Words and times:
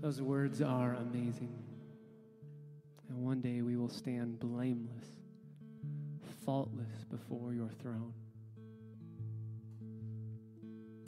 Those 0.00 0.22
words 0.22 0.62
are 0.62 0.94
amazing. 0.94 1.52
And 3.08 3.18
one 3.18 3.42
day 3.42 3.60
we 3.60 3.76
will 3.76 3.90
stand 3.90 4.40
blameless, 4.40 5.04
faultless 6.46 7.04
before 7.10 7.52
your 7.52 7.68
throne. 7.68 8.14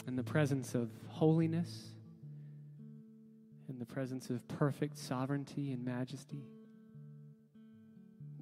In 0.06 0.14
the 0.14 0.22
presence 0.22 0.74
of 0.74 0.90
holiness, 1.08 1.94
in 3.70 3.78
the 3.78 3.86
presence 3.86 4.28
of 4.28 4.46
perfect 4.46 4.98
sovereignty 4.98 5.72
and 5.72 5.82
majesty, 5.82 6.44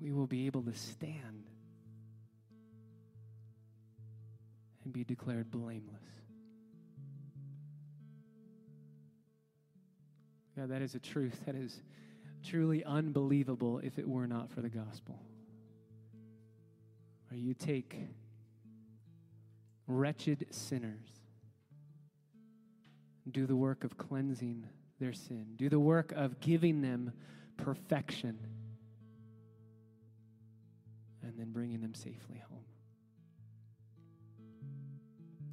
we 0.00 0.10
will 0.10 0.26
be 0.26 0.46
able 0.46 0.62
to 0.62 0.74
stand 0.74 1.44
and 4.82 4.92
be 4.92 5.04
declared 5.04 5.48
blameless. 5.50 6.19
God, 10.60 10.68
that 10.68 10.82
is 10.82 10.94
a 10.94 10.98
truth 10.98 11.40
that 11.46 11.54
is 11.54 11.80
truly 12.44 12.84
unbelievable 12.84 13.78
if 13.78 13.98
it 13.98 14.06
were 14.06 14.26
not 14.26 14.50
for 14.50 14.60
the 14.60 14.68
gospel. 14.68 15.18
Where 17.30 17.40
you 17.40 17.54
take 17.54 17.96
wretched 19.86 20.48
sinners, 20.50 21.08
do 23.30 23.46
the 23.46 23.56
work 23.56 23.84
of 23.84 23.96
cleansing 23.96 24.66
their 24.98 25.14
sin, 25.14 25.46
do 25.56 25.70
the 25.70 25.80
work 25.80 26.12
of 26.12 26.40
giving 26.40 26.82
them 26.82 27.14
perfection, 27.56 28.38
and 31.22 31.38
then 31.38 31.52
bringing 31.52 31.80
them 31.80 31.94
safely 31.94 32.42
home. 32.50 32.64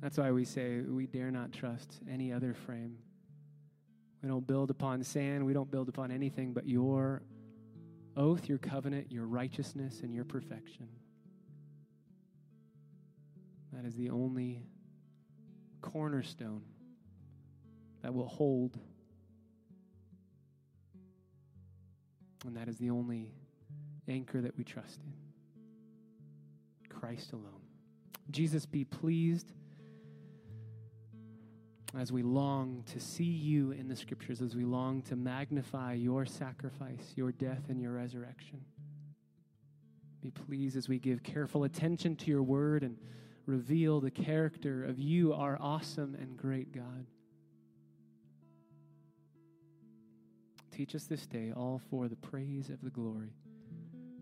That's 0.02 0.18
why 0.18 0.32
we 0.32 0.44
say 0.44 0.82
we 0.82 1.08
dare 1.08 1.32
not 1.32 1.54
trust 1.54 2.02
any 2.12 2.34
other 2.34 2.54
frame 2.54 2.98
we 4.28 4.34
don't 4.34 4.46
build 4.46 4.70
upon 4.70 5.02
sand. 5.06 5.46
We 5.46 5.54
don't 5.54 5.72
build 5.72 5.88
upon 5.88 6.12
anything 6.12 6.52
but 6.52 6.68
your 6.68 7.22
oath, 8.18 8.50
your 8.50 8.58
covenant, 8.58 9.10
your 9.10 9.26
righteousness, 9.26 10.02
and 10.04 10.14
your 10.14 10.26
perfection. 10.26 10.90
That 13.72 13.86
is 13.86 13.96
the 13.96 14.10
only 14.10 14.66
cornerstone 15.80 16.64
that 18.02 18.14
will 18.14 18.28
hold. 18.28 18.78
And 22.46 22.58
that 22.58 22.68
is 22.68 22.78
the 22.80 22.90
only 22.90 23.32
anchor 24.10 24.42
that 24.42 24.58
we 24.58 24.66
trust 24.66 25.00
in 25.06 26.90
Christ 26.90 27.32
alone. 27.32 27.62
Jesus, 28.30 28.66
be 28.66 28.84
pleased 28.84 29.54
as 31.96 32.12
we 32.12 32.22
long 32.22 32.84
to 32.88 33.00
see 33.00 33.24
you 33.24 33.72
in 33.72 33.88
the 33.88 33.96
scriptures, 33.96 34.42
as 34.42 34.56
we 34.56 34.66
long 34.66 35.02
to 35.04 35.16
magnify 35.16 35.94
your 35.94 36.26
sacrifice, 36.26 37.14
your 37.16 37.32
death, 37.32 37.64
and 37.70 37.82
your 37.82 37.94
resurrection. 37.94 38.62
Be 40.22 40.32
pleased 40.32 40.76
as 40.76 40.90
we 40.90 41.00
give 41.00 41.24
careful 41.24 41.64
attention 41.64 42.16
to 42.18 42.32
your 42.32 42.44
word 42.44 42.84
and 42.84 42.98
reveal 43.46 44.02
the 44.02 44.12
character 44.12 44.84
of 44.84 45.00
you, 45.00 45.34
our 45.34 45.58
awesome 45.62 46.16
and 46.16 46.36
great 46.36 46.74
God. 46.74 47.08
Teach 50.72 50.94
us 50.94 51.06
this 51.06 51.26
day, 51.26 51.52
all 51.56 51.82
for 51.90 52.08
the 52.08 52.16
praise 52.16 52.70
of 52.70 52.82
the 52.82 52.90
glory 52.90 53.34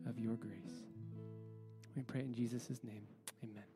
of 0.07 0.19
your 0.19 0.35
grace. 0.35 0.85
We 1.95 2.03
pray 2.03 2.22
in 2.22 2.33
Jesus' 2.33 2.79
name. 2.83 3.07
Amen. 3.44 3.74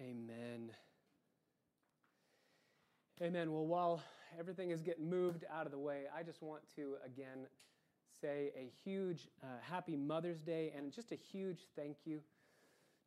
Amen. 0.00 0.70
Amen. 3.20 3.52
Well, 3.52 3.66
while 3.66 4.02
everything 4.38 4.70
is 4.70 4.80
getting 4.80 5.10
moved 5.10 5.44
out 5.52 5.66
of 5.66 5.72
the 5.72 5.78
way, 5.78 6.04
I 6.16 6.22
just 6.22 6.40
want 6.42 6.62
to 6.76 6.94
again 7.04 7.46
say 8.18 8.50
a 8.56 8.70
huge 8.82 9.28
uh, 9.42 9.46
happy 9.60 9.96
Mother's 9.96 10.40
Day 10.40 10.72
and 10.74 10.90
just 10.90 11.12
a 11.12 11.16
huge 11.16 11.66
thank 11.76 11.98
you 12.06 12.20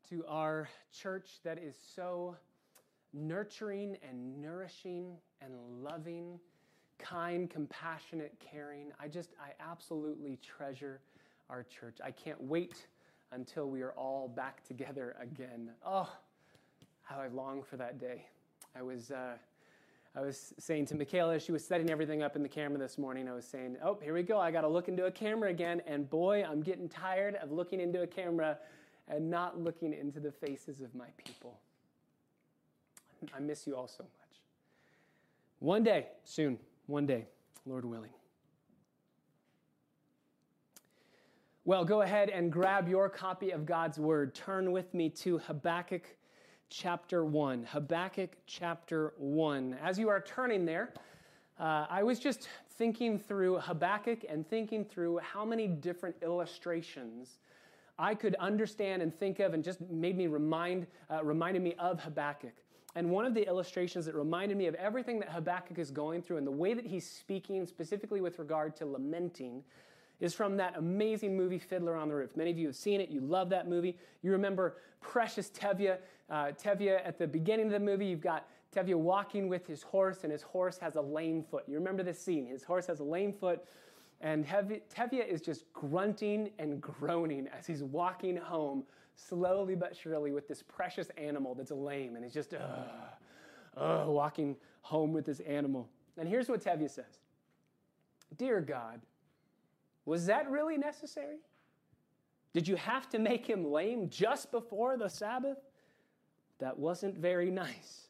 to 0.09 0.23
our 0.27 0.69
church 0.91 1.39
that 1.43 1.57
is 1.57 1.75
so 1.95 2.35
nurturing 3.11 3.97
and 4.07 4.39
nourishing 4.39 5.17
and 5.41 5.53
loving, 5.81 6.39
kind, 6.99 7.49
compassionate, 7.49 8.35
caring. 8.39 8.91
I 8.99 9.07
just, 9.07 9.31
I 9.41 9.51
absolutely 9.63 10.37
treasure 10.43 11.01
our 11.49 11.63
church. 11.63 11.97
I 12.03 12.11
can't 12.11 12.41
wait 12.41 12.85
until 13.31 13.69
we 13.69 13.81
are 13.81 13.93
all 13.93 14.27
back 14.27 14.63
together 14.63 15.15
again. 15.19 15.71
Oh, 15.85 16.09
how 17.13 17.21
I 17.21 17.27
long 17.27 17.61
for 17.61 17.77
that 17.77 17.99
day. 17.99 18.25
I 18.75 18.81
was, 18.81 19.11
uh, 19.11 19.33
I 20.15 20.21
was 20.21 20.53
saying 20.57 20.87
to 20.87 20.95
Michaela, 20.95 21.39
she 21.39 21.51
was 21.51 21.63
setting 21.63 21.89
everything 21.89 22.23
up 22.23 22.35
in 22.35 22.41
the 22.41 22.49
camera 22.49 22.79
this 22.79 22.97
morning. 22.97 23.29
I 23.29 23.33
was 23.33 23.45
saying, 23.45 23.77
oh, 23.83 23.99
here 24.01 24.13
we 24.13 24.23
go. 24.23 24.39
I 24.39 24.51
got 24.51 24.61
to 24.61 24.67
look 24.67 24.87
into 24.87 25.05
a 25.05 25.11
camera 25.11 25.49
again. 25.49 25.81
And 25.85 26.09
boy, 26.09 26.43
I'm 26.43 26.61
getting 26.61 26.89
tired 26.89 27.35
of 27.35 27.51
looking 27.51 27.79
into 27.79 28.01
a 28.01 28.07
camera 28.07 28.57
and 29.07 29.29
not 29.29 29.59
looking 29.59 29.93
into 29.93 30.19
the 30.19 30.31
faces 30.31 30.81
of 30.81 30.95
my 30.95 31.07
people. 31.17 31.59
I 33.35 33.39
miss 33.39 33.67
you 33.67 33.75
all 33.75 33.87
so 33.87 34.03
much. 34.03 34.39
One 35.59 35.83
day, 35.83 36.07
soon, 36.23 36.57
one 36.87 37.05
day, 37.05 37.27
Lord 37.65 37.85
willing. 37.85 38.09
Well, 41.63 41.85
go 41.85 42.01
ahead 42.01 42.29
and 42.29 42.51
grab 42.51 42.89
your 42.89 43.07
copy 43.07 43.51
of 43.51 43.65
God's 43.65 43.97
Word. 43.97 44.35
Turn 44.35 44.71
with 44.71 44.93
me 44.93 45.09
to 45.11 45.37
Habakkuk 45.37 46.03
chapter 46.73 47.23
1. 47.23 47.65
Habakkuk 47.65 48.31
chapter 48.47 49.13
1. 49.17 49.77
As 49.83 49.99
you 49.99 50.09
are 50.09 50.19
turning 50.19 50.65
there, 50.65 50.91
uh, 51.59 51.85
I 51.87 52.01
was 52.01 52.17
just 52.17 52.49
thinking 52.77 53.19
through 53.19 53.59
Habakkuk 53.59 54.25
and 54.27 54.47
thinking 54.49 54.83
through 54.83 55.19
how 55.19 55.45
many 55.45 55.67
different 55.67 56.15
illustrations 56.23 57.37
I 57.99 58.15
could 58.15 58.33
understand 58.35 59.03
and 59.03 59.13
think 59.15 59.39
of, 59.39 59.53
and 59.53 59.63
just 59.63 59.81
made 59.81 60.17
me 60.17 60.25
remind, 60.25 60.87
uh, 61.11 61.23
reminded 61.23 61.61
me 61.61 61.75
of 61.77 61.99
Habakkuk. 61.99 62.55
And 62.95 63.11
one 63.11 63.25
of 63.25 63.35
the 63.35 63.45
illustrations 63.45 64.07
that 64.07 64.15
reminded 64.15 64.57
me 64.57 64.65
of 64.65 64.73
everything 64.73 65.19
that 65.19 65.29
Habakkuk 65.29 65.77
is 65.77 65.91
going 65.91 66.23
through 66.23 66.37
and 66.37 66.47
the 66.47 66.51
way 66.51 66.73
that 66.73 66.87
he's 66.87 67.07
speaking, 67.07 67.67
specifically 67.67 68.19
with 68.19 68.39
regard 68.39 68.75
to 68.77 68.87
lamenting, 68.87 69.63
is 70.19 70.33
from 70.33 70.57
that 70.57 70.77
amazing 70.77 71.35
movie 71.35 71.59
Fiddler 71.59 71.95
on 71.95 72.07
the 72.07 72.15
Roof. 72.15 72.35
Many 72.35 72.49
of 72.49 72.57
you 72.57 72.67
have 72.67 72.75
seen 72.75 73.01
it. 73.01 73.09
You 73.09 73.19
love 73.19 73.49
that 73.49 73.67
movie. 73.67 73.97
You 74.21 74.31
remember 74.31 74.77
precious 75.01 75.49
Tevye. 75.49 75.97
Uh, 76.33 76.51
Tevye, 76.51 76.99
at 77.05 77.19
the 77.19 77.27
beginning 77.27 77.67
of 77.67 77.73
the 77.73 77.79
movie, 77.79 78.07
you've 78.07 78.19
got 78.19 78.47
Tevye 78.75 78.95
walking 78.95 79.47
with 79.47 79.67
his 79.67 79.83
horse, 79.83 80.23
and 80.23 80.31
his 80.31 80.41
horse 80.41 80.79
has 80.79 80.95
a 80.95 81.01
lame 81.01 81.43
foot. 81.43 81.63
You 81.67 81.75
remember 81.75 82.01
this 82.01 82.19
scene. 82.19 82.47
His 82.47 82.63
horse 82.63 82.87
has 82.87 83.01
a 83.01 83.03
lame 83.03 83.31
foot, 83.31 83.63
and 84.19 84.43
Tevye 84.43 85.27
is 85.27 85.41
just 85.41 85.71
grunting 85.73 86.49
and 86.57 86.81
groaning 86.81 87.47
as 87.55 87.67
he's 87.67 87.83
walking 87.83 88.35
home, 88.35 88.83
slowly 89.13 89.75
but 89.75 89.95
surely, 89.95 90.31
with 90.31 90.47
this 90.47 90.63
precious 90.63 91.11
animal 91.19 91.53
that's 91.53 91.69
lame. 91.69 92.15
And 92.15 92.25
he's 92.25 92.33
just, 92.33 92.55
uh, 92.55 93.79
uh, 93.79 94.05
walking 94.07 94.55
home 94.81 95.13
with 95.13 95.25
this 95.25 95.39
animal. 95.41 95.87
And 96.17 96.27
here's 96.27 96.49
what 96.49 96.63
Tevye 96.63 96.89
says 96.89 97.19
Dear 98.37 98.59
God, 98.59 99.01
was 100.05 100.25
that 100.25 100.49
really 100.49 100.79
necessary? 100.79 101.37
Did 102.53 102.67
you 102.67 102.75
have 102.75 103.07
to 103.09 103.19
make 103.19 103.45
him 103.45 103.71
lame 103.71 104.09
just 104.09 104.49
before 104.49 104.97
the 104.97 105.09
Sabbath? 105.09 105.59
That 106.63 106.79
wasn't 106.79 107.17
very 107.17 107.51
nice. 107.51 108.07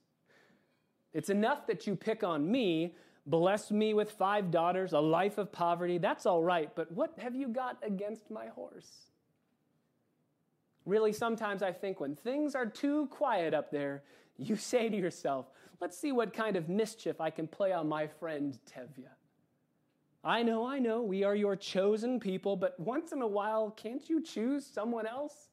It's 1.11 1.31
enough 1.31 1.65
that 1.65 1.87
you 1.87 1.95
pick 1.95 2.23
on 2.23 2.51
me, 2.51 2.93
bless 3.25 3.71
me 3.71 3.95
with 3.95 4.11
five 4.11 4.51
daughters, 4.51 4.93
a 4.93 4.99
life 4.99 5.39
of 5.39 5.51
poverty. 5.51 5.97
That's 5.97 6.27
all 6.27 6.43
right, 6.43 6.69
but 6.75 6.91
what 6.91 7.17
have 7.17 7.33
you 7.33 7.47
got 7.47 7.79
against 7.81 8.29
my 8.29 8.45
horse? 8.49 9.07
Really, 10.85 11.13
sometimes 11.13 11.63
I 11.63 11.71
think 11.71 11.99
when 11.99 12.15
things 12.15 12.53
are 12.53 12.67
too 12.67 13.07
quiet 13.07 13.55
up 13.55 13.71
there, 13.71 14.03
you 14.37 14.55
say 14.71 14.87
to 14.87 14.95
yourself, 14.95 15.47
let's 15.81 15.97
see 15.97 16.11
what 16.11 16.31
kind 16.31 16.55
of 16.55 16.69
mischief 16.69 17.19
I 17.19 17.31
can 17.31 17.47
play 17.47 17.71
on 17.71 17.89
my 17.89 18.05
friend 18.05 18.59
Tevye. 18.71 19.07
I 20.23 20.43
know, 20.43 20.63
I 20.63 20.77
know, 20.77 21.01
we 21.01 21.23
are 21.23 21.35
your 21.35 21.55
chosen 21.55 22.19
people, 22.19 22.55
but 22.55 22.79
once 22.79 23.13
in 23.13 23.23
a 23.23 23.27
while, 23.27 23.71
can't 23.71 24.07
you 24.07 24.21
choose 24.21 24.63
someone 24.63 25.07
else? 25.07 25.49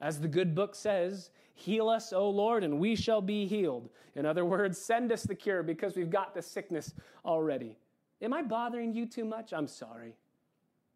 As 0.00 0.20
the 0.20 0.28
good 0.28 0.54
book 0.54 0.74
says, 0.74 1.30
heal 1.54 1.88
us, 1.88 2.12
O 2.12 2.28
Lord, 2.28 2.64
and 2.64 2.78
we 2.78 2.96
shall 2.96 3.20
be 3.20 3.46
healed. 3.46 3.88
In 4.14 4.26
other 4.26 4.44
words, 4.44 4.78
send 4.78 5.10
us 5.12 5.22
the 5.22 5.34
cure 5.34 5.62
because 5.62 5.96
we've 5.96 6.10
got 6.10 6.34
the 6.34 6.42
sickness 6.42 6.94
already. 7.24 7.76
Am 8.22 8.32
I 8.32 8.42
bothering 8.42 8.94
you 8.94 9.06
too 9.06 9.24
much? 9.24 9.52
I'm 9.52 9.66
sorry. 9.66 10.14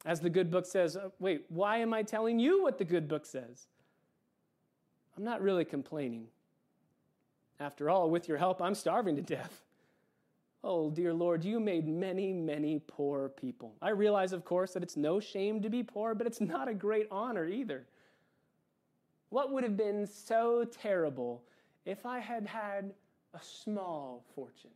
As 0.06 0.20
the 0.20 0.30
good 0.30 0.50
book 0.50 0.66
says, 0.66 0.96
uh, 0.96 1.10
wait, 1.18 1.44
why 1.48 1.78
am 1.78 1.92
I 1.92 2.02
telling 2.02 2.38
you 2.38 2.62
what 2.62 2.78
the 2.78 2.84
good 2.84 3.08
book 3.08 3.26
says? 3.26 3.66
I'm 5.16 5.24
not 5.24 5.42
really 5.42 5.64
complaining. 5.64 6.28
After 7.58 7.90
all, 7.90 8.08
with 8.08 8.26
your 8.26 8.38
help, 8.38 8.62
I'm 8.62 8.74
starving 8.74 9.16
to 9.16 9.22
death. 9.22 9.62
Oh, 10.64 10.90
dear 10.90 11.12
Lord, 11.12 11.44
you 11.44 11.60
made 11.60 11.86
many, 11.86 12.32
many 12.32 12.80
poor 12.86 13.30
people. 13.30 13.74
I 13.80 13.90
realize, 13.90 14.32
of 14.32 14.44
course, 14.44 14.72
that 14.72 14.82
it's 14.82 14.96
no 14.96 15.20
shame 15.20 15.60
to 15.62 15.70
be 15.70 15.82
poor, 15.82 16.14
but 16.14 16.26
it's 16.26 16.40
not 16.40 16.68
a 16.68 16.74
great 16.74 17.06
honor 17.10 17.46
either. 17.46 17.86
What 19.30 19.52
would 19.52 19.62
have 19.64 19.76
been 19.76 20.06
so 20.06 20.64
terrible 20.64 21.42
if 21.86 22.04
I 22.04 22.18
had 22.18 22.46
had 22.46 22.92
a 23.34 23.40
small 23.42 24.24
fortune? 24.34 24.70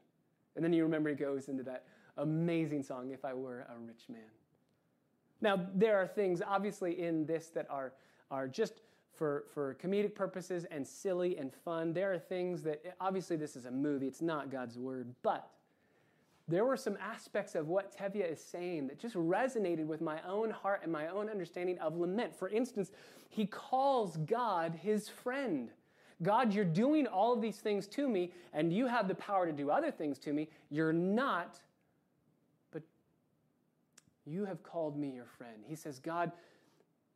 And 0.56 0.64
then 0.64 0.72
you 0.72 0.84
remember 0.84 1.10
he 1.10 1.16
goes 1.16 1.48
into 1.48 1.64
that 1.64 1.84
amazing 2.16 2.82
song, 2.82 3.10
If 3.10 3.24
I 3.24 3.34
Were 3.34 3.60
a 3.60 3.78
Rich 3.80 4.04
Man. 4.08 4.20
Now, 5.40 5.66
there 5.74 5.98
are 5.98 6.06
things 6.06 6.40
obviously 6.46 7.00
in 7.00 7.26
this 7.26 7.48
that 7.48 7.66
are, 7.68 7.92
are 8.30 8.48
just 8.48 8.74
for, 9.12 9.44
for 9.52 9.76
comedic 9.82 10.14
purposes 10.14 10.64
and 10.70 10.86
silly 10.86 11.36
and 11.36 11.52
fun. 11.52 11.92
There 11.92 12.12
are 12.12 12.18
things 12.18 12.62
that, 12.62 12.96
obviously, 13.00 13.36
this 13.36 13.56
is 13.56 13.66
a 13.66 13.70
movie, 13.70 14.06
it's 14.06 14.22
not 14.22 14.50
God's 14.50 14.78
word, 14.78 15.12
but 15.22 15.50
there 16.46 16.64
were 16.64 16.76
some 16.76 16.98
aspects 17.00 17.54
of 17.54 17.68
what 17.68 17.96
Tevye 17.96 18.30
is 18.30 18.40
saying 18.40 18.88
that 18.88 18.98
just 18.98 19.14
resonated 19.14 19.86
with 19.86 20.02
my 20.02 20.18
own 20.28 20.50
heart 20.50 20.80
and 20.82 20.92
my 20.92 21.08
own 21.08 21.30
understanding 21.30 21.78
of 21.78 21.96
lament. 21.96 22.36
For 22.36 22.50
instance, 22.50 22.92
he 23.30 23.46
calls 23.46 24.18
God 24.18 24.78
his 24.82 25.08
friend. 25.08 25.70
God, 26.22 26.52
you're 26.52 26.64
doing 26.64 27.06
all 27.06 27.32
of 27.32 27.40
these 27.40 27.56
things 27.56 27.86
to 27.88 28.08
me, 28.08 28.30
and 28.52 28.72
you 28.72 28.86
have 28.86 29.08
the 29.08 29.14
power 29.14 29.46
to 29.46 29.52
do 29.52 29.70
other 29.70 29.90
things 29.90 30.18
to 30.20 30.32
me. 30.32 30.48
You're 30.70 30.92
not, 30.92 31.60
but 32.70 32.82
you 34.26 34.44
have 34.44 34.62
called 34.62 34.98
me 34.98 35.10
your 35.10 35.26
friend. 35.26 35.64
He 35.66 35.74
says, 35.74 35.98
God, 35.98 36.30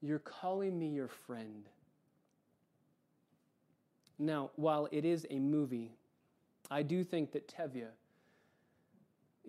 you're 0.00 0.18
calling 0.20 0.78
me 0.78 0.88
your 0.88 1.08
friend. 1.08 1.68
Now, 4.18 4.50
while 4.56 4.88
it 4.90 5.04
is 5.04 5.26
a 5.30 5.38
movie, 5.38 5.92
I 6.70 6.82
do 6.82 7.04
think 7.04 7.32
that 7.32 7.46
Tevye 7.46 7.88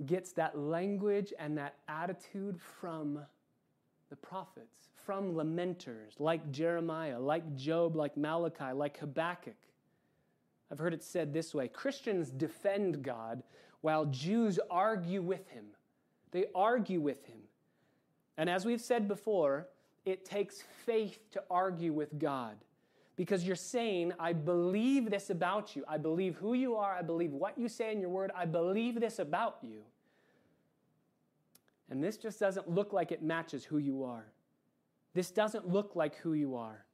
gets 0.05 0.31
that 0.33 0.57
language 0.57 1.33
and 1.37 1.57
that 1.57 1.75
attitude 1.87 2.59
from 2.79 3.19
the 4.09 4.15
prophets, 4.15 4.89
from 5.05 5.33
lamenters 5.33 6.19
like 6.19 6.51
Jeremiah, 6.51 7.19
like 7.19 7.55
Job, 7.55 7.95
like 7.95 8.17
Malachi, 8.17 8.73
like 8.73 8.97
Habakkuk. 8.97 9.57
I've 10.71 10.79
heard 10.79 10.93
it 10.93 11.03
said 11.03 11.33
this 11.33 11.53
way 11.53 11.67
Christians 11.67 12.29
defend 12.29 13.03
God 13.03 13.43
while 13.81 14.05
Jews 14.05 14.59
argue 14.69 15.21
with 15.21 15.47
him. 15.49 15.65
They 16.31 16.45
argue 16.53 17.01
with 17.01 17.25
him. 17.25 17.39
And 18.37 18.49
as 18.49 18.65
we've 18.65 18.81
said 18.81 19.07
before, 19.07 19.67
it 20.05 20.25
takes 20.25 20.63
faith 20.85 21.19
to 21.31 21.43
argue 21.49 21.91
with 21.91 22.17
God 22.19 22.55
because 23.19 23.45
you're 23.45 23.53
saying, 23.57 24.13
I 24.17 24.31
believe 24.31 25.09
this 25.09 25.29
about 25.29 25.75
you. 25.75 25.83
I 25.89 25.97
believe 25.97 26.37
who 26.37 26.53
you 26.53 26.77
are. 26.77 26.95
I 26.95 27.01
believe 27.01 27.33
what 27.33 27.57
you 27.57 27.67
say 27.67 27.91
in 27.91 27.99
your 27.99 28.09
word. 28.09 28.31
I 28.33 28.45
believe 28.45 29.01
this 29.01 29.19
about 29.19 29.57
you. 29.61 29.81
And 31.89 32.01
this 32.01 32.15
just 32.15 32.39
doesn't 32.39 32.69
look 32.69 32.93
like 32.93 33.11
it 33.11 33.21
matches 33.21 33.65
who 33.65 33.77
you 33.77 34.05
are. 34.05 34.23
This 35.13 35.31
doesn't 35.31 35.67
look 35.67 35.97
like 35.97 36.15
who 36.15 36.31
you 36.31 36.55
are. 36.55 36.85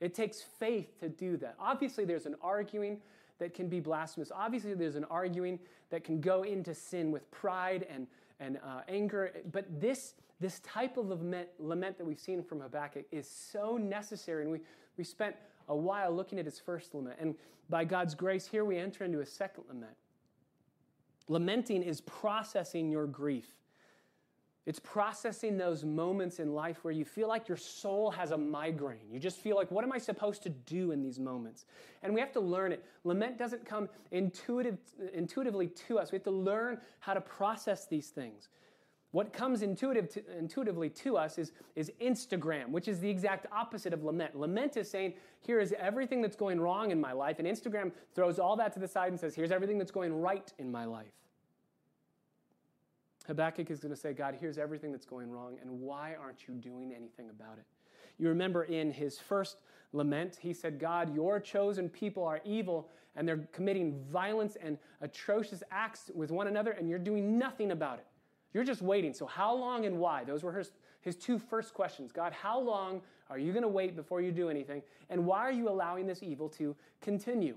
It 0.00 0.16
takes 0.16 0.42
faith 0.42 0.98
to 0.98 1.08
do 1.08 1.36
that. 1.36 1.54
Obviously, 1.60 2.04
there's 2.04 2.26
an 2.26 2.34
arguing 2.42 2.98
that 3.38 3.54
can 3.54 3.68
be 3.68 3.78
blasphemous. 3.78 4.32
Obviously, 4.34 4.74
there's 4.74 4.96
an 4.96 5.04
arguing 5.04 5.60
that 5.90 6.02
can 6.02 6.20
go 6.20 6.42
into 6.42 6.74
sin 6.74 7.12
with 7.12 7.30
pride 7.30 7.86
and, 7.88 8.08
and 8.40 8.56
uh, 8.66 8.80
anger. 8.88 9.30
But 9.52 9.80
this, 9.80 10.14
this 10.40 10.58
type 10.58 10.96
of 10.96 11.06
lament, 11.06 11.50
lament 11.60 11.98
that 11.98 12.04
we've 12.04 12.18
seen 12.18 12.42
from 12.42 12.62
Habakkuk 12.62 13.04
is 13.12 13.30
so 13.30 13.76
necessary. 13.76 14.42
And 14.42 14.50
we, 14.50 14.58
we 14.96 15.04
spent 15.04 15.36
a 15.68 15.76
while 15.76 16.12
looking 16.12 16.38
at 16.38 16.44
his 16.44 16.58
first 16.58 16.94
lament. 16.94 17.16
And 17.20 17.34
by 17.68 17.84
God's 17.84 18.14
grace, 18.14 18.46
here 18.46 18.64
we 18.64 18.78
enter 18.78 19.04
into 19.04 19.20
a 19.20 19.26
second 19.26 19.64
lament. 19.68 19.96
Lamenting 21.28 21.82
is 21.82 22.00
processing 22.00 22.90
your 22.90 23.06
grief. 23.06 23.46
It's 24.68 24.78
processing 24.78 25.56
those 25.56 25.82
moments 25.82 26.40
in 26.40 26.52
life 26.54 26.84
where 26.84 26.92
you 26.92 27.06
feel 27.06 27.26
like 27.26 27.48
your 27.48 27.56
soul 27.56 28.10
has 28.10 28.32
a 28.32 28.36
migraine. 28.36 29.10
You 29.10 29.18
just 29.18 29.38
feel 29.38 29.56
like, 29.56 29.70
what 29.70 29.82
am 29.82 29.92
I 29.92 29.98
supposed 29.98 30.42
to 30.42 30.50
do 30.50 30.92
in 30.92 31.02
these 31.02 31.18
moments? 31.18 31.64
And 32.02 32.12
we 32.12 32.20
have 32.20 32.32
to 32.32 32.40
learn 32.40 32.72
it. 32.72 32.84
Lament 33.04 33.38
doesn't 33.38 33.64
come 33.64 33.88
intuitive, 34.10 34.76
intuitively 35.14 35.68
to 35.68 35.98
us. 35.98 36.12
We 36.12 36.16
have 36.16 36.24
to 36.24 36.30
learn 36.30 36.82
how 37.00 37.14
to 37.14 37.20
process 37.22 37.86
these 37.86 38.08
things. 38.08 38.48
What 39.12 39.32
comes 39.32 39.62
intuitive 39.62 40.10
to, 40.10 40.38
intuitively 40.38 40.90
to 40.90 41.16
us 41.16 41.38
is, 41.38 41.52
is 41.76 41.90
Instagram, 42.00 42.68
which 42.68 42.88
is 42.88 43.00
the 43.00 43.08
exact 43.08 43.46
opposite 43.50 43.94
of 43.94 44.04
lament. 44.04 44.38
Lament 44.38 44.76
is 44.76 44.90
saying, 44.90 45.14
here 45.40 45.60
is 45.60 45.74
everything 45.78 46.20
that's 46.20 46.36
going 46.36 46.60
wrong 46.60 46.90
in 46.90 47.00
my 47.00 47.12
life, 47.12 47.38
and 47.38 47.48
Instagram 47.48 47.90
throws 48.14 48.38
all 48.38 48.54
that 48.56 48.72
to 48.74 48.80
the 48.80 48.88
side 48.88 49.08
and 49.08 49.18
says, 49.18 49.34
here's 49.34 49.50
everything 49.50 49.78
that's 49.78 49.90
going 49.90 50.12
right 50.12 50.52
in 50.58 50.70
my 50.70 50.84
life. 50.84 51.06
Habakkuk 53.26 53.70
is 53.70 53.80
going 53.80 53.94
to 53.94 54.00
say, 54.00 54.12
God, 54.12 54.36
here's 54.38 54.58
everything 54.58 54.92
that's 54.92 55.06
going 55.06 55.30
wrong, 55.30 55.56
and 55.62 55.80
why 55.80 56.14
aren't 56.20 56.46
you 56.46 56.54
doing 56.54 56.92
anything 56.94 57.30
about 57.30 57.56
it? 57.56 57.64
You 58.18 58.28
remember 58.28 58.64
in 58.64 58.90
his 58.90 59.18
first 59.18 59.58
lament, 59.94 60.36
he 60.40 60.52
said, 60.52 60.78
God, 60.78 61.14
your 61.14 61.40
chosen 61.40 61.88
people 61.88 62.24
are 62.24 62.40
evil, 62.44 62.90
and 63.16 63.26
they're 63.26 63.48
committing 63.52 64.04
violence 64.10 64.56
and 64.62 64.76
atrocious 65.00 65.62
acts 65.70 66.10
with 66.14 66.30
one 66.30 66.46
another, 66.46 66.72
and 66.72 66.90
you're 66.90 66.98
doing 66.98 67.38
nothing 67.38 67.70
about 67.70 67.98
it. 67.98 68.06
You're 68.54 68.64
just 68.64 68.82
waiting. 68.82 69.12
So, 69.12 69.26
how 69.26 69.54
long 69.54 69.84
and 69.84 69.98
why? 69.98 70.24
Those 70.24 70.42
were 70.42 70.52
his, 70.52 70.72
his 71.00 71.16
two 71.16 71.38
first 71.38 71.74
questions. 71.74 72.12
God, 72.12 72.32
how 72.32 72.58
long 72.58 73.02
are 73.30 73.38
you 73.38 73.52
going 73.52 73.62
to 73.62 73.68
wait 73.68 73.94
before 73.94 74.20
you 74.20 74.32
do 74.32 74.48
anything? 74.48 74.82
And 75.10 75.26
why 75.26 75.40
are 75.40 75.52
you 75.52 75.68
allowing 75.68 76.06
this 76.06 76.22
evil 76.22 76.48
to 76.50 76.74
continue? 77.00 77.56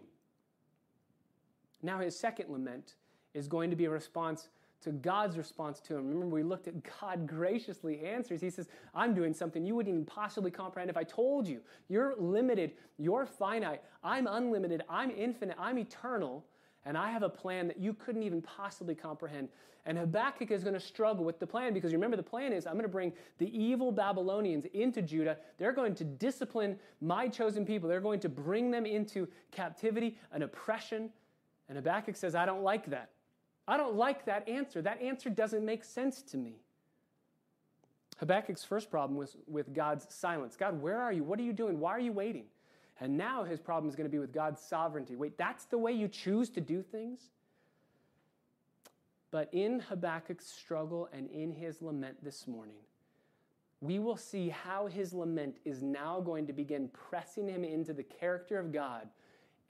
Now, 1.81 1.99
his 1.99 2.17
second 2.17 2.49
lament 2.49 2.95
is 3.33 3.47
going 3.47 3.69
to 3.69 3.75
be 3.75 3.85
a 3.85 3.89
response 3.89 4.49
to 4.81 4.91
God's 4.91 5.37
response 5.37 5.79
to 5.81 5.95
him. 5.95 6.07
Remember, 6.07 6.35
we 6.35 6.43
looked 6.43 6.67
at 6.67 6.73
God 6.99 7.27
graciously 7.27 8.03
answers. 8.03 8.41
He 8.41 8.49
says, 8.49 8.67
I'm 8.95 9.13
doing 9.13 9.33
something 9.33 9.63
you 9.63 9.75
wouldn't 9.75 9.93
even 9.93 10.05
possibly 10.05 10.49
comprehend 10.49 10.89
if 10.89 10.97
I 10.97 11.03
told 11.03 11.47
you. 11.47 11.61
You're 11.87 12.15
limited, 12.17 12.73
you're 12.97 13.25
finite, 13.25 13.83
I'm 14.03 14.25
unlimited, 14.27 14.81
I'm 14.89 15.11
infinite, 15.11 15.55
I'm 15.59 15.77
eternal, 15.77 16.43
and 16.85 16.97
I 16.97 17.11
have 17.11 17.23
a 17.23 17.29
plan 17.29 17.67
that 17.67 17.79
you 17.79 17.93
couldn't 17.93 18.23
even 18.23 18.41
possibly 18.41 18.95
comprehend. 18.95 19.49
And 19.85 19.97
Habakkuk 19.97 20.51
is 20.51 20.63
going 20.63 20.75
to 20.75 20.79
struggle 20.79 21.25
with 21.25 21.39
the 21.39 21.47
plan 21.47 21.73
because 21.73 21.91
remember, 21.93 22.17
the 22.17 22.23
plan 22.23 22.53
is 22.53 22.67
I'm 22.67 22.73
going 22.73 22.83
to 22.83 22.89
bring 22.89 23.13
the 23.39 23.55
evil 23.57 23.91
Babylonians 23.91 24.65
into 24.73 25.01
Judah. 25.01 25.37
They're 25.57 25.71
going 25.71 25.95
to 25.95 26.03
discipline 26.03 26.77
my 27.01 27.27
chosen 27.27 27.65
people, 27.65 27.89
they're 27.89 27.99
going 27.99 28.19
to 28.21 28.29
bring 28.29 28.71
them 28.71 28.85
into 28.85 29.27
captivity 29.51 30.17
and 30.31 30.43
oppression. 30.43 31.09
And 31.67 31.77
Habakkuk 31.77 32.15
says, 32.15 32.35
I 32.35 32.45
don't 32.45 32.63
like 32.63 32.87
that. 32.87 33.11
I 33.67 33.77
don't 33.77 33.95
like 33.95 34.25
that 34.25 34.47
answer. 34.47 34.81
That 34.81 35.01
answer 35.01 35.29
doesn't 35.29 35.63
make 35.63 35.83
sense 35.83 36.21
to 36.23 36.37
me. 36.37 36.55
Habakkuk's 38.17 38.63
first 38.63 38.91
problem 38.91 39.17
was 39.17 39.37
with 39.47 39.73
God's 39.73 40.05
silence. 40.13 40.55
God, 40.55 40.79
where 40.81 40.99
are 40.99 41.11
you? 41.11 41.23
What 41.23 41.39
are 41.39 41.43
you 41.43 41.53
doing? 41.53 41.79
Why 41.79 41.91
are 41.91 41.99
you 41.99 42.11
waiting? 42.11 42.45
And 43.01 43.17
now 43.17 43.43
his 43.43 43.59
problem 43.59 43.89
is 43.89 43.95
going 43.95 44.05
to 44.05 44.11
be 44.11 44.19
with 44.19 44.31
God's 44.31 44.61
sovereignty. 44.61 45.15
Wait, 45.15 45.35
that's 45.35 45.65
the 45.65 45.77
way 45.77 45.91
you 45.91 46.07
choose 46.07 46.49
to 46.51 46.61
do 46.61 46.83
things? 46.83 47.31
But 49.31 49.49
in 49.51 49.79
Habakkuk's 49.79 50.45
struggle 50.45 51.09
and 51.11 51.29
in 51.31 51.51
his 51.51 51.81
lament 51.81 52.23
this 52.23 52.47
morning, 52.47 52.77
we 53.79 53.97
will 53.97 54.17
see 54.17 54.49
how 54.49 54.85
his 54.85 55.13
lament 55.13 55.57
is 55.65 55.81
now 55.81 56.21
going 56.21 56.45
to 56.45 56.53
begin 56.53 56.89
pressing 56.89 57.47
him 57.47 57.63
into 57.63 57.91
the 57.91 58.03
character 58.03 58.59
of 58.59 58.71
God 58.71 59.09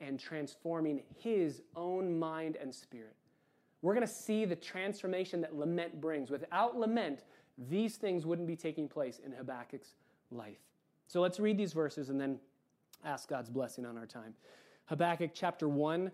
and 0.02 0.20
transforming 0.20 1.02
his 1.16 1.62
own 1.74 2.18
mind 2.18 2.58
and 2.60 2.74
spirit. 2.74 3.16
We're 3.80 3.94
going 3.94 4.06
to 4.06 4.12
see 4.12 4.44
the 4.44 4.56
transformation 4.56 5.40
that 5.40 5.56
lament 5.56 6.00
brings. 6.02 6.30
Without 6.30 6.76
lament, 6.76 7.20
these 7.70 7.96
things 7.96 8.26
wouldn't 8.26 8.46
be 8.46 8.56
taking 8.56 8.88
place 8.88 9.20
in 9.24 9.32
Habakkuk's 9.32 9.94
life. 10.30 10.58
So 11.06 11.22
let's 11.22 11.40
read 11.40 11.56
these 11.56 11.72
verses 11.72 12.10
and 12.10 12.20
then 12.20 12.38
ask 13.04 13.28
God's 13.28 13.50
blessing 13.50 13.84
on 13.84 13.96
our 13.96 14.06
time. 14.06 14.34
Habakkuk 14.86 15.30
chapter 15.34 15.68
1 15.68 16.10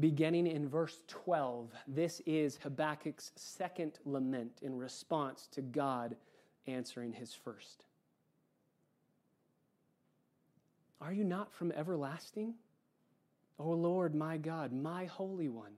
beginning 0.00 0.46
in 0.46 0.68
verse 0.68 1.00
12. 1.08 1.70
This 1.86 2.20
is 2.26 2.58
Habakkuk's 2.62 3.32
second 3.36 3.98
lament 4.04 4.58
in 4.62 4.76
response 4.76 5.48
to 5.52 5.62
God 5.62 6.16
answering 6.66 7.12
his 7.12 7.32
first. 7.32 7.84
Are 11.00 11.12
you 11.12 11.24
not 11.24 11.52
from 11.52 11.70
everlasting? 11.72 12.54
O 13.58 13.70
Lord, 13.70 14.14
my 14.14 14.36
God, 14.36 14.72
my 14.72 15.04
Holy 15.04 15.48
One. 15.48 15.74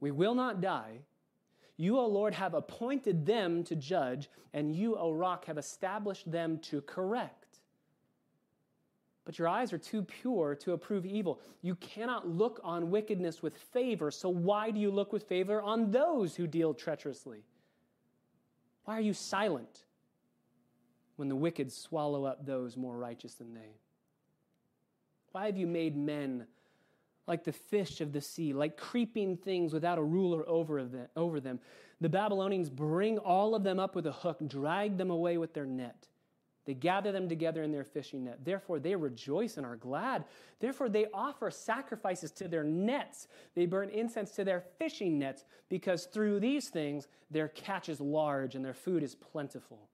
We 0.00 0.10
will 0.10 0.34
not 0.34 0.60
die. 0.60 0.98
You, 1.76 1.98
O 1.98 2.06
Lord, 2.06 2.34
have 2.34 2.54
appointed 2.54 3.24
them 3.24 3.64
to 3.64 3.74
judge, 3.74 4.28
and 4.52 4.74
you, 4.74 4.96
O 4.96 5.12
rock, 5.12 5.46
have 5.46 5.56
established 5.56 6.30
them 6.30 6.58
to 6.58 6.82
correct. 6.82 7.41
But 9.24 9.38
your 9.38 9.46
eyes 9.46 9.72
are 9.72 9.78
too 9.78 10.02
pure 10.02 10.54
to 10.56 10.72
approve 10.72 11.06
evil. 11.06 11.40
You 11.60 11.76
cannot 11.76 12.28
look 12.28 12.60
on 12.64 12.90
wickedness 12.90 13.42
with 13.42 13.56
favor, 13.56 14.10
so 14.10 14.28
why 14.28 14.70
do 14.70 14.80
you 14.80 14.90
look 14.90 15.12
with 15.12 15.22
favor 15.24 15.62
on 15.62 15.90
those 15.90 16.34
who 16.34 16.46
deal 16.46 16.74
treacherously? 16.74 17.44
Why 18.84 18.98
are 18.98 19.02
you 19.02 19.14
silent 19.14 19.84
when 21.16 21.28
the 21.28 21.36
wicked 21.36 21.70
swallow 21.70 22.24
up 22.24 22.44
those 22.44 22.76
more 22.76 22.96
righteous 22.96 23.34
than 23.34 23.54
they? 23.54 23.76
Why 25.30 25.46
have 25.46 25.56
you 25.56 25.68
made 25.68 25.96
men 25.96 26.46
like 27.26 27.44
the 27.44 27.52
fish 27.52 28.00
of 28.00 28.12
the 28.12 28.20
sea, 28.20 28.52
like 28.52 28.76
creeping 28.76 29.36
things 29.36 29.72
without 29.72 29.98
a 29.98 30.02
ruler 30.02 30.48
over 30.48 30.82
them. 31.40 31.60
The 32.00 32.08
Babylonians 32.08 32.68
bring 32.68 33.18
all 33.18 33.54
of 33.54 33.62
them 33.62 33.78
up 33.78 33.94
with 33.94 34.06
a 34.06 34.12
hook, 34.12 34.38
drag 34.48 34.96
them 34.96 35.10
away 35.10 35.38
with 35.38 35.54
their 35.54 35.66
net. 35.66 36.08
They 36.64 36.74
gather 36.74 37.10
them 37.10 37.28
together 37.28 37.62
in 37.62 37.72
their 37.72 37.84
fishing 37.84 38.24
net. 38.24 38.44
Therefore, 38.44 38.78
they 38.78 38.94
rejoice 38.94 39.56
and 39.56 39.66
are 39.66 39.76
glad. 39.76 40.24
Therefore, 40.60 40.88
they 40.88 41.06
offer 41.12 41.50
sacrifices 41.50 42.30
to 42.32 42.46
their 42.46 42.62
nets. 42.62 43.26
They 43.54 43.66
burn 43.66 43.88
incense 43.88 44.30
to 44.32 44.44
their 44.44 44.62
fishing 44.78 45.18
nets, 45.18 45.44
because 45.68 46.06
through 46.06 46.40
these 46.40 46.68
things 46.68 47.08
their 47.30 47.48
catch 47.48 47.88
is 47.88 48.00
large 48.00 48.54
and 48.54 48.64
their 48.64 48.74
food 48.74 49.02
is 49.02 49.16
plentiful. 49.16 49.88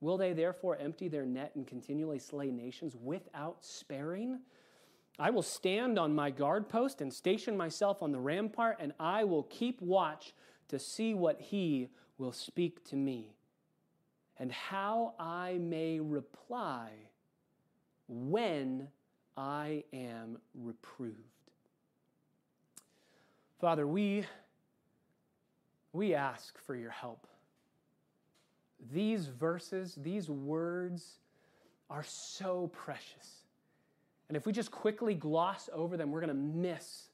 Will 0.00 0.18
they 0.18 0.32
therefore 0.32 0.76
empty 0.76 1.08
their 1.08 1.24
net 1.24 1.52
and 1.54 1.66
continually 1.66 2.18
slay 2.18 2.50
nations 2.50 2.94
without 3.00 3.64
sparing? 3.64 4.40
I 5.18 5.30
will 5.30 5.42
stand 5.42 5.98
on 5.98 6.14
my 6.14 6.30
guard 6.30 6.68
post 6.68 7.00
and 7.00 7.12
station 7.12 7.56
myself 7.56 8.02
on 8.02 8.12
the 8.12 8.18
rampart, 8.18 8.78
and 8.80 8.92
I 8.98 9.24
will 9.24 9.44
keep 9.44 9.80
watch 9.80 10.34
to 10.68 10.78
see 10.78 11.14
what 11.14 11.40
he 11.40 11.88
will 12.18 12.32
speak 12.32 12.84
to 12.90 12.96
me 12.96 13.36
and 14.38 14.50
how 14.50 15.14
I 15.18 15.58
may 15.60 16.00
reply 16.00 16.90
when 18.08 18.88
I 19.36 19.84
am 19.92 20.38
reproved. 20.54 21.16
Father, 23.60 23.86
we, 23.86 24.24
we 25.92 26.14
ask 26.14 26.58
for 26.58 26.74
your 26.74 26.90
help. 26.90 27.26
These 28.92 29.26
verses, 29.26 29.94
these 30.02 30.28
words 30.28 31.18
are 31.88 32.02
so 32.02 32.68
precious. 32.72 33.44
And 34.28 34.36
if 34.36 34.46
we 34.46 34.52
just 34.52 34.70
quickly 34.70 35.14
gloss 35.14 35.68
over 35.72 35.96
them, 35.96 36.10
we're 36.10 36.20
going 36.20 36.28
to 36.28 36.34
miss 36.34 37.11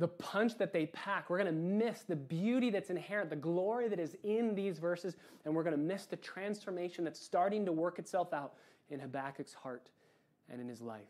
the 0.00 0.08
punch 0.08 0.56
that 0.56 0.72
they 0.72 0.86
pack. 0.86 1.28
We're 1.28 1.36
going 1.36 1.54
to 1.54 1.60
miss 1.60 2.00
the 2.02 2.16
beauty 2.16 2.70
that's 2.70 2.88
inherent, 2.88 3.28
the 3.28 3.36
glory 3.36 3.86
that 3.86 4.00
is 4.00 4.16
in 4.24 4.54
these 4.54 4.78
verses, 4.78 5.16
and 5.44 5.54
we're 5.54 5.62
going 5.62 5.76
to 5.76 5.82
miss 5.82 6.06
the 6.06 6.16
transformation 6.16 7.04
that's 7.04 7.20
starting 7.20 7.66
to 7.66 7.72
work 7.72 7.98
itself 7.98 8.32
out 8.32 8.54
in 8.88 8.98
Habakkuk's 8.98 9.52
heart 9.52 9.90
and 10.50 10.58
in 10.58 10.66
his 10.66 10.80
life. 10.80 11.02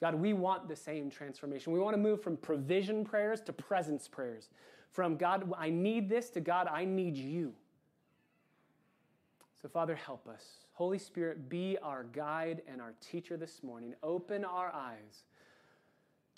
God, 0.00 0.16
we 0.16 0.32
want 0.32 0.68
the 0.68 0.74
same 0.74 1.10
transformation. 1.10 1.72
We 1.72 1.78
want 1.78 1.94
to 1.94 2.00
move 2.00 2.20
from 2.20 2.36
provision 2.36 3.04
prayers 3.04 3.40
to 3.42 3.52
presence 3.52 4.08
prayers. 4.08 4.48
From 4.90 5.16
God, 5.16 5.52
I 5.56 5.70
need 5.70 6.08
this 6.08 6.28
to 6.30 6.40
God, 6.40 6.66
I 6.66 6.84
need 6.84 7.16
you. 7.16 7.54
So, 9.62 9.68
Father, 9.68 9.94
help 9.94 10.26
us. 10.26 10.42
Holy 10.72 10.98
Spirit, 10.98 11.48
be 11.48 11.78
our 11.82 12.02
guide 12.02 12.62
and 12.68 12.80
our 12.80 12.94
teacher 13.00 13.36
this 13.36 13.62
morning. 13.62 13.94
Open 14.02 14.44
our 14.44 14.72
eyes 14.74 15.24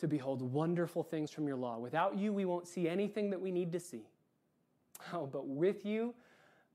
to 0.01 0.09
behold 0.09 0.43
wonderful 0.43 1.03
things 1.03 1.31
from 1.31 1.47
your 1.47 1.57
law. 1.57 1.79
Without 1.79 2.19
you, 2.19 2.33
we 2.33 2.45
won't 2.45 2.67
see 2.67 2.89
anything 2.89 3.31
that 3.31 3.41
we 3.41 3.51
need 3.51 3.73
to 3.73 3.81
see. 3.81 4.03
Oh, 5.13 5.27
but 5.27 5.47
with 5.47 5.85
you, 5.87 6.15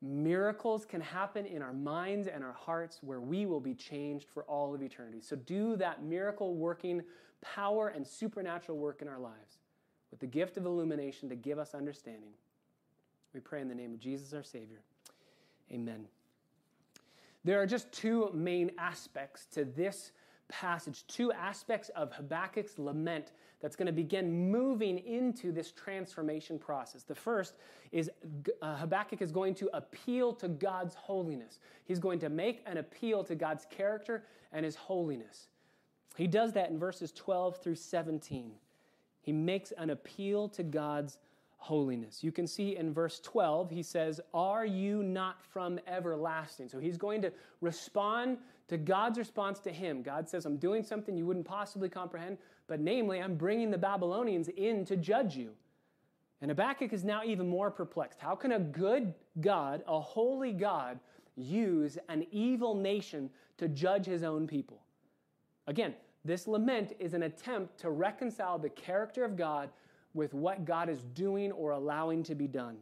miracles 0.01 0.85
can 0.85 1.01
happen 1.01 1.45
in 1.45 1.61
our 1.61 1.73
minds 1.73 2.27
and 2.27 2.43
our 2.43 2.53
hearts 2.53 2.99
where 3.01 3.21
we 3.21 3.45
will 3.45 3.59
be 3.59 3.73
changed 3.73 4.29
for 4.29 4.43
all 4.43 4.73
of 4.73 4.81
eternity. 4.81 5.21
So 5.21 5.35
do 5.35 5.75
that 5.77 6.03
miracle 6.03 6.55
working 6.55 7.03
power 7.41 7.89
and 7.89 8.05
supernatural 8.05 8.77
work 8.77 9.01
in 9.01 9.07
our 9.07 9.19
lives 9.19 9.59
with 10.11 10.19
the 10.19 10.27
gift 10.27 10.57
of 10.57 10.65
illumination 10.65 11.29
to 11.29 11.35
give 11.35 11.59
us 11.59 11.73
understanding. 11.73 12.31
We 13.33 13.39
pray 13.39 13.61
in 13.61 13.67
the 13.67 13.75
name 13.75 13.93
of 13.93 13.99
Jesus, 13.99 14.33
our 14.33 14.43
Savior. 14.43 14.81
Amen. 15.71 16.05
There 17.43 17.61
are 17.61 17.67
just 17.67 17.91
two 17.91 18.31
main 18.33 18.71
aspects 18.77 19.45
to 19.51 19.65
this 19.65 20.11
passage, 20.47 21.05
two 21.07 21.31
aspects 21.31 21.89
of 21.89 22.11
Habakkuk's 22.13 22.77
lament 22.77 23.31
that's 23.61 23.75
going 23.75 23.87
to 23.87 23.91
begin 23.91 24.51
moving 24.51 24.99
into 24.99 25.51
this 25.51 25.71
transformation 25.71 26.59
process. 26.59 27.03
The 27.03 27.15
first 27.15 27.55
is 27.91 28.11
uh, 28.61 28.75
Habakkuk 28.75 29.21
is 29.21 29.31
going 29.31 29.55
to 29.55 29.69
appeal 29.73 30.33
to 30.33 30.47
God's 30.47 30.95
holiness. 30.95 31.59
He's 31.85 31.99
going 31.99 32.19
to 32.19 32.29
make 32.29 32.61
an 32.65 32.77
appeal 32.77 33.23
to 33.23 33.35
God's 33.35 33.65
character 33.69 34.23
and 34.51 34.63
his 34.63 34.75
holiness. 34.75 35.47
He 36.15 36.27
does 36.27 36.53
that 36.53 36.69
in 36.69 36.79
verses 36.79 37.11
12 37.11 37.57
through 37.57 37.75
17. 37.75 38.51
He 39.21 39.31
makes 39.31 39.71
an 39.71 39.89
appeal 39.89 40.47
to 40.49 40.63
God's 40.63 41.17
holiness. 41.57 42.23
You 42.23 42.31
can 42.31 42.45
see 42.45 42.75
in 42.75 42.93
verse 42.93 43.19
12, 43.21 43.71
he 43.71 43.81
says, 43.81 44.21
Are 44.33 44.65
you 44.65 45.01
not 45.01 45.41
from 45.41 45.79
everlasting? 45.87 46.69
So 46.69 46.79
he's 46.79 46.97
going 46.97 47.23
to 47.23 47.33
respond 47.59 48.37
to 48.67 48.77
God's 48.77 49.17
response 49.17 49.59
to 49.59 49.71
him. 49.71 50.01
God 50.01 50.27
says, 50.27 50.45
I'm 50.45 50.57
doing 50.57 50.83
something 50.83 51.15
you 51.15 51.25
wouldn't 51.25 51.45
possibly 51.45 51.89
comprehend, 51.89 52.37
but 52.67 52.79
namely, 52.79 53.21
I'm 53.21 53.35
bringing 53.35 53.69
the 53.69 53.77
Babylonians 53.77 54.49
in 54.49 54.85
to 54.85 54.95
judge 54.95 55.35
you. 55.35 55.51
And 56.41 56.49
Habakkuk 56.49 56.91
is 56.91 57.03
now 57.03 57.23
even 57.23 57.47
more 57.47 57.71
perplexed. 57.71 58.19
How 58.19 58.35
can 58.35 58.53
a 58.53 58.59
good 58.59 59.13
God, 59.39 59.83
a 59.87 59.99
holy 59.99 60.51
God, 60.51 60.99
use 61.35 61.97
an 62.09 62.25
evil 62.31 62.75
nation 62.75 63.29
to 63.57 63.67
judge 63.67 64.05
his 64.05 64.23
own 64.23 64.47
people? 64.47 64.81
Again, 65.67 65.93
this 66.23 66.47
lament 66.47 66.93
is 66.99 67.13
an 67.13 67.23
attempt 67.23 67.79
to 67.79 67.91
reconcile 67.91 68.57
the 68.57 68.69
character 68.69 69.23
of 69.23 69.37
God 69.37 69.69
with 70.13 70.33
what 70.33 70.65
God 70.65 70.89
is 70.89 71.03
doing 71.13 71.51
or 71.51 71.71
allowing 71.71 72.23
to 72.23 72.35
be 72.35 72.47
done. 72.47 72.77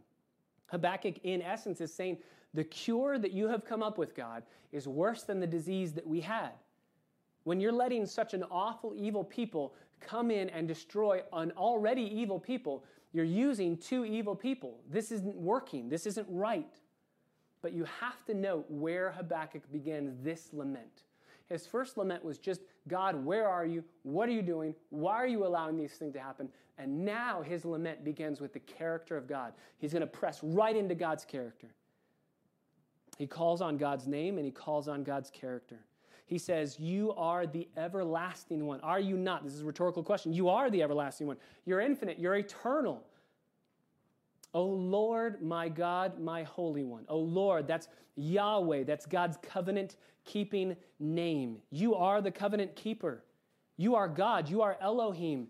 Habakkuk, 0.67 1.17
in 1.23 1.41
essence, 1.41 1.81
is 1.81 1.93
saying, 1.93 2.17
the 2.53 2.63
cure 2.63 3.17
that 3.17 3.31
you 3.31 3.48
have 3.48 3.65
come 3.65 3.81
up 3.81 3.98
with, 3.98 4.15
God, 4.15 4.43
is 4.72 4.88
worse 4.88 5.24
than 5.24 5.39
the 5.39 5.48
disease 5.48 5.93
that 5.93 6.05
we 6.05 6.22
had. 6.22 6.51
When 7.43 7.60
you're 7.60 7.72
letting 7.72 8.05
such 8.05 8.33
an 8.33 8.43
awful, 8.50 8.93
evil 8.95 9.24
people 9.24 9.74
come 10.00 10.31
in 10.31 10.50
and 10.50 10.67
destroy 10.67 11.22
an 11.33 11.51
already 11.57 12.03
evil 12.03 12.39
people, 12.39 12.83
you're 13.12 13.25
using 13.25 13.77
two 13.77 14.05
evil 14.05 14.36
people. 14.36 14.79
This 14.89 15.12
isn't 15.12 15.36
working. 15.36 15.89
This 15.89 16.05
isn't 16.05 16.27
right. 16.29 16.74
But 17.62 17.74
you 17.74 17.86
have 18.00 18.25
to 18.25 18.33
note 18.33 18.65
where 18.69 19.12
Habakkuk 19.12 19.72
begins 19.72 20.15
this 20.24 20.50
lament. 20.51 21.03
His 21.50 21.67
first 21.67 21.98
lament 21.98 22.24
was 22.24 22.38
just, 22.38 22.62
God, 22.88 23.15
where 23.24 23.48
are 23.48 23.65
you? 23.65 23.83
What 24.03 24.27
are 24.29 24.33
you 24.33 24.41
doing? 24.41 24.74
Why 24.89 25.15
are 25.15 25.27
you 25.27 25.45
allowing 25.45 25.77
these 25.77 25.93
things 25.93 26.13
to 26.13 26.19
happen? 26.19 26.50
And 26.77 27.05
now 27.05 27.41
his 27.41 27.65
lament 27.65 28.03
begins 28.03 28.41
with 28.41 28.53
the 28.53 28.60
character 28.60 29.15
of 29.15 29.27
God. 29.27 29.53
He's 29.77 29.93
going 29.93 30.01
to 30.01 30.07
press 30.07 30.39
right 30.41 30.75
into 30.75 30.95
God's 30.95 31.25
character. 31.25 31.67
He 33.17 33.27
calls 33.27 33.62
on 33.62 33.77
God's 33.77 34.08
name 34.08 34.38
and 34.38 34.46
he 34.46 34.51
calls 34.51 34.88
on 34.88 35.03
God's 35.03 35.29
character. 35.29 35.79
He 36.25 36.38
says, 36.38 36.79
You 36.79 37.13
are 37.17 37.46
the 37.46 37.67
everlasting 37.77 38.65
one. 38.65 38.79
Are 38.82 39.00
you 39.00 39.17
not? 39.17 39.43
This 39.43 39.53
is 39.53 39.62
a 39.62 39.65
rhetorical 39.65 40.03
question. 40.03 40.34
You 40.34 40.50
are 40.50 40.70
the 40.70 40.82
everlasting 40.82 41.27
one. 41.27 41.38
You're 41.65 41.82
infinite. 41.82 42.17
You're 42.20 42.36
eternal. 42.36 43.03
O 44.53 44.65
Lord, 44.65 45.41
my 45.41 45.67
God, 45.67 46.20
my 46.20 46.43
Holy 46.43 46.84
One. 46.84 47.05
O 47.10 47.17
Lord, 47.17 47.67
that's 47.67 47.88
Yahweh. 48.15 48.84
That's 48.84 49.05
God's 49.05 49.38
covenant 49.41 49.96
keeping 50.25 50.75
name. 51.00 51.58
You 51.72 51.96
are 51.96 52.22
the 52.22 52.32
covenant 52.32 52.75
keeper. 52.75 53.24
You 53.77 53.96
are 53.96 54.08
God. 54.08 54.48
You 54.50 54.62
are 54.62 54.77
Elohim. 54.79 55.48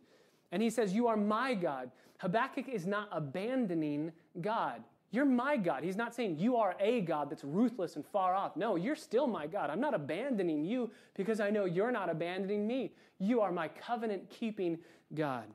And 0.51 0.61
he 0.61 0.69
says, 0.69 0.93
You 0.93 1.07
are 1.07 1.17
my 1.17 1.53
God. 1.53 1.91
Habakkuk 2.19 2.69
is 2.69 2.85
not 2.85 3.09
abandoning 3.11 4.11
God. 4.39 4.83
You're 5.13 5.25
my 5.25 5.57
God. 5.57 5.83
He's 5.83 5.95
not 5.95 6.15
saying 6.15 6.39
you 6.39 6.57
are 6.57 6.75
a 6.79 7.01
God 7.01 7.29
that's 7.29 7.43
ruthless 7.43 7.97
and 7.97 8.03
far 8.03 8.33
off. 8.33 8.57
No, 8.57 8.75
you're 8.75 8.95
still 8.95 9.27
my 9.27 9.45
God. 9.45 9.69
I'm 9.69 9.79
not 9.79 9.93
abandoning 9.93 10.65
you 10.65 10.89
because 11.13 11.39
I 11.39 11.51
know 11.51 11.65
you're 11.65 11.91
not 11.91 12.09
abandoning 12.09 12.65
me. 12.65 12.93
You 13.19 13.39
are 13.39 13.51
my 13.51 13.67
covenant 13.67 14.27
keeping 14.31 14.79
God. 15.13 15.45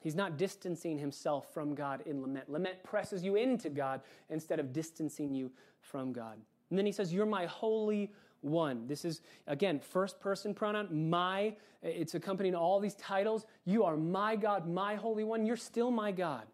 He's 0.00 0.14
not 0.14 0.38
distancing 0.38 0.96
himself 0.96 1.52
from 1.52 1.74
God 1.74 2.04
in 2.06 2.22
lament. 2.22 2.48
Lament 2.48 2.84
presses 2.84 3.24
you 3.24 3.34
into 3.34 3.68
God 3.68 4.00
instead 4.30 4.60
of 4.60 4.72
distancing 4.72 5.34
you 5.34 5.50
from 5.80 6.12
God. 6.12 6.38
And 6.70 6.78
then 6.78 6.86
he 6.86 6.92
says, 6.92 7.12
You're 7.12 7.26
my 7.26 7.46
holy 7.46 8.12
one. 8.42 8.86
This 8.86 9.04
is, 9.04 9.22
again, 9.48 9.80
first 9.80 10.20
person 10.20 10.54
pronoun, 10.54 11.10
my. 11.10 11.56
It's 11.82 12.14
accompanying 12.14 12.54
all 12.54 12.78
these 12.78 12.94
titles. 12.94 13.44
You 13.64 13.82
are 13.82 13.96
my 13.96 14.36
God, 14.36 14.68
my 14.68 14.94
holy 14.94 15.24
one. 15.24 15.44
You're 15.44 15.56
still 15.56 15.90
my 15.90 16.12
God 16.12 16.44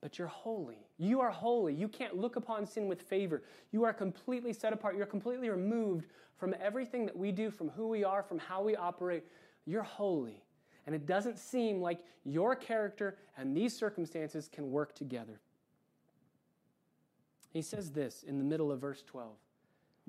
but 0.00 0.18
you're 0.18 0.28
holy. 0.28 0.86
You 0.98 1.20
are 1.20 1.30
holy. 1.30 1.74
You 1.74 1.88
can't 1.88 2.16
look 2.16 2.36
upon 2.36 2.66
sin 2.66 2.88
with 2.88 3.02
favor. 3.02 3.42
You 3.72 3.84
are 3.84 3.92
completely 3.92 4.52
set 4.52 4.72
apart. 4.72 4.96
You're 4.96 5.06
completely 5.06 5.50
removed 5.50 6.06
from 6.36 6.54
everything 6.60 7.04
that 7.06 7.16
we 7.16 7.32
do, 7.32 7.50
from 7.50 7.68
who 7.70 7.88
we 7.88 8.04
are, 8.04 8.22
from 8.22 8.38
how 8.38 8.62
we 8.62 8.76
operate. 8.76 9.24
You're 9.66 9.82
holy. 9.82 10.42
And 10.86 10.94
it 10.94 11.04
doesn't 11.04 11.38
seem 11.38 11.80
like 11.80 11.98
your 12.24 12.54
character 12.54 13.16
and 13.36 13.56
these 13.56 13.76
circumstances 13.76 14.48
can 14.50 14.70
work 14.70 14.94
together. 14.94 15.40
He 17.52 17.62
says 17.62 17.90
this 17.90 18.22
in 18.22 18.38
the 18.38 18.44
middle 18.44 18.70
of 18.70 18.80
verse 18.80 19.02
12, 19.06 19.32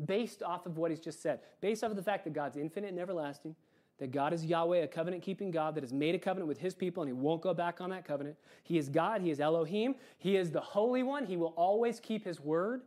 based 0.06 0.44
off 0.44 0.66
of 0.66 0.78
what 0.78 0.92
he's 0.92 1.00
just 1.00 1.22
said, 1.22 1.40
based 1.62 1.84
off 1.84 1.90
of 1.90 1.98
the 1.98 2.04
fact 2.04 2.26
that 2.26 2.34
God's 2.34 2.58
infinite 2.58 2.92
and 2.92 3.00
everlasting, 3.00 3.56
that 4.00 4.12
God 4.12 4.34
is 4.34 4.46
Yahweh, 4.46 4.80
a 4.80 4.88
covenant 4.88 5.22
keeping 5.22 5.52
God 5.52 5.76
that 5.76 5.84
has 5.84 5.94
made 5.94 6.16
a 6.16 6.20
covenant 6.20 6.48
with 6.48 6.58
his 6.58 6.74
people 6.74 7.04
and 7.04 7.10
he 7.10 7.14
won't 7.14 7.42
go 7.42 7.54
back 7.54 7.82
on 7.82 7.90
that 7.92 8.06
covenant. 8.06 8.38
He 8.64 8.78
is 8.78 8.90
God, 8.90 9.22
he 9.22 9.30
is 9.30 9.40
Elohim, 9.40 9.96
he 10.18 10.38
is 10.38 10.52
the 10.52 10.62
Holy 10.62 11.04
One, 11.04 11.26
he 11.26 11.38
will 11.38 11.54
always 11.56 12.00
keep 12.00 12.26
his 12.26 12.40
word. 12.40 12.82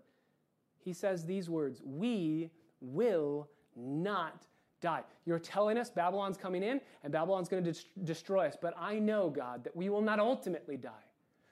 He 0.81 0.93
says 0.93 1.25
these 1.25 1.49
words 1.49 1.81
We 1.85 2.51
will 2.81 3.49
not 3.77 4.47
die. 4.81 5.03
You're 5.25 5.39
telling 5.39 5.79
us 5.79 5.91
Babylon's 5.91 6.37
coming 6.37 6.63
in 6.63 6.81
and 7.05 7.13
Babylon's 7.13 7.49
going 7.49 7.63
to 7.65 7.73
de- 7.73 8.05
destroy 8.05 8.49
us. 8.49 8.57
But 8.61 8.75
I 8.79 8.99
know, 8.99 9.31
God, 9.31 9.65
that 9.65 9.77
we 9.77 9.89
will 9.89 10.03
not 10.03 10.19
ultimately 10.19 10.77
die. 10.77 10.91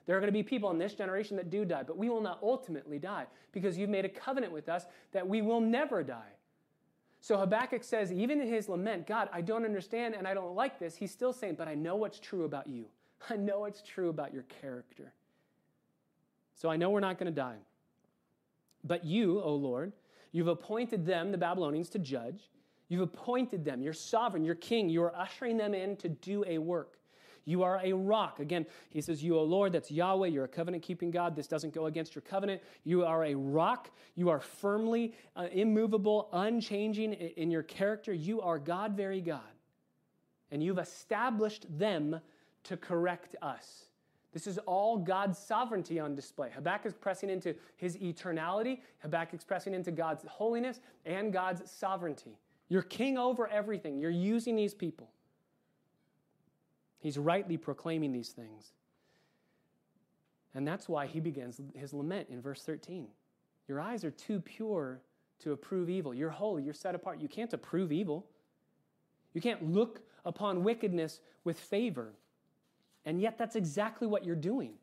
There 0.05 0.17
are 0.17 0.19
going 0.19 0.27
to 0.27 0.37
be 0.37 0.43
people 0.43 0.71
in 0.71 0.77
this 0.77 0.93
generation 0.93 1.37
that 1.37 1.49
do 1.49 1.63
die, 1.63 1.83
but 1.83 1.97
we 1.97 2.09
will 2.09 2.21
not 2.21 2.39
ultimately 2.41 2.99
die 2.99 3.27
because 3.51 3.77
you've 3.77 3.89
made 3.89 4.03
a 4.03 4.09
covenant 4.09 4.51
with 4.51 4.67
us 4.67 4.85
that 5.13 5.25
we 5.25 5.41
will 5.41 5.61
never 5.61 6.03
die. 6.03 6.33
So 7.21 7.37
Habakkuk 7.37 7.83
says, 7.83 8.11
even 8.11 8.41
in 8.41 8.47
his 8.47 8.67
lament, 8.67 9.05
God, 9.05 9.29
I 9.31 9.41
don't 9.41 9.63
understand 9.63 10.15
and 10.15 10.27
I 10.27 10.33
don't 10.33 10.55
like 10.55 10.79
this. 10.79 10.95
He's 10.95 11.11
still 11.11 11.31
saying, 11.31 11.55
but 11.55 11.67
I 11.67 11.75
know 11.75 11.95
what's 11.95 12.19
true 12.19 12.45
about 12.45 12.67
you. 12.67 12.85
I 13.29 13.37
know 13.37 13.59
what's 13.59 13.83
true 13.83 14.09
about 14.09 14.33
your 14.33 14.43
character. 14.43 15.13
So 16.55 16.69
I 16.69 16.77
know 16.77 16.89
we're 16.89 16.99
not 16.99 17.19
going 17.19 17.31
to 17.31 17.35
die. 17.35 17.57
But 18.83 19.05
you, 19.05 19.39
O 19.41 19.53
Lord, 19.53 19.93
you've 20.31 20.47
appointed 20.47 21.05
them, 21.05 21.31
the 21.31 21.37
Babylonians, 21.37 21.89
to 21.89 21.99
judge. 21.99 22.49
You've 22.89 23.01
appointed 23.01 23.63
them. 23.63 23.83
You're 23.83 23.93
sovereign. 23.93 24.43
You're 24.43 24.55
king. 24.55 24.89
You 24.89 25.03
are 25.03 25.15
ushering 25.15 25.57
them 25.57 25.75
in 25.75 25.95
to 25.97 26.09
do 26.09 26.43
a 26.47 26.57
work. 26.57 26.97
You 27.45 27.63
are 27.63 27.79
a 27.83 27.93
rock. 27.93 28.39
Again, 28.39 28.65
he 28.89 29.01
says, 29.01 29.23
You, 29.23 29.37
O 29.37 29.43
Lord, 29.43 29.71
that's 29.71 29.91
Yahweh. 29.91 30.27
You're 30.27 30.45
a 30.45 30.49
covenant 30.49 30.83
keeping 30.83 31.11
God. 31.11 31.35
This 31.35 31.47
doesn't 31.47 31.73
go 31.73 31.87
against 31.87 32.15
your 32.15 32.21
covenant. 32.21 32.61
You 32.83 33.05
are 33.05 33.25
a 33.25 33.35
rock. 33.35 33.89
You 34.15 34.29
are 34.29 34.39
firmly 34.39 35.15
uh, 35.35 35.47
immovable, 35.51 36.29
unchanging 36.33 37.13
in 37.13 37.49
your 37.49 37.63
character. 37.63 38.13
You 38.13 38.41
are 38.41 38.59
God, 38.59 38.95
very 38.95 39.21
God. 39.21 39.41
And 40.51 40.61
you've 40.61 40.79
established 40.79 41.65
them 41.77 42.19
to 42.63 42.77
correct 42.77 43.35
us. 43.41 43.85
This 44.33 44.47
is 44.47 44.57
all 44.59 44.97
God's 44.97 45.37
sovereignty 45.37 45.99
on 45.99 46.15
display. 46.15 46.49
Habakkuk's 46.49 46.93
pressing 46.93 47.29
into 47.29 47.53
his 47.75 47.97
eternality, 47.97 48.79
Habakkuk's 48.99 49.43
pressing 49.43 49.73
into 49.73 49.91
God's 49.91 50.23
holiness 50.25 50.79
and 51.05 51.33
God's 51.33 51.69
sovereignty. 51.69 52.37
You're 52.69 52.81
king 52.83 53.17
over 53.17 53.47
everything. 53.47 53.99
You're 53.99 54.09
using 54.09 54.55
these 54.55 54.73
people. 54.73 55.09
He's 57.01 57.17
rightly 57.17 57.57
proclaiming 57.57 58.13
these 58.13 58.29
things. 58.29 58.71
And 60.53 60.67
that's 60.67 60.87
why 60.87 61.07
he 61.07 61.19
begins 61.19 61.59
his 61.75 61.93
lament 61.93 62.29
in 62.29 62.41
verse 62.41 62.63
13. 62.63 63.07
Your 63.67 63.79
eyes 63.79 64.03
are 64.03 64.11
too 64.11 64.39
pure 64.39 65.01
to 65.39 65.51
approve 65.51 65.89
evil. 65.89 66.13
You're 66.13 66.29
holy, 66.29 66.63
you're 66.63 66.73
set 66.73 66.93
apart. 66.93 67.19
You 67.19 67.27
can't 67.27 67.51
approve 67.53 67.91
evil. 67.91 68.27
You 69.33 69.41
can't 69.41 69.71
look 69.71 70.01
upon 70.25 70.63
wickedness 70.63 71.19
with 71.43 71.59
favor. 71.59 72.13
And 73.05 73.19
yet, 73.19 73.37
that's 73.37 73.55
exactly 73.55 74.07
what 74.07 74.23
you're 74.23 74.35
doing. 74.35 74.73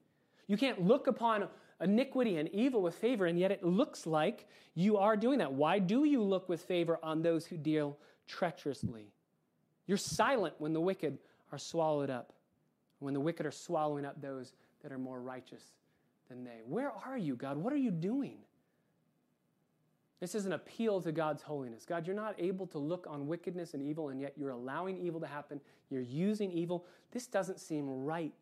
You 0.49 0.57
can't 0.57 0.83
look 0.85 1.07
upon 1.07 1.47
iniquity 1.81 2.39
and 2.39 2.49
evil 2.49 2.83
with 2.83 2.97
favor, 2.97 3.27
and 3.27 3.39
yet 3.39 3.53
it 3.53 3.63
looks 3.63 4.07
like 4.07 4.49
you 4.75 4.97
are 4.97 5.17
doing 5.17 5.39
that. 5.39 5.53
Why 5.53 5.79
do 5.79 6.05
you 6.05 6.23
look 6.23 6.49
with 6.49 6.63
favor 6.63 6.99
on 7.03 7.23
those 7.23 7.47
who 7.47 7.57
deal 7.57 7.97
treacherously? 8.27 9.13
You're 9.87 9.99
silent 9.99 10.55
when 10.59 10.73
the 10.73 10.81
wicked 10.81 11.19
are 11.53 11.59
swallowed 11.59 12.11
up, 12.11 12.33
when 12.99 13.15
the 13.15 13.21
wicked 13.21 13.47
are 13.47 13.51
swallowing 13.51 14.05
up 14.05 14.21
those 14.21 14.53
that 14.83 14.93
are 14.93 14.99
more 14.99 15.21
righteous 15.21 15.63
than 16.29 16.45
they. 16.45 16.61
Where 16.67 16.93
are 17.07 17.19
you, 17.19 17.37
God? 17.37 17.57
What 17.57 17.73
are 17.73 17.79
you 17.79 17.91
doing? 17.91 18.39
This 20.21 20.35
is 20.35 20.47
an 20.47 20.53
appeal 20.53 21.01
to 21.03 21.13
God's 21.13 21.43
holiness. 21.43 21.85
God, 21.85 22.07
you're 22.07 22.17
not 22.17 22.35
able 22.39 22.67
to 22.69 22.79
look 22.79 23.07
on 23.09 23.29
wickedness 23.29 23.75
and 23.75 23.83
evil, 23.83 24.09
and 24.09 24.21
yet 24.21 24.35
you're 24.37 24.51
allowing 24.51 24.99
evil 24.99 25.21
to 25.21 25.27
happen. 25.27 25.61
You're 25.91 26.03
using 26.03 26.51
evil. 26.51 26.85
This 27.13 27.27
doesn't 27.27 27.61
seem 27.61 28.05
right. 28.05 28.35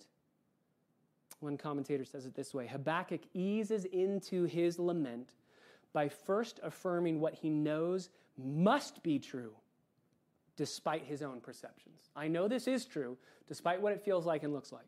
One 1.41 1.59
commentator 1.59 2.05
says 2.05 2.25
it 2.25 2.35
this 2.35 2.55
way 2.55 2.67
Habakkuk 2.67 3.21
eases 3.35 3.85
into 3.85 4.45
his 4.45 4.79
lament 4.79 5.35
by 5.93 6.09
first 6.09 6.61
affirming 6.63 7.21
what 7.21 7.35
he 7.35 7.51
knows 7.51 8.09
must 8.39 9.03
be 9.03 9.19
true 9.19 9.53
despite 10.57 11.05
his 11.05 11.23
own 11.23 11.41
perceptions. 11.41 12.11
I 12.17 12.29
know 12.29 12.49
this 12.49 12.67
is 12.67 12.85
true, 12.85 13.17
despite 13.47 13.81
what 13.81 13.93
it 13.93 14.05
feels 14.05 14.27
like 14.27 14.43
and 14.43 14.53
looks 14.53 14.73
like. 14.73 14.87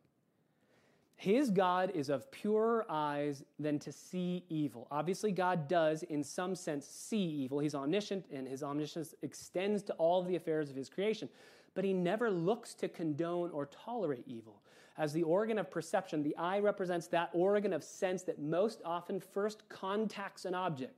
His 1.15 1.51
God 1.51 1.91
is 1.95 2.11
of 2.11 2.31
purer 2.31 2.87
eyes 2.89 3.43
than 3.59 3.81
to 3.81 3.91
see 3.91 4.45
evil. 4.49 4.87
Obviously, 4.91 5.33
God 5.33 5.67
does, 5.67 6.05
in 6.05 6.23
some 6.23 6.55
sense, 6.55 6.87
see 6.87 7.19
evil. 7.19 7.59
He's 7.59 7.75
omniscient, 7.75 8.27
and 8.33 8.47
his 8.47 8.63
omniscience 8.63 9.17
extends 9.23 9.83
to 9.85 9.93
all 9.95 10.23
the 10.23 10.37
affairs 10.37 10.71
of 10.71 10.77
his 10.77 10.89
creation. 10.89 11.29
But 11.75 11.85
he 11.85 11.93
never 11.93 12.31
looks 12.31 12.73
to 12.75 12.89
condone 12.89 13.51
or 13.51 13.67
tolerate 13.67 14.25
evil. 14.29 14.63
As 14.97 15.13
the 15.13 15.25
organ 15.25 15.59
of 15.59 15.73
perception, 15.73 16.23
the 16.23 16.37
eye 16.37 16.61
represents 16.61 17.09
that 17.09 17.31
organ 17.33 17.73
of 17.73 17.83
sense 17.83 18.23
that 18.23 18.41
most 18.41 18.81
often 18.85 19.19
first 19.19 19.69
contacts 19.69 20.45
an 20.45 20.55
object 20.55 20.95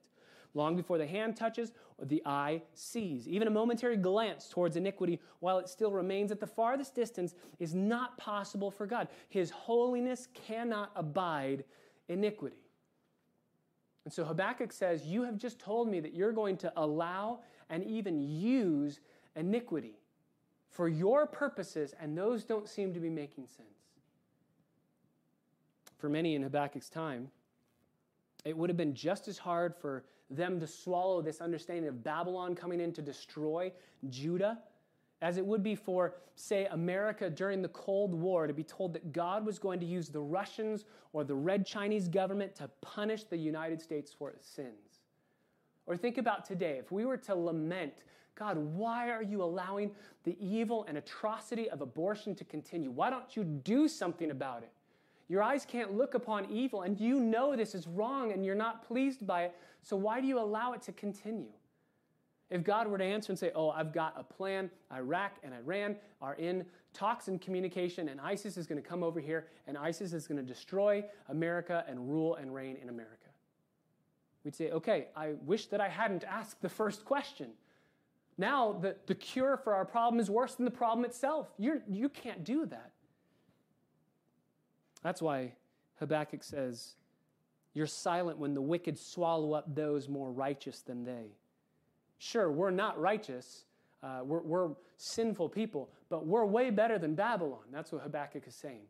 long 0.54 0.76
before 0.76 0.98
the 0.98 1.06
hand 1.06 1.36
touches 1.36 1.72
or 1.98 2.06
the 2.06 2.22
eye 2.26 2.62
sees. 2.74 3.28
Even 3.28 3.48
a 3.48 3.50
momentary 3.50 3.96
glance 3.96 4.48
towards 4.48 4.76
iniquity, 4.76 5.20
while 5.40 5.58
it 5.58 5.68
still 5.68 5.92
remains 5.92 6.30
at 6.32 6.40
the 6.40 6.46
farthest 6.46 6.94
distance, 6.94 7.34
is 7.58 7.74
not 7.74 8.16
possible 8.18 8.70
for 8.70 8.86
God. 8.86 9.08
His 9.28 9.50
holiness 9.50 10.28
cannot 10.34 10.90
abide 10.96 11.64
iniquity. 12.08 12.64
And 14.04 14.12
so 14.12 14.24
Habakkuk 14.24 14.72
says, 14.72 15.04
You 15.04 15.22
have 15.24 15.36
just 15.36 15.58
told 15.58 15.88
me 15.88 16.00
that 16.00 16.14
you're 16.14 16.32
going 16.32 16.56
to 16.58 16.72
allow 16.76 17.40
and 17.68 17.84
even 17.84 18.20
use 18.20 19.00
iniquity 19.36 20.00
for 20.68 20.88
your 20.88 21.26
purposes, 21.26 21.94
and 22.00 22.16
those 22.16 22.44
don't 22.44 22.68
seem 22.68 22.94
to 22.94 23.00
be 23.00 23.10
making 23.10 23.46
sense. 23.46 23.68
For 25.98 26.08
many 26.08 26.34
in 26.34 26.42
Habakkuk's 26.42 26.88
time, 26.88 27.30
it 28.44 28.56
would 28.56 28.70
have 28.70 28.76
been 28.76 28.94
just 28.94 29.28
as 29.28 29.36
hard 29.38 29.74
for 29.76 30.04
them 30.30 30.60
to 30.60 30.66
swallow 30.66 31.20
this 31.20 31.40
understanding 31.40 31.88
of 31.88 32.04
Babylon 32.04 32.54
coming 32.54 32.80
in 32.80 32.92
to 32.92 33.02
destroy 33.02 33.72
Judah 34.08 34.58
as 35.22 35.36
it 35.36 35.44
would 35.44 35.62
be 35.62 35.74
for, 35.74 36.14
say, 36.34 36.66
America 36.70 37.28
during 37.28 37.60
the 37.60 37.68
Cold 37.68 38.14
War 38.14 38.46
to 38.46 38.54
be 38.54 38.64
told 38.64 38.94
that 38.94 39.12
God 39.12 39.44
was 39.44 39.58
going 39.58 39.78
to 39.80 39.86
use 39.86 40.08
the 40.08 40.20
Russians 40.20 40.84
or 41.12 41.24
the 41.24 41.34
Red 41.34 41.66
Chinese 41.66 42.08
government 42.08 42.54
to 42.56 42.70
punish 42.80 43.24
the 43.24 43.36
United 43.36 43.82
States 43.82 44.14
for 44.16 44.30
its 44.30 44.48
sins. 44.48 45.00
Or 45.86 45.96
think 45.96 46.18
about 46.18 46.46
today, 46.46 46.78
if 46.78 46.90
we 46.90 47.04
were 47.04 47.18
to 47.18 47.34
lament, 47.34 48.04
God, 48.34 48.56
why 48.56 49.10
are 49.10 49.22
you 49.22 49.42
allowing 49.42 49.90
the 50.24 50.36
evil 50.40 50.86
and 50.88 50.96
atrocity 50.96 51.68
of 51.68 51.82
abortion 51.82 52.34
to 52.36 52.44
continue? 52.44 52.90
Why 52.90 53.10
don't 53.10 53.36
you 53.36 53.44
do 53.44 53.88
something 53.88 54.30
about 54.30 54.62
it? 54.62 54.72
Your 55.30 55.44
eyes 55.44 55.64
can't 55.64 55.96
look 55.96 56.14
upon 56.14 56.50
evil, 56.50 56.82
and 56.82 57.00
you 57.00 57.20
know 57.20 57.54
this 57.54 57.72
is 57.76 57.86
wrong 57.86 58.32
and 58.32 58.44
you're 58.44 58.56
not 58.56 58.84
pleased 58.84 59.24
by 59.24 59.44
it. 59.44 59.54
So 59.80 59.94
why 59.96 60.20
do 60.20 60.26
you 60.26 60.40
allow 60.40 60.72
it 60.72 60.82
to 60.82 60.92
continue? 60.92 61.52
If 62.50 62.64
God 62.64 62.88
were 62.88 62.98
to 62.98 63.04
answer 63.04 63.30
and 63.30 63.38
say, 63.38 63.52
Oh, 63.54 63.70
I've 63.70 63.92
got 63.92 64.14
a 64.18 64.24
plan, 64.24 64.72
Iraq 64.92 65.36
and 65.44 65.54
Iran 65.54 65.94
are 66.20 66.34
in 66.34 66.66
talks 66.92 67.28
and 67.28 67.40
communication, 67.40 68.08
and 68.08 68.20
ISIS 68.20 68.56
is 68.56 68.66
going 68.66 68.82
to 68.82 68.86
come 68.86 69.04
over 69.04 69.20
here, 69.20 69.46
and 69.68 69.78
ISIS 69.78 70.12
is 70.12 70.26
going 70.26 70.36
to 70.36 70.42
destroy 70.42 71.04
America 71.28 71.84
and 71.86 72.10
rule 72.10 72.34
and 72.34 72.52
reign 72.52 72.76
in 72.82 72.88
America. 72.88 73.28
We'd 74.42 74.56
say, 74.56 74.72
Okay, 74.72 75.06
I 75.14 75.34
wish 75.46 75.66
that 75.66 75.80
I 75.80 75.88
hadn't 75.88 76.24
asked 76.24 76.60
the 76.60 76.68
first 76.68 77.04
question. 77.04 77.50
Now, 78.36 78.72
the, 78.72 78.96
the 79.06 79.14
cure 79.14 79.56
for 79.56 79.76
our 79.76 79.84
problem 79.84 80.18
is 80.18 80.28
worse 80.28 80.56
than 80.56 80.64
the 80.64 80.72
problem 80.72 81.04
itself. 81.04 81.46
You're, 81.56 81.82
you 81.88 82.08
can't 82.08 82.42
do 82.42 82.66
that. 82.66 82.90
That's 85.02 85.22
why 85.22 85.52
Habakkuk 85.98 86.42
says, 86.42 86.94
You're 87.74 87.86
silent 87.86 88.38
when 88.38 88.54
the 88.54 88.62
wicked 88.62 88.98
swallow 88.98 89.52
up 89.52 89.74
those 89.74 90.08
more 90.08 90.30
righteous 90.30 90.80
than 90.80 91.04
they. 91.04 91.36
Sure, 92.18 92.50
we're 92.50 92.70
not 92.70 93.00
righteous, 93.00 93.64
uh, 94.02 94.20
we're, 94.24 94.40
we're 94.40 94.70
sinful 94.96 95.48
people, 95.48 95.88
but 96.10 96.26
we're 96.26 96.44
way 96.44 96.70
better 96.70 96.98
than 96.98 97.14
Babylon. 97.14 97.60
That's 97.72 97.92
what 97.92 98.02
Habakkuk 98.02 98.46
is 98.46 98.54
saying. 98.54 98.82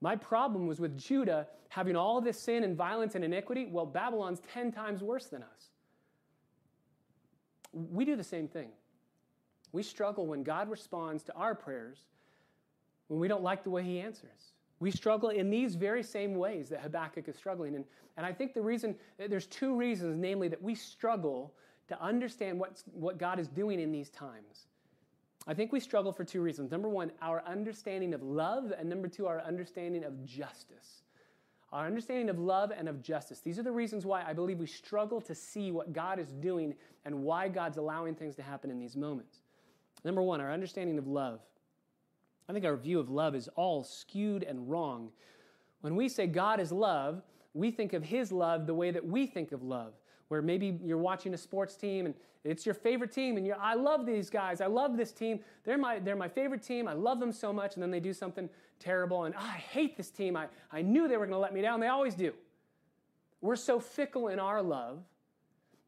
My 0.00 0.16
problem 0.16 0.66
was 0.66 0.80
with 0.80 0.96
Judah 0.96 1.46
having 1.68 1.96
all 1.96 2.20
this 2.20 2.38
sin 2.40 2.64
and 2.64 2.76
violence 2.76 3.14
and 3.14 3.24
iniquity. 3.24 3.66
Well, 3.70 3.86
Babylon's 3.86 4.40
10 4.52 4.72
times 4.72 5.02
worse 5.02 5.26
than 5.26 5.42
us. 5.42 5.70
We 7.72 8.04
do 8.04 8.16
the 8.16 8.24
same 8.24 8.48
thing. 8.48 8.68
We 9.72 9.82
struggle 9.82 10.26
when 10.26 10.42
God 10.42 10.70
responds 10.70 11.22
to 11.24 11.34
our 11.34 11.54
prayers 11.54 11.98
when 13.08 13.20
we 13.20 13.28
don't 13.28 13.42
like 13.42 13.64
the 13.64 13.70
way 13.70 13.82
He 13.82 14.00
answers. 14.00 14.52
We 14.80 14.90
struggle 14.90 15.30
in 15.30 15.50
these 15.50 15.74
very 15.74 16.02
same 16.02 16.36
ways 16.36 16.68
that 16.68 16.80
Habakkuk 16.80 17.28
is 17.28 17.36
struggling. 17.36 17.74
And, 17.74 17.84
and 18.16 18.24
I 18.24 18.32
think 18.32 18.54
the 18.54 18.62
reason, 18.62 18.94
there's 19.18 19.46
two 19.46 19.76
reasons, 19.76 20.16
namely, 20.16 20.48
that 20.48 20.62
we 20.62 20.74
struggle 20.74 21.52
to 21.88 22.00
understand 22.00 22.60
what's, 22.60 22.84
what 22.92 23.18
God 23.18 23.40
is 23.40 23.48
doing 23.48 23.80
in 23.80 23.90
these 23.90 24.10
times. 24.10 24.66
I 25.46 25.54
think 25.54 25.72
we 25.72 25.80
struggle 25.80 26.12
for 26.12 26.24
two 26.24 26.42
reasons. 26.42 26.70
Number 26.70 26.88
one, 26.88 27.10
our 27.22 27.42
understanding 27.46 28.12
of 28.12 28.22
love, 28.22 28.72
and 28.78 28.88
number 28.88 29.08
two, 29.08 29.26
our 29.26 29.40
understanding 29.40 30.04
of 30.04 30.24
justice. 30.24 31.02
Our 31.72 31.86
understanding 31.86 32.28
of 32.28 32.38
love 32.38 32.70
and 32.70 32.88
of 32.88 33.02
justice. 33.02 33.40
These 33.40 33.58
are 33.58 33.62
the 33.62 33.72
reasons 33.72 34.06
why 34.06 34.22
I 34.26 34.32
believe 34.32 34.58
we 34.58 34.66
struggle 34.66 35.20
to 35.22 35.34
see 35.34 35.70
what 35.70 35.92
God 35.92 36.18
is 36.18 36.32
doing 36.32 36.74
and 37.04 37.22
why 37.22 37.48
God's 37.48 37.78
allowing 37.78 38.14
things 38.14 38.36
to 38.36 38.42
happen 38.42 38.70
in 38.70 38.78
these 38.78 38.96
moments. 38.96 39.38
Number 40.04 40.22
one, 40.22 40.40
our 40.40 40.52
understanding 40.52 40.98
of 40.98 41.06
love. 41.06 41.40
I 42.48 42.52
think 42.52 42.64
our 42.64 42.76
view 42.76 42.98
of 42.98 43.10
love 43.10 43.34
is 43.34 43.48
all 43.56 43.84
skewed 43.84 44.42
and 44.42 44.70
wrong. 44.70 45.10
When 45.82 45.96
we 45.96 46.08
say 46.08 46.26
God 46.26 46.60
is 46.60 46.72
love, 46.72 47.22
we 47.54 47.70
think 47.70 47.92
of 47.92 48.02
His 48.02 48.32
love 48.32 48.66
the 48.66 48.74
way 48.74 48.90
that 48.90 49.04
we 49.04 49.26
think 49.26 49.52
of 49.52 49.62
love, 49.62 49.92
where 50.28 50.40
maybe 50.40 50.78
you're 50.82 50.98
watching 50.98 51.34
a 51.34 51.38
sports 51.38 51.76
team 51.76 52.06
and 52.06 52.14
it's 52.44 52.64
your 52.64 52.74
favorite 52.74 53.12
team, 53.12 53.36
and 53.36 53.46
you're, 53.46 53.58
I 53.60 53.74
love 53.74 54.06
these 54.06 54.30
guys, 54.30 54.60
I 54.60 54.66
love 54.66 54.96
this 54.96 55.12
team, 55.12 55.40
they're 55.64 55.76
my, 55.76 55.98
they're 55.98 56.16
my 56.16 56.28
favorite 56.28 56.62
team, 56.62 56.86
I 56.86 56.92
love 56.92 57.20
them 57.20 57.32
so 57.32 57.52
much, 57.52 57.74
and 57.74 57.82
then 57.82 57.90
they 57.90 58.00
do 58.00 58.12
something 58.12 58.48
terrible, 58.78 59.24
and 59.24 59.34
oh, 59.36 59.42
I 59.42 59.58
hate 59.58 59.96
this 59.96 60.10
team, 60.10 60.36
I, 60.36 60.46
I 60.72 60.80
knew 60.80 61.08
they 61.08 61.16
were 61.16 61.26
going 61.26 61.34
to 61.34 61.40
let 61.40 61.52
me 61.52 61.60
down, 61.60 61.80
they 61.80 61.88
always 61.88 62.14
do. 62.14 62.32
We're 63.40 63.56
so 63.56 63.80
fickle 63.80 64.28
in 64.28 64.38
our 64.38 64.62
love 64.62 65.00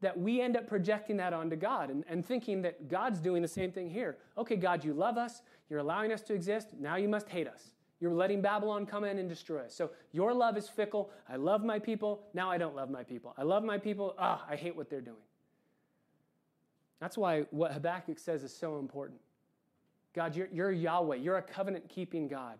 that 0.01 0.19
we 0.19 0.41
end 0.41 0.57
up 0.57 0.67
projecting 0.67 1.17
that 1.17 1.31
onto 1.31 1.55
God 1.55 1.89
and, 1.89 2.03
and 2.07 2.25
thinking 2.25 2.61
that 2.63 2.89
God's 2.89 3.19
doing 3.19 3.41
the 3.41 3.47
same 3.47 3.71
thing 3.71 3.89
here. 3.89 4.17
Okay, 4.37 4.55
God, 4.55 4.83
you 4.83 4.93
love 4.93 5.17
us, 5.17 5.41
you're 5.69 5.79
allowing 5.79 6.11
us 6.11 6.21
to 6.23 6.33
exist, 6.33 6.69
now 6.79 6.95
you 6.95 7.07
must 7.07 7.29
hate 7.29 7.47
us. 7.47 7.71
You're 7.99 8.13
letting 8.13 8.41
Babylon 8.41 8.87
come 8.87 9.03
in 9.03 9.19
and 9.19 9.29
destroy 9.29 9.59
us. 9.59 9.75
So 9.75 9.91
your 10.11 10.33
love 10.33 10.57
is 10.57 10.67
fickle. 10.67 11.11
I 11.29 11.35
love 11.35 11.63
my 11.63 11.77
people, 11.77 12.23
now 12.33 12.49
I 12.49 12.57
don't 12.57 12.75
love 12.75 12.89
my 12.89 13.03
people. 13.03 13.35
I 13.37 13.43
love 13.43 13.63
my 13.63 13.77
people, 13.77 14.15
ah, 14.17 14.43
I 14.49 14.55
hate 14.55 14.75
what 14.75 14.89
they're 14.89 15.01
doing. 15.01 15.17
That's 16.99 17.17
why 17.17 17.41
what 17.51 17.73
Habakkuk 17.73 18.17
says 18.17 18.43
is 18.43 18.55
so 18.55 18.79
important. 18.79 19.19
God, 20.13 20.35
you're, 20.35 20.49
you're 20.51 20.71
Yahweh, 20.71 21.17
you're 21.17 21.37
a 21.37 21.43
covenant 21.43 21.89
keeping 21.89 22.27
God. 22.27 22.57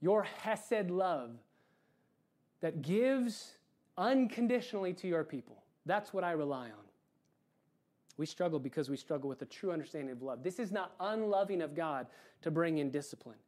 Your 0.00 0.24
Hesed 0.24 0.90
love 0.90 1.30
that 2.60 2.82
gives 2.82 3.52
unconditionally 3.96 4.92
to 4.94 5.08
your 5.08 5.24
people. 5.24 5.62
That's 5.86 6.12
what 6.12 6.24
I 6.24 6.32
rely 6.32 6.66
on. 6.66 6.84
We 8.18 8.26
struggle 8.26 8.58
because 8.58 8.90
we 8.90 8.96
struggle 8.96 9.28
with 9.28 9.42
a 9.42 9.46
true 9.46 9.72
understanding 9.72 10.10
of 10.10 10.22
love. 10.22 10.42
This 10.42 10.58
is 10.58 10.72
not 10.72 10.94
unloving 11.00 11.62
of 11.62 11.74
God 11.74 12.06
to 12.42 12.50
bring 12.50 12.78
in 12.78 12.90
discipline, 12.90 13.38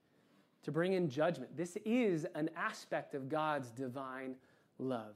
to 0.62 0.72
bring 0.72 0.92
in 0.92 1.08
judgment. 1.08 1.56
This 1.56 1.76
is 1.84 2.26
an 2.34 2.50
aspect 2.56 3.14
of 3.14 3.28
God's 3.28 3.70
divine 3.70 4.34
love. 4.78 5.14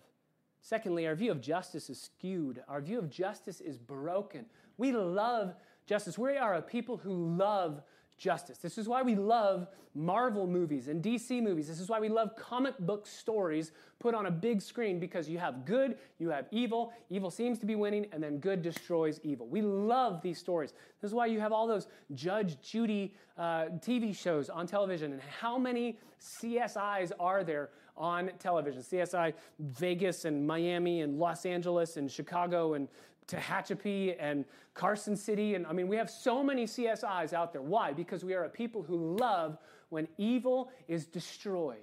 Secondly, 0.60 1.06
our 1.06 1.14
view 1.14 1.30
of 1.30 1.40
justice 1.40 1.90
is 1.90 2.00
skewed. 2.00 2.62
Our 2.68 2.80
view 2.80 2.98
of 2.98 3.10
justice 3.10 3.60
is 3.60 3.78
broken. 3.78 4.46
We 4.78 4.92
love 4.92 5.54
justice. 5.86 6.16
We 6.16 6.36
are 6.36 6.54
a 6.54 6.62
people 6.62 6.96
who 6.96 7.12
love 7.12 7.82
justice. 8.18 8.58
This 8.58 8.78
is 8.78 8.88
why 8.88 9.02
we 9.02 9.14
love 9.14 9.68
Marvel 9.94 10.46
movies 10.46 10.88
and 10.88 11.02
DC 11.02 11.42
movies. 11.42 11.68
This 11.68 11.80
is 11.80 11.88
why 11.88 12.00
we 12.00 12.08
love 12.08 12.34
comic 12.36 12.78
book 12.78 13.06
stories 13.06 13.72
put 13.98 14.14
on 14.14 14.26
a 14.26 14.30
big 14.30 14.62
screen 14.62 14.98
because 14.98 15.28
you 15.28 15.38
have 15.38 15.64
good, 15.64 15.96
you 16.18 16.30
have 16.30 16.46
evil, 16.50 16.92
evil 17.10 17.30
seems 17.30 17.58
to 17.58 17.66
be 17.66 17.74
winning, 17.74 18.06
and 18.12 18.22
then 18.22 18.38
good 18.38 18.62
destroys 18.62 19.20
evil. 19.22 19.46
We 19.46 19.60
love 19.60 20.22
these 20.22 20.38
stories. 20.38 20.72
This 21.00 21.10
is 21.10 21.14
why 21.14 21.26
you 21.26 21.40
have 21.40 21.52
all 21.52 21.66
those 21.66 21.88
Judge 22.14 22.60
Judy 22.62 23.14
uh, 23.36 23.66
TV 23.80 24.16
shows 24.16 24.48
on 24.48 24.66
television. 24.66 25.12
And 25.12 25.20
how 25.22 25.58
many 25.58 25.98
CSIs 26.20 27.12
are 27.20 27.44
there 27.44 27.70
on 27.96 28.30
television? 28.38 28.82
CSI 28.82 29.34
Vegas 29.58 30.24
and 30.24 30.46
Miami 30.46 31.02
and 31.02 31.18
Los 31.18 31.44
Angeles 31.44 31.96
and 31.96 32.10
Chicago 32.10 32.74
and 32.74 32.88
Tehachapi 33.28 34.16
and 34.18 34.44
Carson 34.74 35.16
City. 35.16 35.54
And 35.54 35.66
I 35.66 35.72
mean, 35.72 35.88
we 35.88 35.96
have 35.96 36.10
so 36.10 36.42
many 36.42 36.64
CSIs 36.66 37.32
out 37.32 37.52
there. 37.52 37.62
Why? 37.62 37.92
Because 37.92 38.24
we 38.24 38.34
are 38.34 38.44
a 38.44 38.48
people 38.48 38.82
who 38.82 39.16
love 39.16 39.58
when 39.88 40.08
evil 40.18 40.70
is 40.88 41.06
destroyed. 41.06 41.78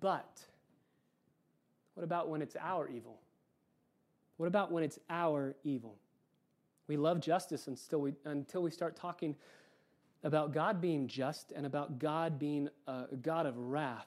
But 0.00 0.40
what 1.94 2.04
about 2.04 2.28
when 2.28 2.42
it's 2.42 2.56
our 2.60 2.88
evil? 2.88 3.20
What 4.36 4.46
about 4.46 4.72
when 4.72 4.82
it's 4.82 4.98
our 5.10 5.54
evil? 5.64 5.96
We 6.86 6.96
love 6.96 7.20
justice 7.20 7.66
until 7.66 8.00
we, 8.00 8.14
until 8.24 8.62
we 8.62 8.70
start 8.70 8.96
talking 8.96 9.36
about 10.22 10.52
God 10.52 10.80
being 10.80 11.06
just 11.06 11.52
and 11.52 11.66
about 11.66 11.98
God 11.98 12.38
being 12.38 12.68
a 12.86 13.06
God 13.20 13.46
of 13.46 13.56
wrath. 13.56 14.06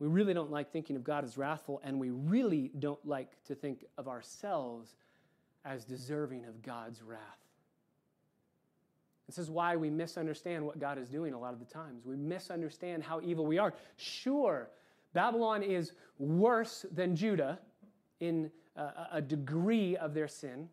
We 0.00 0.06
really 0.06 0.34
don't 0.34 0.50
like 0.50 0.70
thinking 0.70 0.96
of 0.96 1.02
God 1.02 1.24
as 1.24 1.36
wrathful, 1.36 1.80
and 1.82 1.98
we 1.98 2.10
really 2.10 2.70
don't 2.78 3.04
like 3.06 3.30
to 3.44 3.54
think 3.54 3.84
of 3.96 4.06
ourselves 4.06 4.94
as 5.64 5.84
deserving 5.84 6.44
of 6.44 6.62
God's 6.62 7.02
wrath. 7.02 7.20
This 9.26 9.38
is 9.38 9.50
why 9.50 9.76
we 9.76 9.90
misunderstand 9.90 10.64
what 10.64 10.78
God 10.78 10.98
is 10.98 11.08
doing 11.08 11.34
a 11.34 11.38
lot 11.38 11.52
of 11.52 11.58
the 11.58 11.66
times. 11.66 12.06
We 12.06 12.16
misunderstand 12.16 13.02
how 13.02 13.20
evil 13.20 13.44
we 13.44 13.58
are. 13.58 13.74
Sure, 13.96 14.70
Babylon 15.12 15.62
is 15.62 15.92
worse 16.18 16.86
than 16.92 17.14
Judah 17.14 17.58
in 18.20 18.50
uh, 18.76 18.90
a, 19.12 19.20
degree 19.20 19.96
of 19.96 20.14
their 20.14 20.28
sin, 20.28 20.68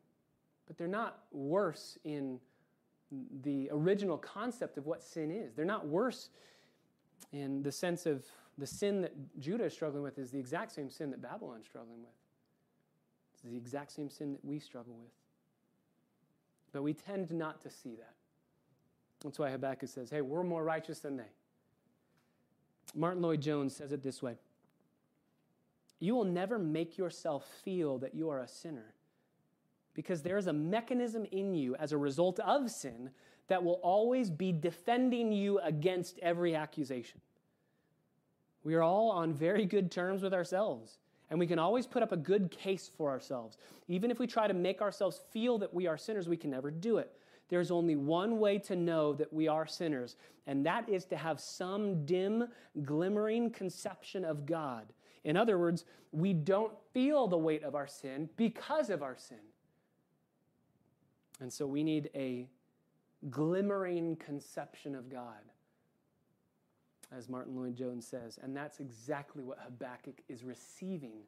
but 0.67 0.77
they're 0.77 0.87
not 0.87 1.23
worse 1.31 1.97
in 2.05 2.39
the 3.43 3.69
original 3.71 4.17
concept 4.17 4.77
of 4.77 4.85
what 4.85 5.03
sin 5.03 5.31
is. 5.31 5.53
They're 5.53 5.65
not 5.65 5.87
worse 5.87 6.29
in 7.33 7.61
the 7.61 7.71
sense 7.71 8.05
of 8.05 8.23
the 8.57 8.67
sin 8.67 9.01
that 9.01 9.13
Judah 9.39 9.65
is 9.65 9.73
struggling 9.73 10.03
with 10.03 10.17
is 10.17 10.31
the 10.31 10.39
exact 10.39 10.71
same 10.71 10.89
sin 10.89 11.11
that 11.11 11.21
Babylon's 11.21 11.65
struggling 11.65 11.99
with. 11.99 12.13
It's 13.33 13.43
the 13.43 13.55
exact 13.55 13.91
same 13.91 14.09
sin 14.09 14.31
that 14.33 14.43
we 14.45 14.59
struggle 14.59 14.95
with. 14.95 15.11
But 16.71 16.83
we 16.83 16.93
tend 16.93 17.31
not 17.31 17.61
to 17.61 17.69
see 17.69 17.95
that. 17.95 18.13
That's 19.23 19.39
why 19.39 19.49
Habakkuk 19.49 19.89
says, 19.89 20.09
hey, 20.09 20.21
we're 20.21 20.43
more 20.43 20.63
righteous 20.63 20.99
than 20.99 21.17
they. 21.17 21.31
Martyn 22.93 23.21
Lloyd-Jones 23.21 23.75
says 23.75 23.91
it 23.91 24.03
this 24.03 24.21
way 24.21 24.37
You 25.99 26.15
will 26.15 26.25
never 26.25 26.57
make 26.57 26.97
yourself 26.97 27.45
feel 27.63 27.97
that 27.99 28.15
you 28.15 28.29
are 28.29 28.39
a 28.39 28.47
sinner 28.47 28.93
because 29.93 30.21
there 30.21 30.37
is 30.37 30.47
a 30.47 30.53
mechanism 30.53 31.25
in 31.31 31.55
you 31.55 31.75
as 31.77 31.91
a 31.91 31.97
result 31.97 32.39
of 32.41 32.69
sin 32.69 33.09
that 33.47 33.63
will 33.63 33.79
always 33.83 34.29
be 34.29 34.51
defending 34.51 35.31
you 35.31 35.59
against 35.59 36.19
every 36.19 36.55
accusation. 36.55 37.21
We 38.65 38.73
are 38.73 38.83
all 38.83 39.11
on 39.11 39.31
very 39.31 39.65
good 39.65 39.91
terms 39.91 40.23
with 40.23 40.33
ourselves. 40.33 40.97
And 41.29 41.39
we 41.39 41.47
can 41.47 41.59
always 41.59 41.87
put 41.87 42.03
up 42.03 42.11
a 42.11 42.17
good 42.17 42.51
case 42.51 42.89
for 42.97 43.09
ourselves. 43.09 43.57
Even 43.87 44.11
if 44.11 44.19
we 44.19 44.27
try 44.27 44.47
to 44.47 44.53
make 44.53 44.81
ourselves 44.81 45.21
feel 45.31 45.57
that 45.59 45.73
we 45.73 45.87
are 45.87 45.97
sinners, 45.97 46.27
we 46.27 46.35
can 46.35 46.49
never 46.49 46.71
do 46.71 46.97
it. 46.97 47.11
There's 47.47 47.71
only 47.71 47.95
one 47.95 48.39
way 48.39 48.57
to 48.59 48.75
know 48.75 49.13
that 49.13 49.31
we 49.31 49.47
are 49.47 49.67
sinners, 49.67 50.15
and 50.47 50.65
that 50.65 50.89
is 50.89 51.05
to 51.05 51.15
have 51.15 51.39
some 51.39 52.03
dim, 52.05 52.47
glimmering 52.83 53.51
conception 53.51 54.25
of 54.25 54.47
God. 54.47 54.85
In 55.23 55.37
other 55.37 55.59
words, 55.59 55.85
we 56.11 56.33
don't 56.33 56.73
feel 56.91 57.27
the 57.27 57.37
weight 57.37 57.63
of 57.63 57.75
our 57.75 57.87
sin 57.87 58.29
because 58.35 58.89
of 58.89 59.03
our 59.03 59.15
sin. 59.15 59.37
And 61.39 61.53
so 61.53 61.67
we 61.67 61.83
need 61.83 62.09
a 62.15 62.47
glimmering 63.29 64.15
conception 64.15 64.95
of 64.95 65.09
God 65.09 65.41
as 67.15 67.29
Martyn 67.29 67.55
Lloyd-Jones 67.55 68.05
says. 68.05 68.39
And 68.41 68.55
that's 68.55 68.79
exactly 68.79 69.43
what 69.43 69.57
Habakkuk 69.63 70.21
is 70.29 70.43
receiving. 70.43 71.23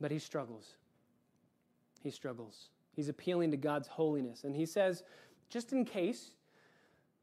But 0.00 0.10
he 0.10 0.18
struggles. 0.18 0.76
He 2.02 2.10
struggles. 2.10 2.70
He's 2.94 3.08
appealing 3.08 3.50
to 3.52 3.56
God's 3.56 3.88
holiness. 3.88 4.44
And 4.44 4.54
he 4.54 4.66
says, 4.66 5.02
just 5.48 5.72
in 5.72 5.84
case 5.84 6.32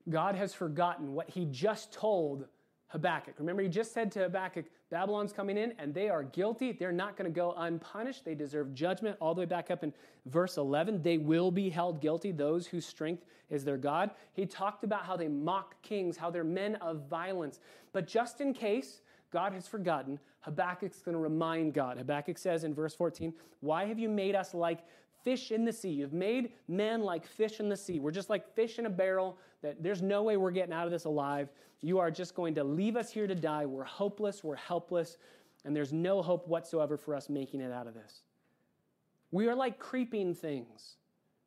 God 0.10 0.36
has 0.36 0.54
forgotten 0.54 1.14
what 1.14 1.30
he 1.30 1.46
just 1.46 1.92
told 1.92 2.46
Habakkuk. 2.88 3.36
Remember, 3.38 3.62
he 3.62 3.70
just 3.70 3.94
said 3.94 4.12
to 4.14 4.20
Habakkuk, 4.20 4.66
Babylon's 4.90 5.32
coming 5.32 5.58
in 5.58 5.74
and 5.78 5.94
they 5.94 6.10
are 6.10 6.24
guilty. 6.24 6.72
They're 6.72 6.92
not 6.92 7.16
going 7.16 7.32
to 7.32 7.36
go 7.36 7.54
unpunished. 7.58 8.26
They 8.26 8.36
deserve 8.36 8.74
judgment. 8.74 9.18
All 9.22 9.36
the 9.36 9.42
way 9.42 9.46
back 9.46 9.70
up 9.70 9.84
in 9.84 9.94
verse 10.26 10.58
11, 10.58 11.02
they 11.02 11.18
will 11.18 11.52
be 11.52 11.70
held 11.70 12.02
guilty, 12.02 12.32
those 12.32 12.66
whose 12.66 12.86
strength 12.86 13.26
is 13.50 13.64
their 13.64 13.78
God. 13.78 14.12
He 14.34 14.46
talked 14.46 14.84
about 14.84 15.06
how 15.06 15.16
they 15.16 15.28
mock 15.28 15.80
kings, 15.84 16.18
how 16.18 16.32
they're 16.32 16.44
men 16.44 16.76
of 16.76 17.08
violence. 17.08 17.60
But 17.92 18.08
just 18.08 18.42
in 18.42 18.54
case 18.54 19.02
God 19.32 19.54
has 19.54 19.68
forgotten, 19.68 20.20
Habakkuk's 20.42 21.02
going 21.04 21.16
to 21.16 21.22
remind 21.22 21.74
God. 21.74 21.98
Habakkuk 21.98 22.38
says 22.38 22.64
in 22.64 22.74
verse 22.74 22.96
14, 22.96 23.34
Why 23.60 23.86
have 23.86 24.00
you 24.00 24.10
made 24.10 24.36
us 24.36 24.54
like 24.54 24.80
fish 25.24 25.52
in 25.52 25.66
the 25.66 25.74
sea. 25.74 25.90
You've 25.90 26.14
made 26.14 26.52
men 26.68 27.02
like 27.02 27.26
fish 27.26 27.60
in 27.60 27.70
the 27.70 27.78
sea. 27.78 28.00
We're 28.00 28.12
just 28.12 28.30
like 28.30 28.54
fish 28.56 28.80
in 28.80 28.86
a 28.86 28.90
barrel 28.90 29.38
that 29.62 29.82
there's 29.82 30.02
no 30.02 30.24
way 30.24 30.38
we're 30.38 30.52
getting 30.52 30.74
out 30.74 30.86
of 30.86 30.92
this 30.92 31.06
alive. 31.06 31.50
You 31.82 32.00
are 32.00 32.12
just 32.12 32.36
going 32.36 32.56
to 32.56 32.64
leave 32.64 32.96
us 32.96 33.12
here 33.12 33.28
to 33.28 33.36
die. 33.36 33.66
We're 33.66 33.84
hopeless, 33.84 34.44
we're 34.44 34.56
helpless, 34.56 35.18
and 35.66 35.76
there's 35.76 35.94
no 35.94 36.22
hope 36.22 36.48
whatsoever 36.48 36.98
for 36.98 37.16
us 37.16 37.30
making 37.30 37.62
it 37.62 37.72
out 37.72 37.88
of 37.88 37.94
this. 37.94 38.22
We 39.32 39.48
are 39.48 39.56
like 39.56 39.80
creeping 39.80 40.34
things 40.34 40.96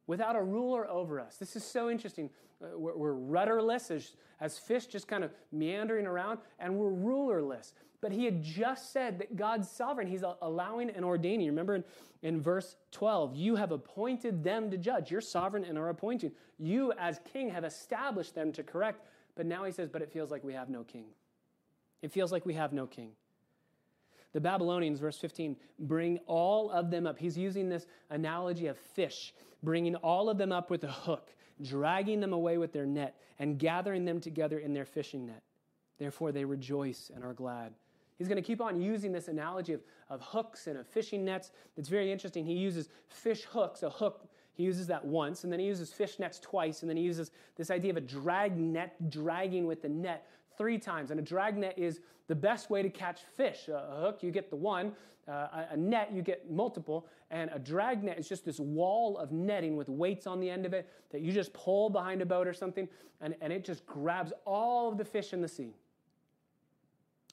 without 0.07 0.37
a 0.37 0.43
ruler 0.43 0.88
over 0.88 1.21
us. 1.21 1.37
This 1.37 1.57
is 1.57 1.65
so 1.65 1.91
interesting. 1.91 2.31
Uh, 2.62 2.79
we're, 2.79 2.97
we're 2.97 3.12
rudderless 3.12 3.91
as, 3.91 4.12
as 4.41 4.59
fish 4.59 4.87
just 4.87 5.09
kind 5.09 5.25
of 5.25 5.33
meandering 5.53 6.07
around, 6.07 6.38
and 6.59 6.77
we're 6.77 6.91
rulerless. 6.91 7.75
But 8.01 8.11
he 8.11 8.25
had 8.25 8.43
just 8.43 8.93
said 8.93 9.21
that 9.21 9.37
God's 9.37 9.71
sovereign. 9.71 10.09
He's 10.09 10.25
allowing 10.43 10.91
and 10.91 11.05
ordaining. 11.05 11.47
Remember 11.47 11.77
in, 11.77 11.85
in 12.23 12.41
verse 12.41 12.75
12, 12.91 13.37
you 13.37 13.55
have 13.55 13.71
appointed 13.71 14.43
them 14.43 14.71
to 14.73 14.77
judge. 14.77 15.11
You're 15.11 15.21
sovereign 15.21 15.65
and 15.65 15.79
are 15.79 15.88
appointing. 15.88 16.33
You, 16.59 16.93
as 16.99 17.21
king, 17.33 17.49
have 17.51 17.65
established 17.65 18.35
them 18.35 18.53
to 18.53 18.65
correct. 18.65 19.07
But 19.37 19.47
now 19.47 19.62
he 19.65 19.71
says, 19.71 19.88
but 19.88 20.03
it 20.03 20.12
feels 20.12 20.33
like 20.33 20.43
we 20.43 20.53
have 20.53 20.69
no 20.69 20.83
king. 20.83 21.07
It 22.03 22.11
feels 22.12 22.33
like 22.33 22.45
we 22.45 22.55
have 22.55 22.73
no 22.73 22.87
king. 22.87 23.12
The 24.33 24.40
Babylonians, 24.40 24.99
verse 24.99 25.18
15, 25.18 25.57
bring 25.81 26.18
all 26.27 26.71
of 26.71 26.90
them 26.90 27.07
up. 27.07 27.18
He's 27.18 27.37
using 27.37 27.68
this 27.68 27.87
analogy 28.11 28.66
of 28.66 28.79
fish, 28.79 29.35
bringing 29.62 29.95
all 29.97 30.31
of 30.31 30.38
them 30.38 30.53
up 30.53 30.71
with 30.71 30.85
a 30.85 30.90
hook, 30.90 31.35
dragging 31.62 32.21
them 32.21 32.33
away 32.33 32.59
with 32.59 32.73
their 32.73 32.87
net, 32.87 33.16
and 33.38 33.59
gathering 33.59 34.05
them 34.05 34.21
together 34.21 34.59
in 34.59 34.73
their 34.73 34.87
fishing 34.87 35.27
net. 35.27 35.42
Therefore, 35.99 36.33
they 36.33 36.45
rejoice 36.45 37.11
and 37.14 37.23
are 37.25 37.35
glad. 37.35 37.75
He's 38.18 38.29
going 38.29 38.42
to 38.42 38.47
keep 38.47 38.61
on 38.61 38.81
using 38.81 39.12
this 39.12 39.29
analogy 39.29 39.73
of, 39.73 39.83
of 40.09 40.21
hooks 40.21 40.66
and 40.66 40.79
of 40.79 40.87
fishing 40.87 41.25
nets. 41.25 41.51
It's 41.77 41.88
very 41.88 42.11
interesting. 42.11 42.45
He 42.45 42.55
uses 42.55 42.88
fish 43.09 43.42
hooks, 43.45 43.83
a 43.83 43.90
hook, 43.90 44.29
he 44.55 44.64
uses 44.64 44.87
that 44.88 45.05
once, 45.05 45.45
and 45.45 45.53
then 45.53 45.61
he 45.61 45.66
uses 45.66 45.92
fish 45.92 46.18
nets 46.18 46.38
twice, 46.38 46.83
and 46.83 46.90
then 46.90 46.97
he 46.97 47.03
uses 47.03 47.31
this 47.57 47.71
idea 47.71 47.90
of 47.90 47.97
a 47.97 48.03
drag 48.03 48.57
net, 48.57 49.11
dragging 49.11 49.66
with 49.66 49.83
the 49.83 49.88
net 49.88 50.27
three 50.57 50.79
times. 50.79 51.11
And 51.11 51.18
a 51.18 51.23
drag 51.23 51.57
net 51.57 51.79
is 51.79 52.01
the 52.33 52.37
best 52.37 52.71
way 52.71 52.81
to 52.81 52.88
catch 52.88 53.21
fish. 53.37 53.68
A 53.68 54.01
hook, 54.01 54.23
you 54.23 54.31
get 54.31 54.49
the 54.49 54.57
one, 54.57 54.92
uh, 55.29 55.66
a 55.71 55.77
net, 55.77 56.11
you 56.14 56.23
get 56.23 56.51
multiple, 56.51 57.07
and 57.31 57.51
a 57.53 57.59
drag 57.59 58.03
net 58.03 58.18
is 58.18 58.27
just 58.27 58.42
this 58.42 58.59
wall 58.59 59.18
of 59.18 59.33
netting 59.33 59.77
with 59.77 59.90
weights 59.90 60.27
on 60.27 60.40
the 60.40 60.49
end 60.49 60.64
of 60.64 60.73
it 60.73 60.88
that 61.11 61.21
you 61.21 61.31
just 61.31 61.53
pull 61.53 61.90
behind 61.90 62.23
a 62.23 62.25
boat 62.25 62.49
or 62.49 62.55
something, 62.55 62.88
and, 63.21 63.35
and 63.42 63.53
it 63.53 63.66
just 63.66 63.85
grabs 63.85 64.33
all 64.47 64.90
of 64.90 64.97
the 64.97 65.05
fish 65.05 65.35
in 65.35 65.42
the 65.42 65.49
sea. 65.49 65.75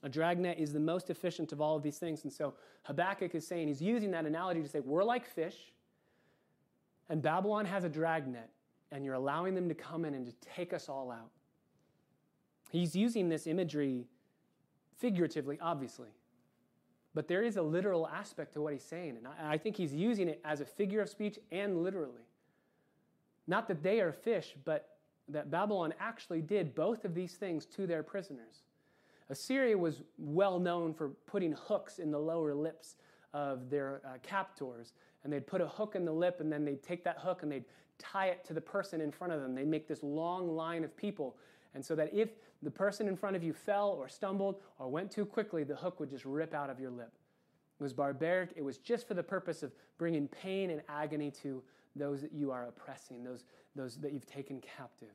A 0.04 0.10
dragnet 0.10 0.60
is 0.60 0.74
the 0.74 0.82
most 0.82 1.10
efficient 1.10 1.54
of 1.54 1.62
all 1.62 1.78
of 1.78 1.82
these 1.82 1.98
things. 1.98 2.26
And 2.26 2.34
so 2.34 2.56
Habakkuk 2.84 3.34
is 3.36 3.48
saying, 3.48 3.70
he's 3.70 3.82
using 3.82 4.12
that 4.12 4.26
analogy 4.26 4.62
to 4.62 4.68
say, 4.68 4.82
we're 4.82 5.06
like 5.06 5.26
fish, 5.26 5.72
and 7.08 7.22
Babylon 7.22 7.64
has 7.64 7.86
a 7.86 7.90
dragnet, 7.90 8.50
and 8.92 9.06
you're 9.06 9.14
allowing 9.14 9.56
them 9.56 9.70
to 9.70 9.76
come 9.76 10.04
in 10.04 10.14
and 10.14 10.26
to 10.26 10.34
take 10.56 10.74
us 10.74 10.90
all 10.90 11.10
out. 11.10 11.32
He's 12.70 12.98
using 12.98 13.30
this 13.30 13.48
imagery 13.48 14.10
figuratively, 15.00 15.58
obviously. 15.62 16.10
But 17.16 17.28
there 17.28 17.42
is 17.42 17.58
a 17.58 17.62
literal 17.62 18.08
aspect 18.08 18.54
to 18.54 18.62
what 18.62 18.74
he's 18.74 18.84
saying. 18.84 19.18
And 19.18 19.28
I, 19.28 19.54
I 19.54 19.58
think 19.58 19.76
he's 19.76 19.94
using 19.94 20.28
it 20.28 20.40
as 20.46 20.62
a 20.62 20.66
figure 20.66 21.02
of 21.02 21.10
speech 21.10 21.40
and 21.52 21.84
literally. 21.84 22.22
Not 23.48 23.68
that 23.68 23.82
they 23.82 24.00
are 24.00 24.12
fish, 24.12 24.56
but 24.64 24.98
that 25.30 25.50
Babylon 25.50 25.94
actually 26.00 26.42
did 26.42 26.76
both 26.76 27.06
of 27.06 27.16
these 27.16 27.34
things 27.34 27.66
to 27.66 27.88
their 27.88 28.04
prisoners. 28.04 28.64
Assyria 29.30 29.78
was 29.78 30.02
well 30.18 30.60
known 30.60 30.94
for 30.94 31.10
putting 31.28 31.54
hooks 31.54 32.00
in 32.00 32.12
the 32.12 32.20
lower 32.20 32.54
lips 32.54 32.96
of 33.34 33.70
their 33.70 34.02
uh, 34.06 34.18
captors. 34.24 34.94
And 35.24 35.34
they'd 35.34 35.46
put 35.46 35.62
a 35.62 35.68
hook 35.68 35.96
in 35.96 36.06
the 36.06 36.12
lip, 36.12 36.38
and 36.40 36.52
then 36.52 36.66
they'd 36.66 36.82
take 36.82 37.04
that 37.04 37.18
hook 37.18 37.44
and 37.44 37.52
they'd 37.52 37.66
tie 37.98 38.28
it 38.28 38.44
to 38.46 38.54
the 38.54 38.62
person 38.62 39.02
in 39.02 39.12
front 39.12 39.34
of 39.34 39.42
them. 39.42 39.54
They'd 39.54 39.68
make 39.68 39.88
this 39.88 40.04
long 40.04 40.56
line 40.56 40.84
of 40.84 40.96
people. 40.96 41.36
And 41.76 41.86
so 41.86 41.96
that 41.96 42.14
if 42.14 42.30
the 42.62 42.72
person 42.72 43.08
in 43.08 43.16
front 43.16 43.36
of 43.36 43.44
you 43.44 43.54
fell 43.54 43.90
or 43.90 44.10
stumbled 44.10 44.58
or 44.80 44.90
went 44.90 45.12
too 45.12 45.26
quickly, 45.26 45.64
the 45.64 45.76
hook 45.76 46.00
would 46.00 46.10
just 46.10 46.26
rip 46.26 46.54
out 46.54 46.70
of 46.70 46.80
your 46.80 46.92
lip. 46.92 47.12
It 47.80 47.84
was 47.84 47.94
barbaric. 47.94 48.52
It 48.56 48.64
was 48.64 48.78
just 48.78 49.08
for 49.08 49.14
the 49.14 49.24
purpose 49.24 49.64
of 49.64 49.72
bringing 49.98 50.28
pain 50.28 50.70
and 50.70 50.82
agony 50.90 51.32
to 51.44 51.64
those 51.96 52.22
that 52.22 52.34
you 52.34 52.52
are 52.52 52.68
oppressing, 52.68 53.24
those, 53.24 53.46
those 53.76 53.96
that 53.98 54.12
you've 54.12 54.26
taken 54.26 54.62
captive. 54.62 55.14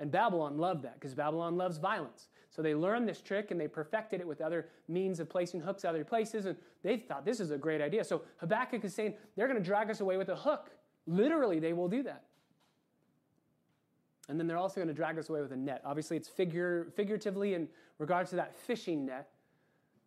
And 0.00 0.12
Babylon 0.12 0.58
loved 0.58 0.84
that 0.84 0.94
because 0.94 1.14
Babylon 1.14 1.56
loves 1.56 1.78
violence. 1.78 2.28
So 2.50 2.62
they 2.62 2.74
learned 2.74 3.08
this 3.08 3.20
trick 3.20 3.50
and 3.50 3.60
they 3.60 3.66
perfected 3.66 4.20
it 4.20 4.26
with 4.26 4.40
other 4.40 4.68
means 4.86 5.18
of 5.18 5.28
placing 5.28 5.60
hooks 5.60 5.84
other 5.84 6.04
places. 6.04 6.46
And 6.46 6.56
they 6.84 6.98
thought 6.98 7.24
this 7.24 7.40
is 7.40 7.50
a 7.50 7.58
great 7.58 7.80
idea. 7.80 8.04
So 8.04 8.22
Habakkuk 8.36 8.84
is 8.84 8.94
saying 8.94 9.14
they're 9.36 9.48
going 9.48 9.58
to 9.58 9.64
drag 9.64 9.90
us 9.90 10.00
away 10.00 10.16
with 10.16 10.28
a 10.28 10.36
hook. 10.36 10.70
Literally, 11.06 11.58
they 11.58 11.72
will 11.72 11.88
do 11.88 12.04
that. 12.04 12.24
And 14.28 14.38
then 14.38 14.46
they're 14.46 14.58
also 14.58 14.76
going 14.76 14.88
to 14.88 14.94
drag 14.94 15.18
us 15.18 15.28
away 15.30 15.40
with 15.40 15.52
a 15.52 15.56
net. 15.56 15.80
Obviously, 15.84 16.16
it's 16.16 16.28
figure, 16.28 16.88
figuratively 16.94 17.54
in 17.54 17.68
regards 17.98 18.30
to 18.30 18.36
that 18.36 18.54
fishing 18.56 19.06
net. 19.06 19.30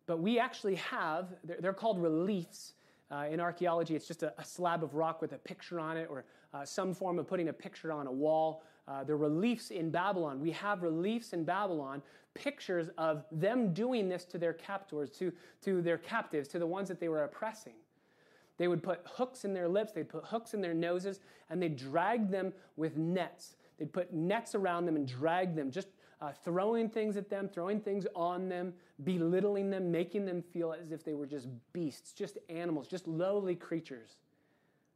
But 0.06 0.20
we 0.20 0.38
actually 0.38 0.76
have, 0.76 1.34
they're, 1.44 1.58
they're 1.60 1.72
called 1.72 2.00
reliefs. 2.00 2.74
Uh, 3.10 3.26
in 3.30 3.40
archaeology, 3.40 3.94
it's 3.94 4.06
just 4.06 4.22
a, 4.22 4.32
a, 4.38 4.44
slab 4.44 4.82
of 4.82 4.94
rock 4.94 5.20
with 5.20 5.32
a 5.32 5.38
picture 5.38 5.78
on 5.78 5.98
it 5.98 6.08
or 6.10 6.24
uh, 6.54 6.64
some 6.64 6.94
form 6.94 7.18
of 7.18 7.28
putting 7.28 7.48
a 7.48 7.52
picture 7.52 7.92
on 7.92 8.06
a 8.06 8.12
wall. 8.12 8.62
Uh, 8.88 9.04
the 9.04 9.14
reliefs 9.14 9.70
in 9.70 9.90
Babylon. 9.90 10.40
We 10.40 10.50
have 10.52 10.82
reliefs 10.82 11.34
in 11.34 11.44
Babylon, 11.44 12.02
pictures 12.34 12.88
of 12.98 13.24
them 13.30 13.72
doing 13.74 14.08
this 14.08 14.24
to 14.26 14.38
their 14.38 14.54
captors, 14.54 15.10
to, 15.10 15.32
to 15.62 15.82
their 15.82 15.98
captives, 15.98 16.48
to 16.48 16.58
the 16.58 16.66
ones 16.66 16.88
that 16.88 16.98
they 16.98 17.08
were 17.08 17.24
oppressing. 17.24 17.74
They 18.58 18.68
would 18.68 18.82
put 18.82 19.00
hooks 19.04 19.44
in 19.44 19.54
their 19.54 19.68
lips, 19.68 19.92
they'd 19.92 20.08
put 20.08 20.24
hooks 20.24 20.54
in 20.54 20.60
their 20.60 20.74
noses, 20.74 21.20
and 21.50 21.62
they'd 21.62 21.76
drag 21.76 22.30
them 22.30 22.52
with 22.76 22.96
nets. 22.96 23.56
They'd 23.78 23.92
put 23.92 24.12
nets 24.12 24.54
around 24.54 24.86
them 24.86 24.96
and 24.96 25.06
drag 25.06 25.54
them, 25.54 25.70
just 25.70 25.88
uh, 26.20 26.32
throwing 26.44 26.88
things 26.88 27.16
at 27.16 27.28
them, 27.28 27.48
throwing 27.48 27.80
things 27.80 28.06
on 28.14 28.48
them, 28.48 28.72
belittling 29.02 29.70
them, 29.70 29.90
making 29.90 30.24
them 30.24 30.40
feel 30.40 30.72
as 30.72 30.92
if 30.92 31.04
they 31.04 31.14
were 31.14 31.26
just 31.26 31.48
beasts, 31.72 32.12
just 32.12 32.38
animals, 32.48 32.86
just 32.86 33.08
lowly 33.08 33.56
creatures. 33.56 34.16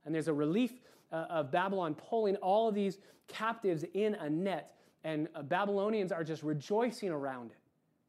And 0.04 0.14
there's 0.14 0.28
a 0.28 0.34
relief 0.34 0.72
uh, 1.10 1.26
of 1.28 1.50
Babylon 1.50 1.94
pulling 1.94 2.36
all 2.36 2.68
of 2.68 2.74
these 2.74 2.98
captives 3.26 3.84
in 3.94 4.14
a 4.14 4.30
net, 4.30 4.76
and 5.02 5.28
uh, 5.34 5.42
Babylonians 5.42 6.12
are 6.12 6.22
just 6.22 6.42
rejoicing 6.44 7.10
around 7.10 7.50
it, 7.50 7.58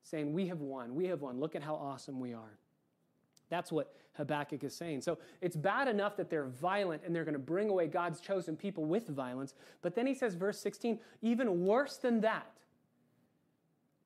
saying, 0.03 0.31
We 0.31 0.47
have 0.47 0.61
won, 0.61 0.93
we 0.93 1.05
have 1.07 1.21
won, 1.21 1.39
look 1.39 1.55
at 1.55 1.63
how 1.63 1.73
awesome 1.73 2.19
we 2.19 2.33
are. 2.33 2.57
That's 3.49 3.71
what 3.71 3.95
Habakkuk 4.17 4.63
is 4.63 4.75
saying. 4.75 5.01
So 5.01 5.17
it's 5.41 5.55
bad 5.55 5.87
enough 5.87 6.17
that 6.17 6.29
they're 6.29 6.45
violent 6.45 7.03
and 7.05 7.15
they're 7.15 7.23
going 7.23 7.33
to 7.33 7.39
bring 7.39 7.69
away 7.69 7.87
God's 7.87 8.19
chosen 8.19 8.55
people 8.55 8.85
with 8.85 9.07
violence. 9.07 9.53
But 9.81 9.95
then 9.95 10.07
he 10.07 10.13
says, 10.13 10.35
verse 10.35 10.59
16, 10.59 10.99
even 11.21 11.65
worse 11.65 11.97
than 11.97 12.21
that, 12.21 12.51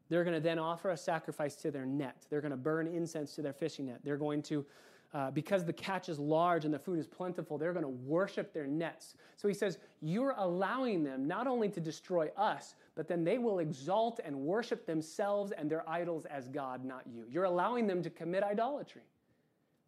they're 0.09 0.23
going 0.23 0.35
to 0.35 0.41
then 0.41 0.59
offer 0.59 0.89
a 0.89 0.97
sacrifice 0.97 1.55
to 1.57 1.71
their 1.71 1.85
net. 1.85 2.25
They're 2.29 2.41
going 2.41 2.51
to 2.51 2.57
burn 2.57 2.87
incense 2.87 3.33
to 3.35 3.41
their 3.41 3.53
fishing 3.53 3.85
net. 3.85 4.01
They're 4.03 4.17
going 4.17 4.41
to 4.43 4.65
uh, 5.13 5.29
because 5.29 5.65
the 5.65 5.73
catch 5.73 6.07
is 6.07 6.19
large 6.19 6.63
and 6.63 6.73
the 6.73 6.79
food 6.79 6.97
is 6.97 7.05
plentiful, 7.05 7.57
they're 7.57 7.73
going 7.73 7.83
to 7.83 7.89
worship 7.89 8.53
their 8.53 8.67
nets. 8.67 9.15
So 9.35 9.47
he 9.47 9.53
says, 9.53 9.77
You're 10.01 10.35
allowing 10.37 11.03
them 11.03 11.27
not 11.27 11.47
only 11.47 11.67
to 11.69 11.81
destroy 11.81 12.29
us, 12.37 12.75
but 12.95 13.07
then 13.07 13.23
they 13.23 13.37
will 13.37 13.59
exalt 13.59 14.21
and 14.23 14.35
worship 14.35 14.85
themselves 14.85 15.51
and 15.51 15.69
their 15.69 15.87
idols 15.89 16.25
as 16.25 16.47
God, 16.47 16.85
not 16.85 17.03
you. 17.05 17.25
You're 17.29 17.43
allowing 17.43 17.87
them 17.87 18.01
to 18.03 18.09
commit 18.09 18.43
idolatry. 18.43 19.01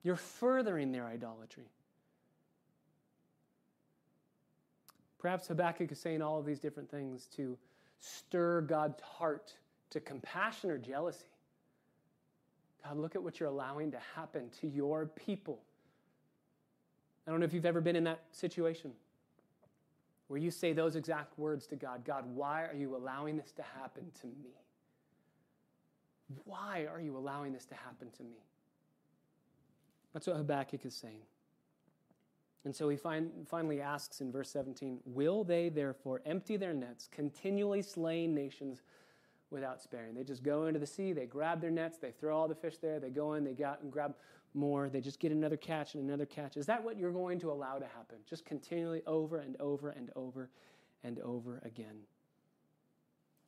You're 0.04 0.16
furthering 0.16 0.92
their 0.92 1.06
idolatry. 1.06 1.70
Perhaps 5.20 5.48
Habakkuk 5.48 5.92
is 5.92 6.00
saying 6.00 6.22
all 6.22 6.38
of 6.38 6.46
these 6.46 6.60
different 6.60 6.92
things 6.92 7.28
to 7.38 7.58
stir 8.00 8.62
God's 8.62 9.00
heart 9.02 9.54
to 9.92 10.02
compassion 10.02 10.70
or 10.70 10.78
jealousy. 10.78 11.26
God, 12.84 12.98
look 12.98 13.16
at 13.16 13.24
what 13.24 13.40
you're 13.40 13.48
allowing 13.48 13.92
to 13.92 14.00
happen 14.16 14.50
to 14.60 14.68
your 14.68 15.06
people. 15.06 15.62
I 17.26 17.32
don't 17.32 17.40
know 17.40 17.46
if 17.46 17.54
you've 17.54 17.66
ever 17.66 17.80
been 17.80 17.96
in 17.96 18.04
that 18.04 18.20
situation 18.34 18.92
where 20.28 20.40
you 20.40 20.52
say 20.52 20.74
those 20.74 20.96
exact 20.96 21.38
words 21.38 21.68
to 21.68 21.76
God 21.76 22.04
God, 22.04 22.26
why 22.34 22.64
are 22.64 22.76
you 22.76 22.96
allowing 22.96 23.38
this 23.38 23.52
to 23.54 23.64
happen 23.80 24.04
to 24.22 24.28
me? 24.28 24.52
Why 26.44 26.88
are 26.92 27.00
you 27.00 27.16
allowing 27.16 27.54
this 27.54 27.66
to 27.66 27.76
happen 27.76 28.10
to 28.18 28.24
me? 28.24 28.44
That's 30.14 30.28
what 30.28 30.38
Habakkuk 30.38 30.86
is 30.86 30.96
saying. 30.96 31.22
And 32.66 32.76
so 32.76 32.88
he 32.88 32.96
find, 32.96 33.32
finally 33.48 33.82
asks 33.82 34.22
in 34.22 34.32
verse 34.32 34.50
17 34.50 35.00
Will 35.06 35.44
they 35.44 35.70
therefore 35.70 36.22
empty 36.26 36.56
their 36.56 36.74
nets, 36.74 37.10
continually 37.12 37.82
slaying 37.82 38.34
nations 38.34 38.82
without 39.54 39.82
sparing. 39.82 40.16
They 40.16 40.24
just 40.24 40.44
go 40.44 40.66
into 40.66 40.80
the 40.80 40.88
sea, 40.88 41.14
they 41.14 41.26
grab 41.26 41.62
their 41.62 41.72
nets, 41.72 41.98
they 41.98 42.12
throw 42.12 42.36
all 42.36 42.48
the 42.48 42.56
fish 42.56 42.78
there, 42.78 43.00
they 43.00 43.12
go 43.12 43.36
in, 43.36 43.44
they 43.44 43.54
go 43.54 43.66
out 43.66 43.82
and 43.82 43.92
grab 43.92 44.16
more, 44.54 44.90
they 44.90 45.00
just 45.00 45.20
get 45.20 45.32
another 45.32 45.56
catch 45.58 45.94
and 45.94 46.04
another 46.04 46.26
catch. 46.26 46.58
Is 46.58 46.66
that 46.66 46.84
what 46.84 46.98
you're 46.98 47.12
going 47.12 47.40
to 47.42 47.52
allow 47.52 47.78
to 47.78 47.86
happen? 47.86 48.18
Just 48.28 48.46
continually 48.46 49.04
over 49.06 49.38
and 49.38 49.56
over 49.60 49.90
and 49.90 50.10
over 50.16 50.50
and 51.04 51.20
over 51.20 51.62
again. 51.64 52.00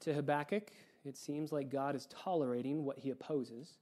To 0.01 0.13
Habakkuk, 0.13 0.71
it 1.03 1.17
seems 1.17 1.51
like 1.51 1.69
God 1.69 1.95
is 1.95 2.07
tolerating 2.07 2.85
what 2.85 2.99
he 2.99 3.09
opposes, 3.09 3.73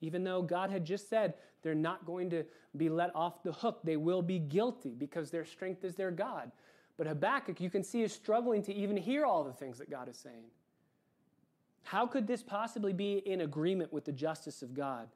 even 0.00 0.24
though 0.24 0.42
God 0.42 0.70
had 0.70 0.84
just 0.84 1.08
said 1.08 1.34
they're 1.62 1.74
not 1.74 2.06
going 2.06 2.30
to 2.30 2.44
be 2.76 2.88
let 2.88 3.14
off 3.14 3.42
the 3.42 3.52
hook. 3.52 3.80
They 3.84 3.96
will 3.96 4.22
be 4.22 4.38
guilty 4.38 4.94
because 4.96 5.30
their 5.30 5.44
strength 5.44 5.84
is 5.84 5.94
their 5.94 6.10
God. 6.10 6.50
But 6.96 7.06
Habakkuk, 7.06 7.60
you 7.60 7.70
can 7.70 7.82
see, 7.82 8.02
is 8.02 8.12
struggling 8.12 8.62
to 8.62 8.74
even 8.74 8.96
hear 8.96 9.24
all 9.24 9.44
the 9.44 9.52
things 9.52 9.78
that 9.78 9.90
God 9.90 10.08
is 10.08 10.16
saying. 10.16 10.44
How 11.82 12.06
could 12.06 12.26
this 12.26 12.42
possibly 12.42 12.92
be 12.92 13.22
in 13.26 13.40
agreement 13.40 13.92
with 13.92 14.04
the 14.04 14.12
justice 14.12 14.62
of 14.62 14.74
God? 14.74 15.08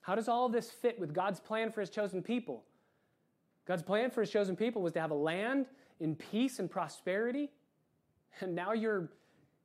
How 0.00 0.14
does 0.14 0.28
all 0.28 0.48
this 0.48 0.70
fit 0.70 0.98
with 0.98 1.12
God's 1.12 1.40
plan 1.40 1.70
for 1.70 1.80
his 1.80 1.90
chosen 1.90 2.22
people? 2.22 2.64
God's 3.66 3.82
plan 3.82 4.10
for 4.10 4.20
his 4.20 4.30
chosen 4.30 4.56
people 4.56 4.82
was 4.82 4.92
to 4.94 5.00
have 5.00 5.10
a 5.10 5.14
land 5.14 5.66
in 6.00 6.16
peace 6.16 6.58
and 6.58 6.70
prosperity, 6.70 7.50
and 8.40 8.54
now 8.54 8.72
you're 8.72 9.10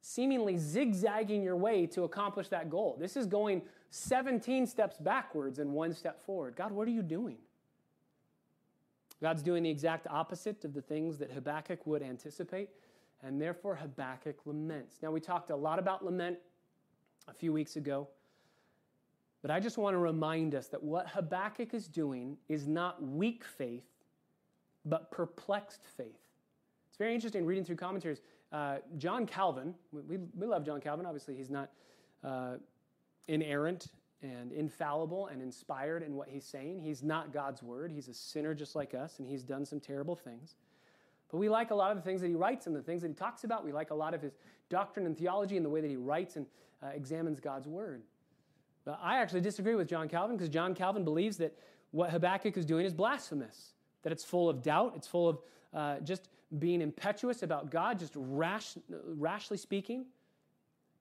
seemingly 0.08 0.58
zigzagging 0.58 1.44
your 1.44 1.58
way 1.58 1.86
to 1.86 2.04
accomplish 2.04 2.48
that 2.48 2.70
goal. 2.70 2.96
This 2.98 3.18
is 3.18 3.26
going 3.26 3.62
17 3.90 4.66
steps 4.66 4.98
backwards 4.98 5.60
and 5.60 5.74
one 5.74 5.94
step 5.94 6.26
forward. 6.26 6.56
God, 6.56 6.72
what 6.72 6.88
are 6.88 6.92
you 6.92 7.02
doing? 7.02 7.38
God's 9.22 9.44
doing 9.44 9.64
the 9.64 9.70
exact 9.70 10.08
opposite 10.10 10.64
of 10.64 10.74
the 10.74 10.82
things 10.82 11.18
that 11.18 11.32
Habakkuk 11.32 11.86
would 11.86 12.02
anticipate 12.02 12.70
and 13.22 13.42
therefore 13.42 13.76
Habakkuk 13.76 14.38
laments. 14.46 14.96
Now, 15.02 15.12
we 15.12 15.20
talked 15.20 15.50
a 15.50 15.56
lot 15.56 15.78
about 15.78 16.06
lament 16.06 16.38
a 17.28 17.34
few 17.34 17.52
weeks 17.52 17.76
ago, 17.76 18.08
but 19.42 19.52
I 19.52 19.60
just 19.60 19.78
want 19.78 19.94
to 19.94 20.00
remind 20.00 20.56
us 20.56 20.68
that 20.68 20.82
what 20.82 21.10
Habakkuk 21.10 21.74
is 21.74 21.88
doing 21.90 22.38
is 22.48 22.66
not 22.66 23.04
weak 23.04 23.44
faith, 23.44 23.84
but 24.86 25.12
perplexed 25.12 25.84
faith. 25.98 26.22
It's 26.88 26.98
very 26.98 27.14
interesting 27.14 27.46
reading 27.46 27.66
through 27.66 27.76
commentaries. 27.76 28.22
Uh, 28.52 28.78
John 28.98 29.26
Calvin, 29.26 29.76
we, 29.92 30.18
we 30.18 30.48
love 30.48 30.66
John 30.66 30.80
Calvin, 30.80 31.06
obviously, 31.06 31.36
he's 31.36 31.50
not. 31.50 31.70
Uh, 32.24 32.56
inerrant 33.28 33.88
and 34.22 34.52
infallible 34.52 35.28
and 35.28 35.42
inspired 35.42 36.04
in 36.04 36.16
what 36.16 36.28
he's 36.28 36.46
saying. 36.46 36.80
He's 36.80 37.04
not 37.04 37.32
God's 37.32 37.62
word. 37.62 37.92
He's 37.92 38.08
a 38.08 38.14
sinner 38.14 38.54
just 38.56 38.76
like 38.76 38.94
us, 38.94 39.20
and 39.20 39.28
he's 39.28 39.44
done 39.44 39.66
some 39.66 39.80
terrible 39.80 40.16
things. 40.16 40.56
But 41.30 41.38
we 41.38 41.50
like 41.50 41.72
a 41.72 41.76
lot 41.76 41.92
of 41.92 41.98
the 41.98 42.04
things 42.04 42.22
that 42.22 42.28
he 42.28 42.36
writes 42.36 42.68
and 42.68 42.76
the 42.76 42.82
things 42.82 43.02
that 43.02 43.10
he 43.10 43.14
talks 43.14 43.44
about. 43.44 43.66
We 43.66 43.72
like 43.72 43.92
a 43.92 43.96
lot 43.96 44.14
of 44.14 44.22
his 44.22 44.34
doctrine 44.70 45.06
and 45.06 45.18
theology 45.18 45.58
and 45.58 45.66
the 45.66 45.70
way 45.70 45.82
that 45.82 45.90
he 45.90 45.98
writes 45.98 46.38
and 46.38 46.46
uh, 46.82 46.88
examines 46.88 47.40
God's 47.40 47.68
word. 47.68 48.02
But 48.86 49.00
I 49.04 49.20
actually 49.20 49.42
disagree 49.42 49.76
with 49.76 49.90
John 49.90 50.08
Calvin 50.08 50.38
because 50.38 50.50
John 50.50 50.74
Calvin 50.74 51.04
believes 51.04 51.38
that 51.38 51.58
what 51.92 52.10
Habakkuk 52.10 52.56
is 52.58 52.66
doing 52.66 52.86
is 52.86 52.94
blasphemous, 52.94 53.74
that 54.04 54.14
it's 54.14 54.24
full 54.24 54.50
of 54.50 54.62
doubt, 54.62 54.94
it's 54.96 55.08
full 55.08 55.28
of 55.28 55.40
uh, 55.74 56.00
just 56.00 56.30
being 56.60 56.82
impetuous 56.82 57.44
about 57.44 57.70
God, 57.70 58.00
just 58.00 58.14
rash, 58.16 58.78
rashly 58.90 59.58
speaking. 59.58 60.06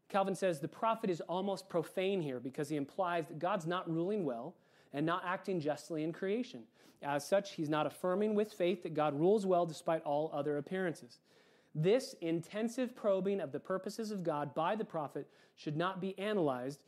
Calvin 0.09 0.35
says 0.35 0.61
the 0.61 0.69
prophet 0.69 1.11
is 1.11 1.21
almost 1.23 1.69
profane 1.69 2.21
here 2.21 2.41
because 2.41 2.69
he 2.69 2.77
implies 2.77 3.27
that 3.27 3.39
God's 3.39 3.67
not 3.67 3.91
ruling 3.91 4.25
well 4.25 4.55
and 4.93 5.05
not 5.05 5.23
acting 5.25 5.61
justly 5.61 6.05
in 6.05 6.13
creation. 6.13 6.63
As 7.03 7.27
such, 7.27 7.53
he's 7.53 7.69
not 7.69 7.87
affirming 7.87 8.35
with 8.35 8.53
faith 8.53 8.83
that 8.83 8.95
God 8.95 9.19
rules 9.19 9.45
well 9.45 9.67
despite 9.67 10.03
all 10.05 10.31
other 10.33 10.59
appearances. 10.59 11.19
This 11.75 12.15
intensive 12.21 12.97
probing 12.97 13.41
of 13.41 13.53
the 13.53 13.61
purposes 13.61 14.11
of 14.11 14.25
God 14.25 14.55
by 14.55 14.77
the 14.77 14.85
prophet 14.85 15.29
should 15.57 15.77
not 15.77 16.01
be 16.01 16.19
analyzed 16.19 16.81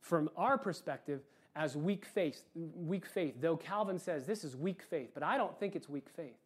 from 0.00 0.30
our 0.36 0.56
perspective 0.56 1.22
as 1.56 1.76
weak 1.76 2.04
faith, 2.04 2.42
weak 2.54 3.06
faith, 3.06 3.34
though 3.40 3.56
Calvin 3.56 3.98
says 3.98 4.26
this 4.26 4.44
is 4.44 4.54
weak 4.54 4.82
faith, 4.82 5.10
but 5.14 5.22
I 5.22 5.36
don't 5.36 5.58
think 5.58 5.74
it's 5.74 5.88
weak 5.88 6.08
faith. 6.14 6.36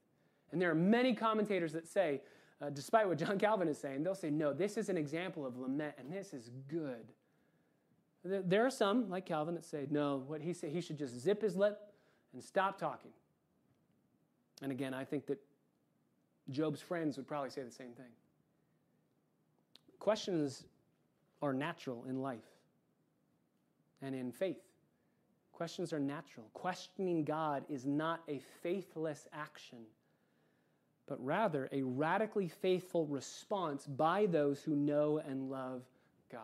And 0.53 0.61
there 0.61 0.71
are 0.71 0.75
many 0.75 1.15
commentators 1.15 1.73
that 1.73 1.87
say 1.87 2.21
uh, 2.63 2.69
despite 2.71 3.09
what 3.09 3.19
John 3.19 3.39
Calvin 3.39 3.69
is 3.69 3.79
saying, 3.79 4.03
they'll 4.03 4.15
say, 4.15 4.31
no, 4.31 4.53
this 4.53 4.77
is 4.77 4.89
an 4.89 4.97
example 4.97 5.47
of 5.47 5.57
lament, 5.57 5.95
and 5.99 6.13
this 6.13 6.35
is 6.35 6.51
good. 6.69 7.13
There 8.23 8.67
are 8.67 8.71
some, 8.71 9.09
like 9.09 9.25
Calvin, 9.25 9.55
that 9.55 9.65
say, 9.65 9.87
no, 9.89 10.23
what 10.27 10.43
he 10.43 10.53
said, 10.53 10.71
he 10.71 10.83
should 10.83 10.99
just 10.99 11.19
zip 11.19 11.41
his 11.41 11.57
lip 11.57 11.81
and 12.35 12.43
stop 12.43 12.79
talking. 12.79 13.13
And 14.61 14.71
again, 14.71 14.93
I 14.93 15.05
think 15.05 15.27
that 15.27 15.39
Job's 16.51 16.83
friends 16.83 17.17
would 17.17 17.27
probably 17.27 17.49
say 17.49 17.63
the 17.63 17.71
same 17.71 17.93
thing. 17.93 18.13
Questions 19.99 20.65
are 21.41 21.55
natural 21.55 22.05
in 22.09 22.21
life 22.21 22.45
and 24.03 24.15
in 24.15 24.33
faith. 24.33 24.61
Questions 25.53 25.95
are 25.95 26.01
natural. 26.01 26.47
Questioning 26.53 27.25
God 27.25 27.65
is 27.71 27.87
not 27.87 28.21
a 28.29 28.39
faithless 28.63 29.29
action 29.33 29.79
but 31.11 31.23
rather 31.25 31.68
a 31.73 31.83
radically 31.83 32.46
faithful 32.46 33.05
response 33.07 33.85
by 33.85 34.27
those 34.27 34.62
who 34.62 34.77
know 34.77 35.18
and 35.18 35.51
love 35.51 35.83
God. 36.31 36.40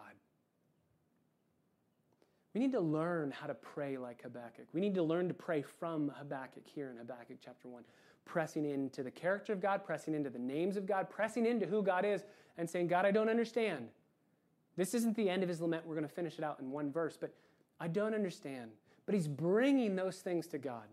We 2.53 2.61
need 2.61 2.73
to 2.73 2.81
learn 2.81 3.31
how 3.31 3.47
to 3.47 3.55
pray 3.55 3.97
like 3.97 4.23
Habakkuk. 4.23 4.67
We 4.73 4.81
need 4.81 4.97
to 4.97 5.05
learn 5.05 5.29
to 5.29 5.35
pray 5.35 5.63
from 5.63 6.11
Habakkuk 6.19 6.65
here 6.67 6.91
in 6.91 6.97
Habakkuk 6.97 7.37
chapter 7.45 7.69
1, 7.69 7.85
pressing 8.25 8.65
into 8.65 9.05
the 9.05 9.11
character 9.11 9.53
of 9.53 9.61
God, 9.61 9.85
pressing 9.85 10.15
into 10.15 10.31
the 10.31 10.39
names 10.39 10.77
of 10.77 10.85
God, 10.85 11.09
pressing 11.09 11.47
into 11.47 11.65
who 11.65 11.81
God 11.81 12.05
is, 12.05 12.25
and 12.59 12.69
saying, 12.69 12.89
God, 12.89 13.07
I 13.07 13.13
don't 13.13 13.29
understand. 13.29 13.87
This 14.77 14.95
isn't 14.95 15.15
the 15.15 15.31
end 15.31 15.45
of 15.45 15.49
his 15.49 15.61
lament. 15.61 15.87
We're 15.87 15.95
going 15.95 16.09
to 16.09 16.13
finish 16.13 16.39
it 16.39 16.45
out 16.45 16.59
in 16.59 16.73
one 16.73 16.91
verse, 16.91 17.17
but 17.17 17.33
I 17.79 17.87
don't 17.87 18.15
understand. 18.15 18.73
But 19.05 19.15
he's 19.15 19.29
bringing 19.29 19.95
those 19.95 20.17
things 20.17 20.49
to 20.49 20.59
God. 20.59 20.89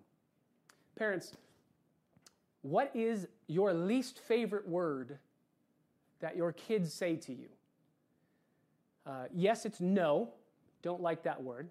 Parents, 0.96 1.36
what 2.64 2.92
is 2.96 3.28
your 3.48 3.74
least 3.74 4.20
favorite 4.20 4.68
word 4.68 5.20
that 6.22 6.36
your 6.36 6.52
kids 6.54 6.94
say 6.94 7.18
to 7.18 7.34
you? 7.34 7.50
Uh, 9.06 9.26
yes, 9.34 9.66
it's 9.66 9.82
no. 9.82 10.30
Don't 10.82 11.02
like 11.02 11.24
that 11.24 11.44
word. 11.44 11.70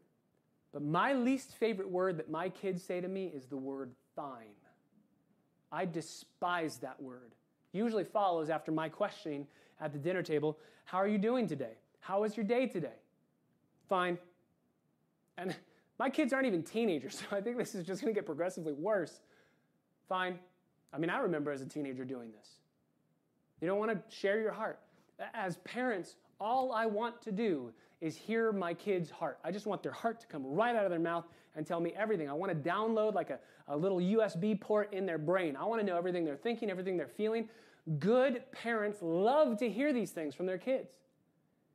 But 0.72 0.82
my 0.82 1.14
least 1.14 1.54
favorite 1.54 1.90
word 1.90 2.18
that 2.18 2.30
my 2.30 2.50
kids 2.50 2.82
say 2.82 3.00
to 3.00 3.08
me 3.08 3.26
is 3.26 3.46
the 3.46 3.56
word 3.56 3.90
fine. 4.14 4.54
I 5.70 5.86
despise 5.86 6.76
that 6.78 7.02
word. 7.02 7.34
Usually 7.72 8.04
follows 8.04 8.50
after 8.50 8.70
my 8.70 8.90
questioning 8.90 9.46
at 9.80 9.92
the 9.92 9.98
dinner 9.98 10.22
table 10.22 10.58
How 10.84 10.98
are 10.98 11.08
you 11.08 11.18
doing 11.18 11.46
today? 11.46 11.78
How 12.00 12.20
was 12.20 12.36
your 12.36 12.44
day 12.44 12.66
today? 12.66 12.98
Fine. 13.88 14.18
And 15.38 15.54
my 15.98 16.10
kids 16.10 16.34
aren't 16.34 16.46
even 16.46 16.62
teenagers, 16.62 17.22
so 17.30 17.36
I 17.36 17.40
think 17.40 17.56
this 17.56 17.74
is 17.74 17.86
just 17.86 18.02
going 18.02 18.12
to 18.12 18.18
get 18.18 18.26
progressively 18.26 18.74
worse. 18.74 19.20
Fine. 20.08 20.38
I 20.92 20.98
mean, 20.98 21.10
I 21.10 21.18
remember 21.18 21.50
as 21.50 21.62
a 21.62 21.66
teenager 21.66 22.04
doing 22.04 22.30
this. 22.32 22.48
You 23.60 23.68
don't 23.68 23.78
want 23.78 23.92
to 23.92 24.14
share 24.14 24.40
your 24.40 24.52
heart. 24.52 24.80
As 25.34 25.56
parents, 25.58 26.16
all 26.40 26.72
I 26.72 26.86
want 26.86 27.22
to 27.22 27.32
do 27.32 27.72
is 28.00 28.16
hear 28.16 28.52
my 28.52 28.74
kid's 28.74 29.10
heart. 29.10 29.38
I 29.44 29.52
just 29.52 29.66
want 29.66 29.82
their 29.82 29.92
heart 29.92 30.20
to 30.20 30.26
come 30.26 30.44
right 30.44 30.74
out 30.74 30.84
of 30.84 30.90
their 30.90 30.98
mouth 30.98 31.24
and 31.54 31.66
tell 31.66 31.80
me 31.80 31.92
everything. 31.96 32.28
I 32.28 32.32
want 32.32 32.50
to 32.50 32.70
download 32.70 33.14
like 33.14 33.30
a, 33.30 33.38
a 33.68 33.76
little 33.76 33.98
USB 33.98 34.60
port 34.60 34.92
in 34.92 35.06
their 35.06 35.18
brain. 35.18 35.56
I 35.56 35.64
want 35.64 35.80
to 35.80 35.86
know 35.86 35.96
everything 35.96 36.24
they're 36.24 36.36
thinking, 36.36 36.70
everything 36.70 36.96
they're 36.96 37.06
feeling. 37.06 37.48
Good 37.98 38.42
parents 38.50 38.98
love 39.00 39.58
to 39.58 39.70
hear 39.70 39.92
these 39.92 40.10
things 40.10 40.34
from 40.34 40.46
their 40.46 40.58
kids. 40.58 40.90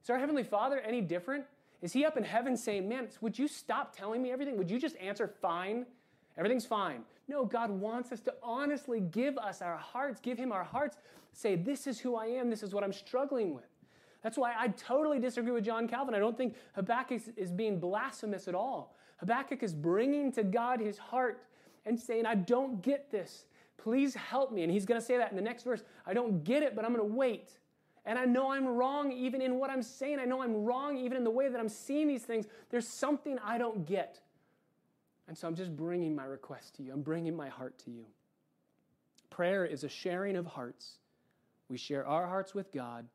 Is 0.04 0.10
our 0.10 0.20
Heavenly 0.20 0.44
Father 0.44 0.80
any 0.80 1.02
different? 1.02 1.46
Is 1.82 1.94
He 1.94 2.06
up 2.06 2.18
in 2.18 2.24
heaven 2.24 2.58
saying, 2.58 2.88
Man, 2.88 3.08
would 3.22 3.38
you 3.38 3.48
stop 3.48 3.96
telling 3.96 4.22
me 4.22 4.32
everything? 4.32 4.58
Would 4.58 4.70
you 4.70 4.80
just 4.80 4.98
answer 4.98 5.28
fine? 5.28 5.86
Everything's 6.38 6.66
fine. 6.66 7.04
No, 7.28 7.46
God 7.46 7.70
wants 7.70 8.12
us 8.12 8.22
to 8.22 8.34
honestly 8.42 9.00
give 9.00 9.38
us 9.38 9.62
our 9.62 9.78
hearts, 9.78 10.22
give 10.22 10.38
Him 10.38 10.52
our 10.52 10.64
hearts, 10.64 10.98
say, 11.34 11.56
This 11.56 11.88
is 11.88 12.00
who 12.00 12.16
I 12.16 12.28
am, 12.28 12.50
this 12.50 12.64
is 12.64 12.74
what 12.74 12.84
I'm 12.84 12.94
struggling 12.94 13.54
with. 13.54 13.70
That's 14.24 14.38
why 14.38 14.54
I 14.58 14.70
totally 14.70 15.20
disagree 15.20 15.52
with 15.52 15.64
John 15.64 15.88
Calvin. 15.88 16.16
I 16.16 16.20
don't 16.20 16.38
think 16.38 16.56
Habakkuk 16.76 17.22
is 17.36 17.52
being 17.52 17.80
blasphemous 17.80 18.48
at 18.48 18.56
all. 18.56 18.96
Habakkuk 19.18 19.64
is 19.64 19.74
bringing 19.74 20.32
to 20.34 20.44
God 20.44 20.80
his 20.80 20.98
heart 20.98 21.44
and 21.86 22.00
saying, 22.00 22.26
I 22.26 22.36
don't 22.36 22.82
get 22.82 23.12
this. 23.12 23.46
Please 23.78 24.14
help 24.16 24.52
me. 24.52 24.64
And 24.64 24.72
he's 24.72 24.86
going 24.86 25.00
to 25.00 25.06
say 25.06 25.18
that 25.18 25.30
in 25.30 25.36
the 25.36 25.42
next 25.42 25.64
verse. 25.64 25.84
I 26.06 26.14
don't 26.14 26.44
get 26.44 26.64
it, 26.64 26.76
but 26.76 26.84
I'm 26.84 26.94
going 26.94 27.08
to 27.08 27.16
wait. 27.16 27.52
And 28.06 28.18
I 28.18 28.26
know 28.26 28.52
I'm 28.52 28.66
wrong 28.66 29.12
even 29.12 29.42
in 29.42 29.56
what 29.60 29.70
I'm 29.70 29.82
saying. 29.82 30.20
I 30.20 30.26
know 30.26 30.42
I'm 30.42 30.64
wrong 30.64 30.98
even 30.98 31.18
in 31.18 31.24
the 31.24 31.30
way 31.30 31.50
that 31.50 31.60
I'm 31.60 31.70
seeing 31.70 32.08
these 32.08 32.24
things. 32.24 32.46
There's 32.70 32.88
something 32.88 33.38
I 33.44 33.58
don't 33.58 33.86
get. 33.86 34.22
And 35.28 35.38
so 35.38 35.48
I'm 35.48 35.56
just 35.56 35.76
bringing 35.76 36.16
my 36.16 36.26
request 36.26 36.76
to 36.76 36.84
you. 36.84 36.94
I'm 36.94 37.02
bringing 37.02 37.36
my 37.36 37.50
heart 37.50 37.78
to 37.80 37.92
you. 37.92 38.06
Prayer 39.30 39.66
is 39.66 39.84
a 39.84 39.90
sharing 39.90 40.36
of 40.36 40.46
hearts. 40.46 40.98
We 41.70 41.78
share 41.78 42.08
our 42.08 42.28
hearts 42.28 42.56
with 42.56 42.72
God, 42.72 43.06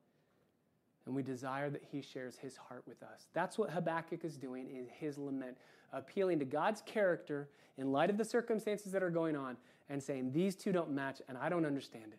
and 1.06 1.14
we 1.14 1.22
desire 1.22 1.70
that 1.70 1.82
He 1.90 2.02
shares 2.02 2.36
His 2.36 2.56
heart 2.56 2.82
with 2.86 3.02
us. 3.02 3.28
That's 3.32 3.56
what 3.56 3.70
Habakkuk 3.70 4.24
is 4.24 4.36
doing 4.36 4.68
in 4.68 4.86
his 5.00 5.16
lament, 5.16 5.56
appealing 5.92 6.38
to 6.40 6.44
God's 6.44 6.82
character 6.82 7.48
in 7.78 7.92
light 7.92 8.10
of 8.10 8.18
the 8.18 8.24
circumstances 8.24 8.92
that 8.92 9.02
are 9.02 9.10
going 9.10 9.36
on 9.36 9.56
and 9.88 10.02
saying, 10.02 10.32
These 10.32 10.54
two 10.54 10.70
don't 10.70 10.90
match, 10.90 11.22
and 11.28 11.38
I 11.38 11.48
don't 11.48 11.64
understand 11.64 12.12
it. 12.12 12.18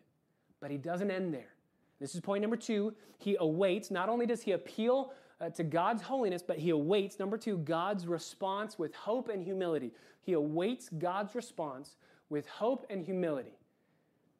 But 0.60 0.70
he 0.70 0.76
doesn't 0.76 1.10
end 1.10 1.32
there. 1.32 1.54
This 2.00 2.14
is 2.14 2.20
point 2.20 2.42
number 2.42 2.56
two. 2.56 2.94
He 3.18 3.36
awaits. 3.38 3.90
Not 3.90 4.08
only 4.08 4.26
does 4.26 4.42
he 4.42 4.52
appeal 4.52 5.12
uh, 5.40 5.50
to 5.50 5.64
God's 5.64 6.02
holiness, 6.02 6.42
but 6.42 6.58
he 6.58 6.70
awaits, 6.70 7.18
number 7.18 7.36
two, 7.36 7.58
God's 7.58 8.06
response 8.06 8.78
with 8.78 8.94
hope 8.94 9.28
and 9.28 9.42
humility. 9.42 9.92
He 10.22 10.32
awaits 10.32 10.88
God's 10.88 11.34
response 11.34 11.96
with 12.30 12.46
hope 12.46 12.86
and 12.90 13.04
humility. 13.04 13.58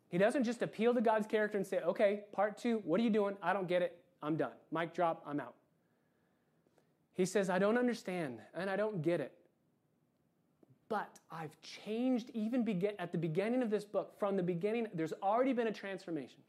He 0.08 0.18
doesn't 0.18 0.44
just 0.44 0.62
appeal 0.62 0.94
to 0.94 1.00
God's 1.00 1.26
character 1.26 1.58
and 1.58 1.66
say, 1.66 1.80
okay, 1.80 2.20
part 2.32 2.56
two, 2.56 2.82
what 2.84 3.00
are 3.00 3.02
you 3.02 3.10
doing? 3.10 3.36
I 3.42 3.52
don't 3.52 3.66
get 3.66 3.82
it. 3.82 3.98
I'm 4.22 4.36
done. 4.36 4.52
Mic 4.70 4.94
drop, 4.94 5.22
I'm 5.26 5.40
out. 5.40 5.54
He 7.14 7.24
says, 7.24 7.50
I 7.50 7.58
don't 7.58 7.78
understand 7.78 8.38
and 8.54 8.70
I 8.70 8.76
don't 8.76 9.02
get 9.02 9.20
it. 9.20 9.32
But 10.88 11.18
I've 11.30 11.56
changed 11.62 12.30
even 12.34 12.64
begin, 12.64 12.92
at 12.98 13.10
the 13.10 13.18
beginning 13.18 13.62
of 13.62 13.70
this 13.70 13.84
book. 13.84 14.18
From 14.18 14.36
the 14.36 14.42
beginning, 14.42 14.86
there's 14.94 15.12
already 15.22 15.52
been 15.52 15.66
a 15.66 15.72
transformation. 15.72 16.40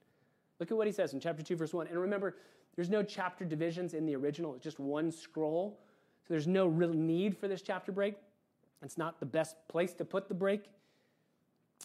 Look 0.60 0.72
at 0.72 0.78
what 0.78 0.88
he 0.88 0.94
says 0.94 1.14
in 1.14 1.20
chapter 1.20 1.42
2, 1.42 1.56
verse 1.56 1.74
1. 1.74 1.88
And 1.88 1.98
remember, 1.98 2.36
there's 2.76 2.90
no 2.90 3.04
chapter 3.04 3.46
divisions 3.46 3.94
in 3.94 4.06
the 4.06 4.16
original, 4.16 4.54
it's 4.56 4.64
just 4.64 4.80
one 4.80 5.12
scroll. 5.12 5.80
So 6.28 6.34
there's 6.34 6.48
no 6.48 6.66
real 6.66 6.94
need 6.94 7.38
for 7.38 7.48
this 7.48 7.62
chapter 7.62 7.92
break. 7.92 8.16
It's 8.84 8.98
not 8.98 9.20
the 9.20 9.26
best 9.26 9.56
place 9.68 9.94
to 9.94 10.06
put 10.06 10.28
the 10.28 10.34
break. 10.34 10.66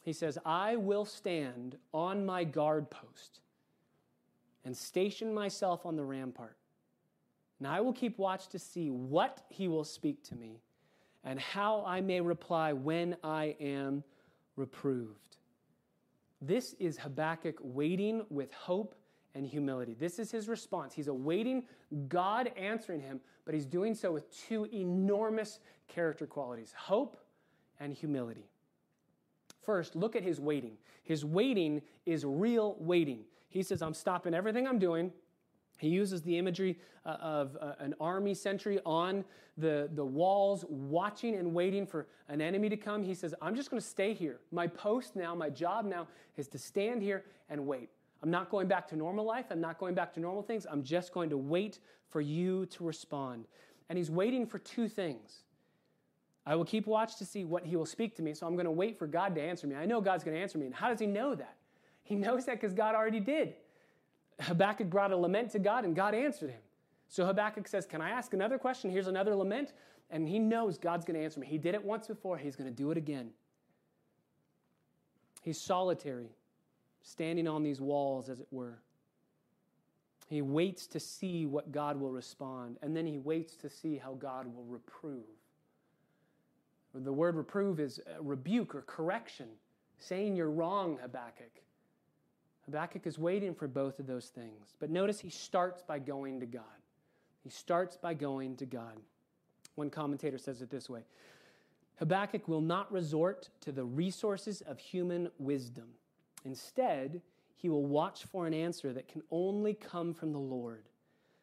He 0.05 0.13
says, 0.13 0.39
I 0.45 0.77
will 0.77 1.05
stand 1.05 1.77
on 1.93 2.25
my 2.25 2.45
guard 2.45 2.91
post 2.91 3.41
and 4.65 4.77
station 4.77 5.33
myself 5.33 5.85
on 5.85 5.97
the 5.97 6.05
rampart. 6.05 6.57
And 7.59 7.69
I 7.69 7.81
will 7.81 7.93
keep 7.93 8.19
watch 8.19 8.49
to 8.49 8.59
see 8.59 8.91
what 8.91 9.43
he 9.51 9.69
will 9.69 9.85
speak 9.85 10.25
to 10.25 10.35
me 10.35 10.61
and 11.25 11.39
how 11.39 11.85
I 11.87 12.01
may 12.01 12.21
reply 12.21 12.73
when 12.73 13.17
I 13.23 13.57
am 13.61 14.03
reproved. 14.57 15.37
This 16.41 16.75
is 16.79 16.97
Habakkuk 16.97 17.57
waiting 17.61 18.25
with 18.31 18.53
hope 18.55 18.95
and 19.35 19.47
humility. 19.47 19.95
This 19.99 20.19
is 20.19 20.31
his 20.31 20.49
response. 20.49 20.95
He's 20.95 21.09
awaiting 21.09 21.65
God 22.09 22.51
answering 22.57 23.01
him, 23.01 23.21
but 23.45 23.55
he's 23.55 23.67
doing 23.67 23.95
so 23.95 24.13
with 24.13 24.31
two 24.49 24.67
enormous 24.73 25.61
character 25.89 26.27
qualities 26.27 26.75
hope 26.77 27.17
and 27.79 27.93
humility. 27.93 28.49
First, 29.63 29.95
look 29.97 30.17
at 30.17 30.23
his 30.23 30.41
waiting. 30.41 30.79
His 31.03 31.25
waiting 31.25 31.83
is 32.07 32.25
real 32.25 32.77
waiting. 32.79 33.25
He 33.49 33.63
says, 33.63 33.83
I'm 33.83 33.95
stopping 33.95 34.35
everything 34.35 34.67
I'm 34.67 34.79
doing 34.79 35.13
He 35.79 35.89
uses 35.89 36.23
the 36.23 36.37
imagery 36.37 36.79
uh, 37.07 37.17
of 37.21 37.57
uh, 37.61 37.73
an 37.79 37.95
army 38.01 38.35
sentry 38.35 38.81
on 38.85 39.25
the, 39.57 39.89
the 39.95 40.05
walls, 40.05 40.65
watching 40.69 41.37
and 41.37 41.55
waiting 41.55 41.87
for 41.87 42.07
an 42.29 42.41
enemy 42.41 42.69
to 42.69 42.77
come. 42.77 43.03
He 43.03 43.15
says, 43.15 43.35
I'm 43.41 43.57
just 43.57 43.71
going 43.71 43.81
to 43.81 43.87
stay 43.87 44.13
here. 44.13 44.41
My 44.53 44.67
post 44.67 45.17
now, 45.17 45.35
my 45.35 45.49
job 45.49 45.87
now 45.87 46.07
is 46.37 46.49
to 46.49 46.59
stand 46.59 47.03
here 47.03 47.25
and 47.49 47.67
wait. 47.67 47.89
I'm 48.23 48.31
not 48.31 48.51
going 48.51 48.69
back 48.69 48.87
to 48.89 48.97
normal 48.97 49.25
life. 49.25 49.47
I'm 49.51 49.61
not 49.61 49.79
going 49.79 49.95
back 49.95 50.13
to 50.15 50.21
normal 50.21 50.43
things. 50.43 50.67
I'm 50.71 50.83
just 50.83 51.13
going 51.13 51.31
to 51.31 51.39
wait 51.39 51.79
for 52.09 52.21
you 52.21 52.67
to 52.67 52.85
respond. 52.85 53.47
And 53.89 53.97
he's 53.97 54.11
waiting 54.11 54.47
for 54.47 54.59
two 54.59 54.89
things. 54.89 55.43
I 56.47 56.55
will 56.55 56.65
keep 56.65 56.87
watch 56.87 57.17
to 57.17 57.25
see 57.25 57.45
what 57.45 57.65
he 57.65 57.77
will 57.77 57.87
speak 57.87 58.17
to 58.17 58.23
me, 58.23 58.35
so 58.35 58.47
I'm 58.47 58.55
going 58.55 58.65
to 58.65 58.71
wait 58.71 58.99
for 58.99 59.07
God 59.07 59.35
to 59.35 59.43
answer 59.43 59.67
me. 59.67 59.77
I 59.77 59.87
know 59.87 60.01
God's 60.01 60.25
going 60.25 60.37
to 60.37 60.43
answer 60.43 60.59
me. 60.59 60.67
And 60.67 60.75
how 60.75 60.89
does 60.89 60.99
he 60.99 61.07
know 61.07 61.35
that? 61.35 61.57
He 62.03 62.15
knows 62.15 62.47
that 62.47 62.61
because 62.61 62.75
God 62.75 62.95
already 62.95 63.21
did. 63.21 63.55
Habakkuk 64.41 64.89
brought 64.89 65.13
a 65.13 65.17
lament 65.17 65.51
to 65.53 65.59
God, 65.59 65.85
and 65.85 65.95
God 65.95 66.15
answered 66.15 66.51
him. 66.51 66.61
So 67.09 67.27
Habakkuk 67.27 67.69
says, 67.69 67.87
Can 67.87 68.01
I 68.01 68.11
ask 68.11 68.33
another 68.33 68.59
question? 68.59 68.91
Here's 68.91 69.07
another 69.07 69.35
lament. 69.35 69.73
And 70.11 70.29
he 70.29 70.39
knows 70.39 70.77
God's 70.77 71.05
going 71.05 71.19
to 71.19 71.25
answer 71.25 71.39
me. 71.39 71.47
He 71.47 71.59
did 71.59 71.75
it 71.75 71.85
once 71.85 72.09
before, 72.09 72.37
he's 72.37 72.57
going 72.57 72.69
to 72.69 72.75
do 72.75 72.91
it 72.91 72.97
again. 72.97 73.31
He's 75.43 75.61
solitary, 75.61 76.31
standing 77.03 77.49
on 77.49 77.63
these 77.63 77.81
walls, 77.81 78.29
as 78.29 78.41
it 78.41 78.47
were. 78.51 78.79
He 80.29 80.43
waits 80.43 80.87
to 80.89 81.01
see 81.01 81.47
what 81.47 81.73
God 81.73 81.99
will 81.99 82.13
respond, 82.13 82.79
and 82.83 82.97
then 82.97 83.07
he 83.07 83.19
waits 83.19 83.57
to 83.57 83.69
see 83.69 83.97
how 83.97 84.15
God 84.15 84.47
will 84.55 84.65
reprove. 84.65 85.25
The 86.95 87.13
word 87.13 87.37
reprove 87.37 87.81
is 87.81 88.01
uh, 88.07 88.23
rebuke 88.23 88.75
or 88.75 88.83
correction, 88.83 89.47
saying 89.99 90.37
you're 90.37 90.51
wrong, 90.51 90.99
Habakkuk. 91.01 91.63
Habakkuk 92.65 93.07
is 93.07 93.19
waiting 93.19 93.55
for 93.55 93.69
both 93.69 93.99
of 93.99 94.07
those 94.07 94.27
things. 94.27 94.75
But 94.79 94.91
notice 94.91 95.21
he 95.21 95.31
starts 95.31 95.83
by 95.83 95.99
going 95.99 96.41
to 96.41 96.47
God. 96.47 96.63
He 97.43 97.51
starts 97.51 97.97
by 97.97 98.15
going 98.15 98.57
to 98.57 98.67
God. 98.67 98.99
One 99.77 99.91
commentator 99.91 100.39
says 100.39 100.63
it 100.63 100.71
this 100.71 100.91
way 100.91 101.03
Habakkuk 101.99 102.49
will 102.49 102.61
not 102.61 102.91
resort 102.93 103.49
to 103.61 103.73
the 103.73 103.85
resources 103.85 104.61
of 104.63 104.79
human 104.79 105.31
wisdom. 105.39 105.89
Instead, 106.45 107.21
he 107.57 107.69
will 107.69 107.85
watch 107.85 108.25
for 108.25 108.47
an 108.47 108.55
answer 108.55 108.93
that 108.93 109.09
can 109.09 109.23
only 109.31 109.75
come 109.75 110.15
from 110.15 110.33
the 110.33 110.39
Lord. 110.39 110.89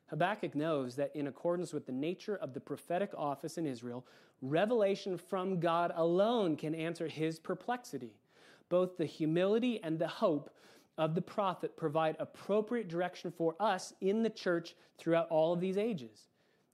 Habakkuk 0.07 0.55
knows 0.55 0.95
that 0.95 1.15
in 1.15 1.27
accordance 1.27 1.73
with 1.73 1.85
the 1.85 1.91
nature 1.91 2.37
of 2.37 2.53
the 2.53 2.59
prophetic 2.59 3.11
office 3.15 3.57
in 3.57 3.67
Israel, 3.67 4.05
revelation 4.41 5.17
from 5.17 5.59
God 5.59 5.91
alone 5.95 6.55
can 6.55 6.73
answer 6.73 7.07
his 7.07 7.39
perplexity. 7.39 8.15
Both 8.69 8.97
the 8.97 9.05
humility 9.05 9.81
and 9.83 9.99
the 9.99 10.07
hope 10.07 10.49
of 10.97 11.13
the 11.13 11.21
prophet 11.21 11.77
provide 11.77 12.15
appropriate 12.19 12.87
direction 12.87 13.31
for 13.31 13.55
us 13.59 13.93
in 14.01 14.23
the 14.23 14.29
church 14.29 14.75
throughout 14.97 15.29
all 15.29 15.53
of 15.53 15.59
these 15.59 15.77
ages. 15.77 16.29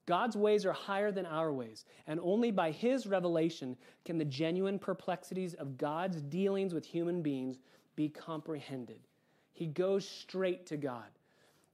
God's 0.06 0.36
ways 0.36 0.66
are 0.66 0.74
higher 0.74 1.12
than 1.12 1.26
our 1.26 1.52
ways, 1.54 1.86
and 2.08 2.20
only 2.22 2.52
by 2.52 2.72
his 2.72 3.08
revelation 3.08 3.78
can 4.04 4.18
the 4.18 4.26
genuine 4.26 4.78
perplexities 4.78 5.54
of 5.54 5.78
God's 5.78 6.22
dealings 6.22 6.74
with 6.74 6.86
human 6.86 7.22
beings 7.22 7.60
be 7.96 8.10
comprehended. 8.10 9.00
He 9.54 9.68
goes 9.68 10.08
straight 10.08 10.66
to 10.68 10.78
God. 10.78 11.06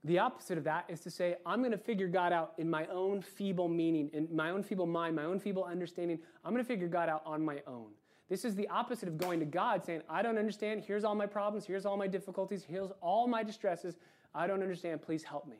The 0.04 0.18
opposite 0.18 0.56
of 0.56 0.64
that 0.64 0.86
is 0.88 1.00
to 1.00 1.10
say, 1.10 1.36
I'm 1.44 1.60
going 1.60 1.72
to 1.72 1.78
figure 1.78 2.08
God 2.08 2.32
out 2.32 2.54
in 2.56 2.70
my 2.70 2.86
own 2.86 3.20
feeble 3.20 3.68
meaning, 3.68 4.10
in 4.12 4.28
my 4.34 4.50
own 4.50 4.62
feeble 4.62 4.86
mind, 4.86 5.14
my 5.14 5.24
own 5.24 5.38
feeble 5.38 5.64
understanding. 5.64 6.18
I'm 6.44 6.52
going 6.52 6.64
to 6.64 6.68
figure 6.68 6.88
God 6.88 7.08
out 7.08 7.22
on 7.26 7.44
my 7.44 7.60
own. 7.66 7.88
This 8.30 8.44
is 8.44 8.54
the 8.54 8.68
opposite 8.68 9.08
of 9.08 9.18
going 9.18 9.40
to 9.40 9.44
God 9.44 9.84
saying, 9.84 10.02
I 10.08 10.22
don't 10.22 10.38
understand. 10.38 10.84
Here's 10.86 11.04
all 11.04 11.14
my 11.14 11.26
problems. 11.26 11.66
Here's 11.66 11.84
all 11.84 11.96
my 11.96 12.06
difficulties. 12.06 12.64
Here's 12.66 12.90
all 13.02 13.26
my 13.26 13.42
distresses. 13.42 13.96
I 14.34 14.46
don't 14.46 14.62
understand. 14.62 15.02
Please 15.02 15.22
help 15.22 15.46
me. 15.46 15.56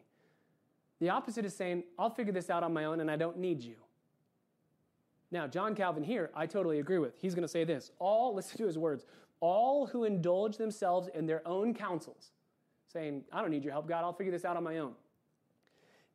The 1.00 1.10
opposite 1.10 1.44
is 1.44 1.54
saying, 1.54 1.82
I'll 1.98 2.10
figure 2.10 2.32
this 2.32 2.48
out 2.48 2.62
on 2.62 2.72
my 2.72 2.84
own 2.84 3.00
and 3.00 3.10
I 3.10 3.16
don't 3.16 3.38
need 3.38 3.60
you. 3.62 3.76
Now, 5.32 5.46
John 5.46 5.74
Calvin 5.74 6.02
here, 6.02 6.30
I 6.34 6.46
totally 6.46 6.78
agree 6.78 6.98
with. 6.98 7.14
He's 7.20 7.34
going 7.34 7.42
to 7.42 7.48
say 7.48 7.64
this 7.64 7.90
all, 7.98 8.34
listen 8.34 8.56
to 8.58 8.66
his 8.66 8.78
words, 8.78 9.04
all 9.40 9.86
who 9.86 10.04
indulge 10.04 10.56
themselves 10.56 11.08
in 11.14 11.26
their 11.26 11.46
own 11.46 11.74
counsels 11.74 12.30
saying, 12.92 13.22
I 13.32 13.40
don't 13.40 13.50
need 13.50 13.64
your 13.64 13.72
help, 13.72 13.88
God, 13.88 14.02
I'll 14.02 14.12
figure 14.12 14.32
this 14.32 14.44
out 14.44 14.56
on 14.56 14.64
my 14.64 14.78
own. 14.78 14.92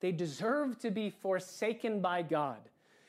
They 0.01 0.11
deserve 0.11 0.78
to 0.80 0.91
be 0.91 1.09
forsaken 1.09 2.01
by 2.01 2.21
God 2.21 2.59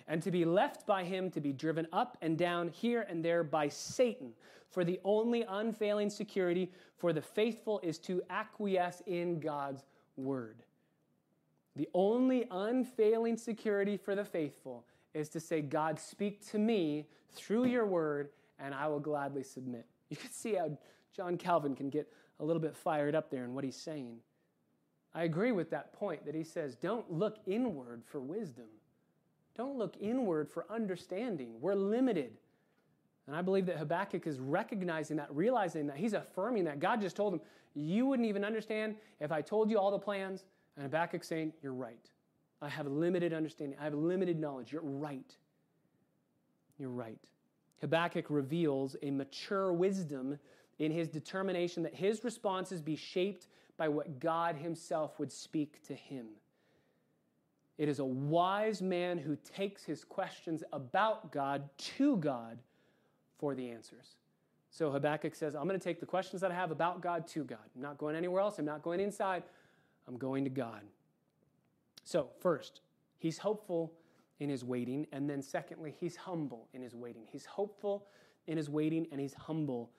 and 0.09 0.23
to 0.23 0.31
be 0.31 0.45
left 0.45 0.87
by 0.87 1.05
Him 1.05 1.31
to 1.33 1.41
be 1.41 1.53
driven 1.53 1.87
up 1.93 2.17
and 2.23 2.39
down 2.39 2.69
here 2.69 3.07
and 3.09 3.25
there 3.25 3.43
by 3.43 3.69
Satan. 3.69 4.33
For 4.71 4.85
the 4.85 5.01
only 5.05 5.45
unfailing 5.49 6.11
security 6.11 6.71
for 6.97 7.13
the 7.13 7.23
faithful 7.23 7.81
is 7.83 7.99
to 8.01 8.23
acquiesce 8.31 9.03
in 9.07 9.41
God's 9.41 9.85
word. 10.17 10.63
The 11.75 11.89
only 11.93 12.47
unfailing 12.51 13.37
security 13.37 13.97
for 13.97 14.15
the 14.15 14.25
faithful 14.25 14.85
is 15.13 15.29
to 15.31 15.41
say, 15.41 15.61
God, 15.61 15.99
speak 15.99 16.47
to 16.51 16.59
me 16.59 17.07
through 17.33 17.67
your 17.67 17.87
word, 17.87 18.31
and 18.59 18.75
I 18.75 18.87
will 18.87 19.01
gladly 19.01 19.43
submit. 19.43 19.87
You 20.11 20.17
can 20.17 20.31
see 20.31 20.55
how 20.55 20.77
John 21.15 21.37
Calvin 21.37 21.75
can 21.75 21.91
get 21.91 22.13
a 22.41 22.45
little 22.45 22.61
bit 22.61 22.77
fired 22.77 23.15
up 23.15 23.31
there 23.31 23.45
in 23.45 23.55
what 23.55 23.65
he's 23.65 23.77
saying. 23.77 24.19
I 25.15 25.25
agree 25.25 25.53
with 25.53 25.71
that 25.71 25.93
point 25.93 26.27
that 26.27 26.35
he 26.35 26.45
says, 26.45 26.77
don't 26.77 27.11
look 27.11 27.39
inward 27.47 28.03
for 28.05 28.21
wisdom. 28.21 28.67
Don't 29.57 29.79
look 29.79 29.97
inward 29.99 30.51
for 30.51 30.67
understanding. 30.69 31.55
We're 31.61 31.75
limited. 31.75 32.33
And 33.27 33.35
I 33.35 33.43
believe 33.43 33.67
that 33.67 33.79
Habakkuk 33.79 34.27
is 34.27 34.39
recognizing 34.39 35.17
that, 35.17 35.35
realizing 35.35 35.87
that. 35.87 35.97
He's 35.97 36.13
affirming 36.13 36.65
that. 36.65 36.79
God 36.79 37.01
just 37.01 37.17
told 37.17 37.33
him, 37.33 37.41
You 37.75 38.07
wouldn't 38.07 38.29
even 38.29 38.45
understand 38.45 38.97
if 39.19 39.33
I 39.33 39.41
told 39.41 39.71
you 39.71 39.79
all 39.79 39.91
the 39.91 39.99
plans. 39.99 40.45
And 40.77 40.83
Habakkuk 40.83 41.25
saying, 41.25 41.55
You're 41.63 41.73
right. 41.73 42.11
I 42.61 42.69
have 42.69 42.87
limited 42.87 43.33
understanding. 43.33 43.79
I 43.81 43.85
have 43.85 43.95
limited 43.95 44.39
knowledge. 44.39 44.73
You're 44.73 44.83
right. 44.83 45.35
You're 46.79 46.91
right. 46.91 47.19
Habakkuk 47.81 48.27
reveals 48.29 48.97
a 49.03 49.11
mature 49.11 49.73
wisdom 49.73 50.39
in 50.79 50.91
his 50.91 51.09
determination 51.09 51.83
that 51.83 51.95
his 51.95 52.25
responses 52.25 52.81
be 52.81 52.97
shaped 52.97 53.47
by 53.77 53.89
what 53.89 54.21
God 54.21 54.57
himself 54.57 55.19
would 55.19 55.33
speak 55.33 55.83
to 55.87 55.95
him. 55.95 56.27
It 57.79 57.89
is 57.89 57.99
a 57.99 58.05
wise 58.05 58.81
man 58.81 59.19
who 59.19 59.37
takes 59.37 59.85
his 59.85 60.05
questions 60.05 60.63
about 60.73 61.31
God 61.31 61.69
to 61.97 62.17
God 62.17 62.59
for 63.39 63.55
the 63.55 63.71
answers. 63.71 64.17
So 64.71 64.91
Habakkuk 64.91 65.35
says, 65.35 65.55
I'm 65.55 65.69
going 65.69 65.79
to 65.79 65.85
take 65.85 66.01
the 66.01 66.07
questions 66.07 66.41
that 66.43 66.51
I 66.51 66.55
have 66.55 66.71
about 66.71 67.03
God 67.03 67.27
to 67.29 67.45
God. 67.45 67.59
I'm 67.75 67.83
not 67.83 67.99
going 67.99 68.17
anywhere 68.17 68.41
else. 68.41 68.59
I'm 68.59 68.65
not 68.65 68.83
going 68.83 69.01
inside. 69.01 69.43
I'm 70.09 70.17
going 70.17 70.45
to 70.45 70.51
God. 70.51 70.83
So, 72.05 72.29
first, 72.41 72.81
he's 73.19 73.39
hopeful 73.39 73.93
in 74.41 74.49
his 74.49 74.65
waiting. 74.65 75.07
And 75.13 75.29
then, 75.29 75.43
secondly, 75.43 75.95
he's 75.99 76.17
humble 76.17 76.69
in 76.73 76.83
his 76.83 76.95
waiting. 76.95 77.25
He's 77.31 77.47
hopeful 77.47 78.07
in 78.47 78.57
his 78.57 78.69
waiting 78.69 79.07
and 79.11 79.21
he's 79.21 79.35
humble 79.35 79.91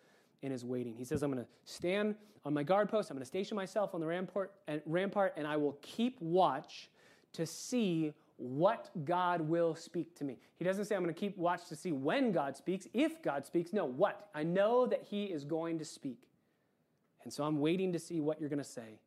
in 0.41 0.51
his 0.51 0.63
waiting. 0.63 0.95
He 0.95 1.03
says, 1.03 1.23
I'm 1.23 1.31
going 1.31 1.43
to 1.43 1.49
stand 1.65 2.15
on 2.45 2.53
my 2.53 2.63
guard 2.63 2.87
post, 2.87 3.09
I'm 3.09 3.17
going 3.17 3.23
to 3.23 3.27
station 3.27 3.55
myself 3.55 3.93
on 3.93 3.99
the 3.99 4.07
rampart 4.07 4.53
and, 4.67 4.81
rampart, 4.85 5.33
and 5.35 5.45
I 5.45 5.57
will 5.57 5.77
keep 5.81 6.21
watch 6.21 6.89
to 7.33 7.45
see 7.45 8.13
what 8.37 8.89
God 9.03 9.41
will 9.41 9.75
speak 9.75 10.15
to 10.15 10.23
me. 10.23 10.37
He 10.55 10.63
doesn't 10.63 10.85
say, 10.85 10.95
I'm 10.95 11.03
going 11.03 11.13
to 11.13 11.19
keep 11.19 11.37
watch 11.37 11.67
to 11.67 11.75
see 11.75 11.91
when 11.91 12.31
God 12.31 12.55
speaks, 12.55 12.87
if 12.93 13.21
God 13.21 13.45
speaks. 13.45 13.73
No, 13.73 13.85
what? 13.85 14.29
I 14.33 14.43
know 14.43 14.85
that 14.85 15.03
He 15.09 15.25
is 15.25 15.43
going 15.43 15.79
to 15.79 15.85
speak. 15.85 16.29
And 17.23 17.33
so 17.33 17.43
I'm 17.43 17.59
waiting 17.59 17.91
to 17.93 17.99
see 17.99 18.21
what 18.21 18.39
you're 18.39 18.49
going 18.49 18.63
to 18.63 18.63
say. 18.63 18.99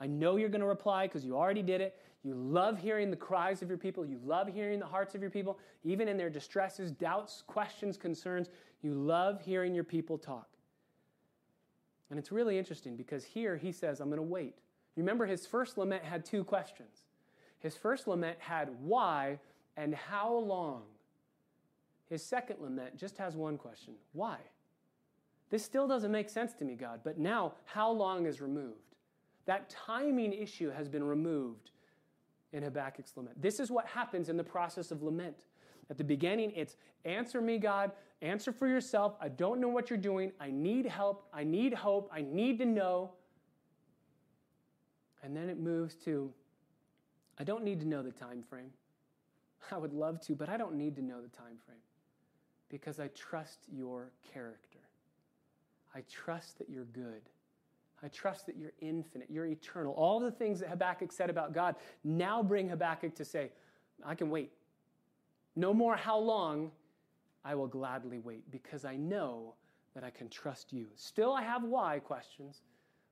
I 0.00 0.06
know 0.06 0.36
you're 0.36 0.48
going 0.48 0.60
to 0.60 0.66
reply 0.66 1.06
because 1.06 1.24
you 1.24 1.36
already 1.36 1.62
did 1.62 1.80
it. 1.80 1.98
You 2.22 2.34
love 2.34 2.78
hearing 2.78 3.10
the 3.10 3.16
cries 3.16 3.62
of 3.62 3.68
your 3.68 3.78
people. 3.78 4.04
You 4.04 4.20
love 4.24 4.48
hearing 4.48 4.78
the 4.78 4.86
hearts 4.86 5.14
of 5.14 5.20
your 5.20 5.30
people, 5.30 5.58
even 5.84 6.08
in 6.08 6.16
their 6.16 6.30
distresses, 6.30 6.90
doubts, 6.90 7.42
questions, 7.46 7.96
concerns. 7.96 8.48
You 8.82 8.94
love 8.94 9.40
hearing 9.40 9.74
your 9.74 9.84
people 9.84 10.18
talk. 10.18 10.48
And 12.10 12.18
it's 12.18 12.32
really 12.32 12.58
interesting 12.58 12.96
because 12.96 13.24
here 13.24 13.56
he 13.56 13.72
says, 13.72 14.00
I'm 14.00 14.08
going 14.08 14.16
to 14.16 14.22
wait. 14.22 14.56
Remember, 14.96 15.26
his 15.26 15.46
first 15.46 15.78
lament 15.78 16.04
had 16.04 16.24
two 16.24 16.42
questions. 16.42 17.04
His 17.60 17.76
first 17.76 18.08
lament 18.08 18.38
had 18.40 18.70
why 18.80 19.38
and 19.76 19.94
how 19.94 20.32
long. 20.34 20.82
His 22.08 22.24
second 22.24 22.56
lament 22.60 22.96
just 22.96 23.18
has 23.18 23.36
one 23.36 23.58
question 23.58 23.94
why? 24.12 24.38
This 25.50 25.64
still 25.64 25.88
doesn't 25.88 26.12
make 26.12 26.28
sense 26.28 26.52
to 26.54 26.64
me, 26.64 26.74
God, 26.74 27.00
but 27.04 27.18
now 27.18 27.54
how 27.64 27.90
long 27.90 28.26
is 28.26 28.40
removed? 28.40 28.87
That 29.48 29.70
timing 29.70 30.34
issue 30.34 30.70
has 30.70 30.90
been 30.90 31.02
removed 31.02 31.70
in 32.52 32.62
Habakkuk's 32.62 33.16
lament. 33.16 33.40
This 33.40 33.60
is 33.60 33.70
what 33.70 33.86
happens 33.86 34.28
in 34.28 34.36
the 34.36 34.44
process 34.44 34.90
of 34.90 35.02
lament. 35.02 35.36
At 35.88 35.96
the 35.96 36.04
beginning, 36.04 36.52
it's 36.54 36.76
answer 37.06 37.40
me, 37.40 37.56
God, 37.56 37.92
answer 38.20 38.52
for 38.52 38.68
yourself. 38.68 39.16
I 39.22 39.30
don't 39.30 39.58
know 39.58 39.68
what 39.68 39.88
you're 39.88 39.98
doing. 39.98 40.32
I 40.38 40.50
need 40.50 40.84
help. 40.84 41.26
I 41.32 41.44
need 41.44 41.72
hope. 41.72 42.10
I 42.12 42.20
need 42.20 42.58
to 42.58 42.66
know. 42.66 43.12
And 45.22 45.34
then 45.34 45.48
it 45.48 45.58
moves 45.58 45.94
to 46.04 46.30
I 47.38 47.44
don't 47.44 47.64
need 47.64 47.80
to 47.80 47.88
know 47.88 48.02
the 48.02 48.10
time 48.10 48.42
frame. 48.42 48.72
I 49.70 49.78
would 49.78 49.94
love 49.94 50.20
to, 50.26 50.34
but 50.34 50.50
I 50.50 50.58
don't 50.58 50.74
need 50.74 50.94
to 50.96 51.02
know 51.02 51.22
the 51.22 51.34
time 51.34 51.56
frame 51.64 51.78
because 52.68 53.00
I 53.00 53.08
trust 53.08 53.60
your 53.72 54.10
character. 54.30 54.80
I 55.94 56.02
trust 56.10 56.58
that 56.58 56.68
you're 56.68 56.84
good. 56.84 57.22
I 58.02 58.08
trust 58.08 58.46
that 58.46 58.56
you're 58.56 58.72
infinite, 58.80 59.28
you're 59.30 59.46
eternal. 59.46 59.92
All 59.94 60.20
the 60.20 60.30
things 60.30 60.60
that 60.60 60.68
Habakkuk 60.68 61.10
said 61.12 61.30
about 61.30 61.52
God 61.52 61.74
now 62.04 62.42
bring 62.42 62.68
Habakkuk 62.68 63.14
to 63.16 63.24
say, 63.24 63.50
I 64.04 64.14
can 64.14 64.30
wait. 64.30 64.52
No 65.56 65.74
more 65.74 65.96
how 65.96 66.18
long, 66.18 66.70
I 67.44 67.54
will 67.54 67.66
gladly 67.66 68.18
wait 68.18 68.50
because 68.50 68.84
I 68.84 68.96
know 68.96 69.54
that 69.94 70.04
I 70.04 70.10
can 70.10 70.28
trust 70.28 70.72
you. 70.72 70.86
Still, 70.96 71.32
I 71.32 71.42
have 71.42 71.64
why 71.64 71.98
questions, 71.98 72.62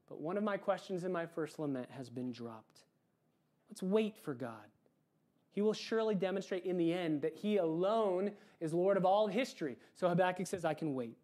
but 0.09 0.20
one 0.20 0.37
of 0.37 0.45
my 0.45 0.57
questions 0.57 1.05
in 1.05 1.12
my 1.12 1.26
first 1.26 1.59
lament 1.59 1.89
has 1.91 2.11
been 2.11 2.32
dropped. 2.32 2.80
Let's 3.70 3.82
wait 3.82 4.16
for 4.16 4.34
God. 4.34 4.68
He 5.53 5.62
will 5.62 5.72
surely 5.72 6.14
demonstrate 6.14 6.64
in 6.64 6.76
the 6.76 6.93
end 6.93 7.22
that 7.22 7.34
He 7.34 7.57
alone 7.57 8.30
is 8.61 8.74
Lord 8.74 8.97
of 8.97 9.05
all 9.05 9.26
history. 9.26 9.76
So 9.95 10.09
Habakkuk 10.09 10.47
says, 10.47 10.64
I 10.64 10.74
can 10.74 10.95
wait. 10.95 11.16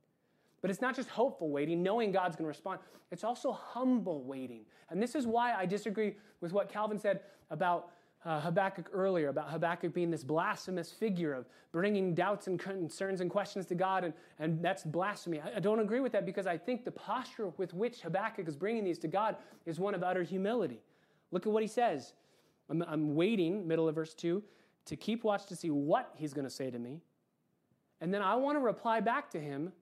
But 0.63 0.71
it's 0.71 0.81
not 0.81 0.97
just 0.97 1.11
hopeful 1.11 1.51
waiting, 1.51 1.83
knowing 1.83 2.13
God's 2.13 2.37
going 2.37 2.45
to 2.45 2.49
respond. 2.49 2.81
It's 3.11 3.25
also 3.25 3.53
humble 3.53 4.23
waiting. 4.23 4.65
And 4.89 5.03
this 5.03 5.15
is 5.15 5.27
why 5.27 5.53
I 5.53 5.67
disagree 5.67 6.15
with 6.41 6.53
what 6.53 6.69
Calvin 6.69 6.99
said 6.99 7.21
about 7.51 7.91
uh, 8.25 8.41
Habakkuk 8.41 8.89
earlier, 8.93 9.29
about 9.29 9.51
Habakkuk 9.51 9.93
being 9.93 10.11
this 10.11 10.23
blasphemous 10.23 10.93
figure 10.93 11.35
of 11.35 11.47
bringing 11.73 12.15
doubts 12.15 12.47
and 12.47 12.59
concerns 12.59 13.21
and 13.21 13.29
questions 13.29 13.67
to 13.67 13.75
God, 13.75 14.05
and, 14.05 14.15
and 14.39 14.65
that's 14.65 14.85
blasphemy. 14.85 15.41
I, 15.41 15.57
I 15.57 15.61
don't 15.61 15.81
agree 15.81 15.99
with 15.99 16.13
that 16.13 16.25
because 16.25 16.47
I 16.47 16.57
think 16.57 16.85
the 16.85 16.93
posture 16.93 17.49
with 17.57 17.75
which 17.75 18.01
Habakkuk 18.03 18.47
is 18.47 18.57
bringing 18.57 18.85
these 18.85 18.99
to 19.01 19.09
God 19.09 19.37
is 19.67 19.81
one 19.81 19.95
of 19.95 20.05
utter 20.05 20.23
humility. 20.23 20.81
Look 21.33 21.47
at 21.47 21.53
what 21.53 21.63
he 21.63 21.69
says. 21.69 22.13
I'm, 22.71 22.83
I'm 22.83 23.17
waiting, 23.17 23.67
middle 23.67 23.89
of 23.89 23.97
verse 23.97 24.15
2, 24.15 24.43
to 24.87 24.97
keep 24.97 25.25
watch 25.25 25.47
to 25.47 25.57
see 25.57 25.71
what 25.71 26.13
he's 26.17 26.33
going 26.33 26.47
to 26.47 26.51
say 26.51 26.71
to 26.71 26.79
me. 26.79 27.01
And 28.01 28.15
then 28.15 28.23
I 28.23 28.37
want 28.37 28.57
to 28.57 28.61
reply 28.61 29.01
back 29.01 29.31
to 29.31 29.41
him 29.41 29.73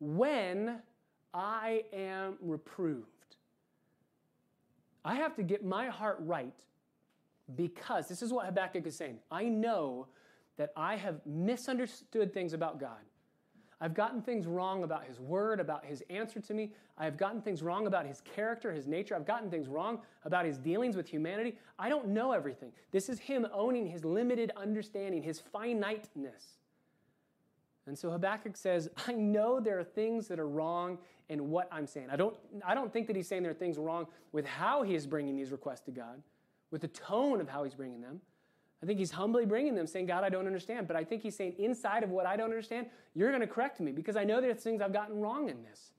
when 0.00 0.80
I 1.32 1.84
am 1.92 2.36
reproved. 2.40 3.06
I 5.04 5.14
have 5.14 5.34
to 5.36 5.42
get 5.42 5.64
my 5.64 5.86
heart 5.86 6.18
right 6.20 6.58
because 7.54 8.08
this 8.08 8.22
is 8.22 8.32
what 8.32 8.46
Habakkuk 8.46 8.86
is 8.86 8.96
saying. 8.96 9.18
I 9.30 9.44
know 9.44 10.08
that 10.56 10.72
I 10.76 10.96
have 10.96 11.20
misunderstood 11.26 12.32
things 12.32 12.54
about 12.54 12.80
God. 12.80 12.98
I've 13.80 13.94
gotten 13.94 14.22
things 14.22 14.46
wrong 14.46 14.84
about 14.84 15.04
his 15.04 15.20
word, 15.20 15.60
about 15.60 15.84
his 15.84 16.02
answer 16.08 16.40
to 16.40 16.54
me. 16.54 16.72
I 16.96 17.04
have 17.04 17.18
gotten 17.18 17.42
things 17.42 17.62
wrong 17.62 17.86
about 17.86 18.06
his 18.06 18.22
character, 18.22 18.72
his 18.72 18.86
nature. 18.86 19.14
I've 19.14 19.26
gotten 19.26 19.50
things 19.50 19.68
wrong 19.68 20.00
about 20.24 20.46
his 20.46 20.56
dealings 20.56 20.96
with 20.96 21.06
humanity. 21.06 21.58
I 21.78 21.90
don't 21.90 22.08
know 22.08 22.32
everything. 22.32 22.72
This 22.90 23.10
is 23.10 23.18
him 23.18 23.46
owning 23.52 23.86
his 23.86 24.02
limited 24.02 24.50
understanding, 24.56 25.22
his 25.22 25.40
finiteness. 25.40 26.56
And 27.86 27.96
so 27.96 28.10
Habakkuk 28.10 28.56
says, 28.56 28.88
I 29.06 29.12
know 29.12 29.60
there 29.60 29.78
are 29.78 29.84
things 29.84 30.26
that 30.28 30.40
are 30.40 30.48
wrong 30.48 30.98
in 31.28 31.50
what 31.50 31.68
I'm 31.70 31.86
saying. 31.86 32.08
I 32.10 32.16
don't, 32.16 32.36
I 32.66 32.74
don't 32.74 32.92
think 32.92 33.06
that 33.06 33.16
he's 33.16 33.28
saying 33.28 33.42
there 33.42 33.52
are 33.52 33.54
things 33.54 33.78
wrong 33.78 34.06
with 34.32 34.44
how 34.46 34.82
he 34.82 34.94
is 34.94 35.06
bringing 35.06 35.36
these 35.36 35.52
requests 35.52 35.82
to 35.82 35.90
God, 35.92 36.22
with 36.70 36.82
the 36.82 36.88
tone 36.88 37.40
of 37.40 37.48
how 37.48 37.64
he's 37.64 37.74
bringing 37.74 38.00
them. 38.00 38.20
I 38.82 38.86
think 38.86 38.98
he's 38.98 39.12
humbly 39.12 39.46
bringing 39.46 39.74
them, 39.74 39.86
saying, 39.86 40.06
God, 40.06 40.24
I 40.24 40.28
don't 40.28 40.46
understand. 40.46 40.86
But 40.86 40.96
I 40.96 41.04
think 41.04 41.22
he's 41.22 41.34
saying, 41.34 41.54
inside 41.58 42.02
of 42.02 42.10
what 42.10 42.26
I 42.26 42.36
don't 42.36 42.50
understand, 42.50 42.86
you're 43.14 43.30
going 43.30 43.40
to 43.40 43.46
correct 43.46 43.80
me 43.80 43.92
because 43.92 44.16
I 44.16 44.24
know 44.24 44.40
there's 44.40 44.62
things 44.62 44.82
I've 44.82 44.92
gotten 44.92 45.18
wrong 45.20 45.48
in 45.48 45.62
this. 45.62 45.92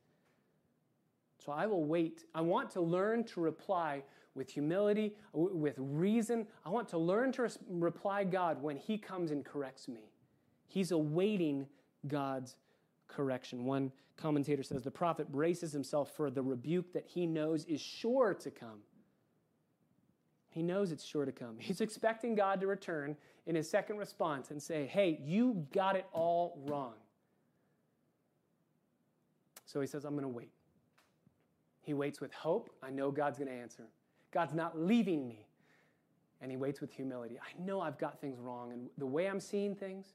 So 1.43 1.51
I 1.51 1.65
will 1.65 1.85
wait. 1.85 2.25
I 2.35 2.41
want 2.41 2.69
to 2.71 2.81
learn 2.81 3.23
to 3.25 3.39
reply 3.39 4.03
with 4.35 4.49
humility, 4.49 5.15
with 5.33 5.75
reason. 5.77 6.45
I 6.65 6.69
want 6.69 6.87
to 6.89 6.97
learn 6.97 7.31
to 7.33 7.49
reply 7.69 8.23
God 8.25 8.61
when 8.61 8.77
he 8.77 8.97
comes 8.97 9.31
and 9.31 9.43
corrects 9.43 9.87
me. 9.87 10.11
He's 10.67 10.91
awaiting 10.91 11.65
God's 12.07 12.55
correction. 13.07 13.65
One 13.65 13.91
commentator 14.17 14.63
says 14.63 14.83
the 14.83 14.91
prophet 14.91 15.31
braces 15.31 15.71
himself 15.71 16.11
for 16.15 16.29
the 16.29 16.41
rebuke 16.41 16.93
that 16.93 17.05
he 17.07 17.25
knows 17.25 17.65
is 17.65 17.81
sure 17.81 18.33
to 18.33 18.51
come. 18.51 18.79
He 20.49 20.63
knows 20.63 20.91
it's 20.91 21.05
sure 21.05 21.25
to 21.25 21.31
come. 21.31 21.55
He's 21.59 21.81
expecting 21.81 22.35
God 22.35 22.59
to 22.61 22.67
return 22.67 23.15
in 23.45 23.55
his 23.55 23.69
second 23.69 23.97
response 23.97 24.51
and 24.51 24.61
say, 24.61 24.87
Hey, 24.87 25.19
you 25.23 25.67
got 25.71 25.95
it 25.95 26.05
all 26.11 26.59
wrong. 26.65 26.93
So 29.65 29.81
he 29.81 29.87
says, 29.87 30.05
I'm 30.05 30.13
going 30.13 30.23
to 30.23 30.29
wait. 30.29 30.51
He 31.81 31.93
waits 31.93 32.19
with 32.19 32.33
hope. 32.33 32.69
I 32.81 32.89
know 32.89 33.11
God's 33.11 33.37
going 33.37 33.49
to 33.49 33.53
answer. 33.53 33.83
God's 34.31 34.53
not 34.53 34.79
leaving 34.79 35.27
me. 35.27 35.45
And 36.41 36.51
he 36.51 36.57
waits 36.57 36.81
with 36.81 36.91
humility. 36.91 37.37
I 37.39 37.61
know 37.61 37.81
I've 37.81 37.97
got 37.97 38.19
things 38.19 38.39
wrong, 38.39 38.71
and 38.71 38.89
the 38.97 39.05
way 39.05 39.27
I'm 39.27 39.39
seeing 39.39 39.73
things, 39.73 40.13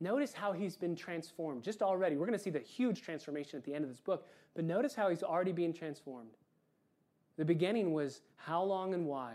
Notice 0.00 0.32
how 0.32 0.52
he's 0.52 0.76
been 0.76 0.96
transformed 0.96 1.62
just 1.62 1.82
already. 1.82 2.16
We're 2.16 2.26
going 2.26 2.38
to 2.38 2.42
see 2.42 2.50
the 2.50 2.58
huge 2.58 3.02
transformation 3.02 3.56
at 3.56 3.64
the 3.64 3.74
end 3.74 3.84
of 3.84 3.90
this 3.90 4.00
book, 4.00 4.26
but 4.54 4.64
notice 4.64 4.94
how 4.94 5.08
he's 5.08 5.22
already 5.22 5.52
being 5.52 5.72
transformed. 5.72 6.30
The 7.36 7.44
beginning 7.44 7.92
was 7.92 8.20
how 8.36 8.62
long 8.62 8.94
and 8.94 9.06
why. 9.06 9.34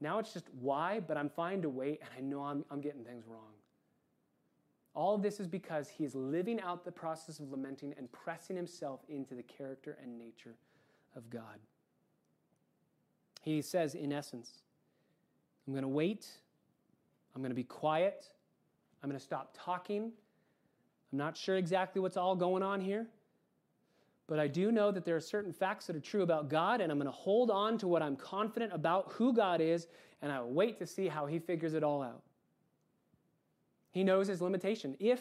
Now 0.00 0.18
it's 0.18 0.32
just 0.32 0.46
why, 0.60 1.00
but 1.00 1.16
I'm 1.16 1.28
fine 1.28 1.62
to 1.62 1.68
wait, 1.68 2.00
and 2.00 2.10
I 2.16 2.20
know 2.20 2.42
I'm, 2.42 2.64
I'm 2.70 2.80
getting 2.80 3.04
things 3.04 3.24
wrong. 3.26 3.52
All 4.94 5.14
of 5.14 5.22
this 5.22 5.38
is 5.40 5.46
because 5.46 5.88
he 5.88 6.04
is 6.04 6.14
living 6.14 6.60
out 6.60 6.84
the 6.84 6.92
process 6.92 7.38
of 7.38 7.50
lamenting 7.50 7.94
and 7.96 8.10
pressing 8.10 8.56
himself 8.56 9.00
into 9.08 9.34
the 9.34 9.42
character 9.42 9.96
and 10.02 10.18
nature 10.18 10.56
of 11.14 11.28
God. 11.30 11.58
He 13.42 13.62
says, 13.62 13.94
in 13.94 14.12
essence, 14.12 14.62
I'm 15.66 15.72
going 15.72 15.82
to 15.82 15.88
wait, 15.88 16.26
I'm 17.34 17.42
going 17.42 17.50
to 17.50 17.56
be 17.56 17.64
quiet, 17.64 18.30
I'm 19.02 19.08
going 19.08 19.18
to 19.18 19.24
stop 19.24 19.56
talking. 19.56 20.12
I'm 21.12 21.18
not 21.18 21.36
sure 21.36 21.56
exactly 21.56 22.00
what's 22.00 22.16
all 22.16 22.36
going 22.36 22.62
on 22.62 22.80
here, 22.80 23.06
but 24.26 24.38
I 24.38 24.46
do 24.46 24.70
know 24.70 24.90
that 24.90 25.04
there 25.04 25.16
are 25.16 25.20
certain 25.20 25.52
facts 25.52 25.86
that 25.86 25.96
are 25.96 26.00
true 26.00 26.22
about 26.22 26.50
God, 26.50 26.80
and 26.80 26.92
I'm 26.92 26.98
going 26.98 27.06
to 27.06 27.12
hold 27.12 27.50
on 27.50 27.78
to 27.78 27.88
what 27.88 28.02
I'm 28.02 28.16
confident 28.16 28.72
about 28.72 29.12
who 29.12 29.32
God 29.32 29.60
is, 29.60 29.86
and 30.20 30.30
I 30.30 30.40
will 30.40 30.52
wait 30.52 30.78
to 30.78 30.86
see 30.86 31.08
how 31.08 31.26
He 31.26 31.38
figures 31.38 31.74
it 31.74 31.82
all 31.82 32.02
out. 32.02 32.22
He 33.90 34.04
knows 34.04 34.28
His 34.28 34.42
limitation. 34.42 34.96
If 35.00 35.20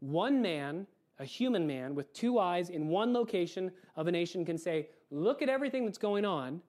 one 0.00 0.40
man, 0.40 0.86
a 1.18 1.24
human 1.24 1.66
man 1.66 1.94
with 1.94 2.12
two 2.14 2.38
eyes 2.38 2.70
in 2.70 2.88
one 2.88 3.12
location 3.12 3.70
of 3.96 4.06
a 4.06 4.12
nation, 4.12 4.44
can 4.44 4.56
say, 4.56 4.88
Look 5.10 5.40
at 5.40 5.48
everything 5.48 5.86
that's 5.86 5.98
going 5.98 6.26
on, 6.26 6.60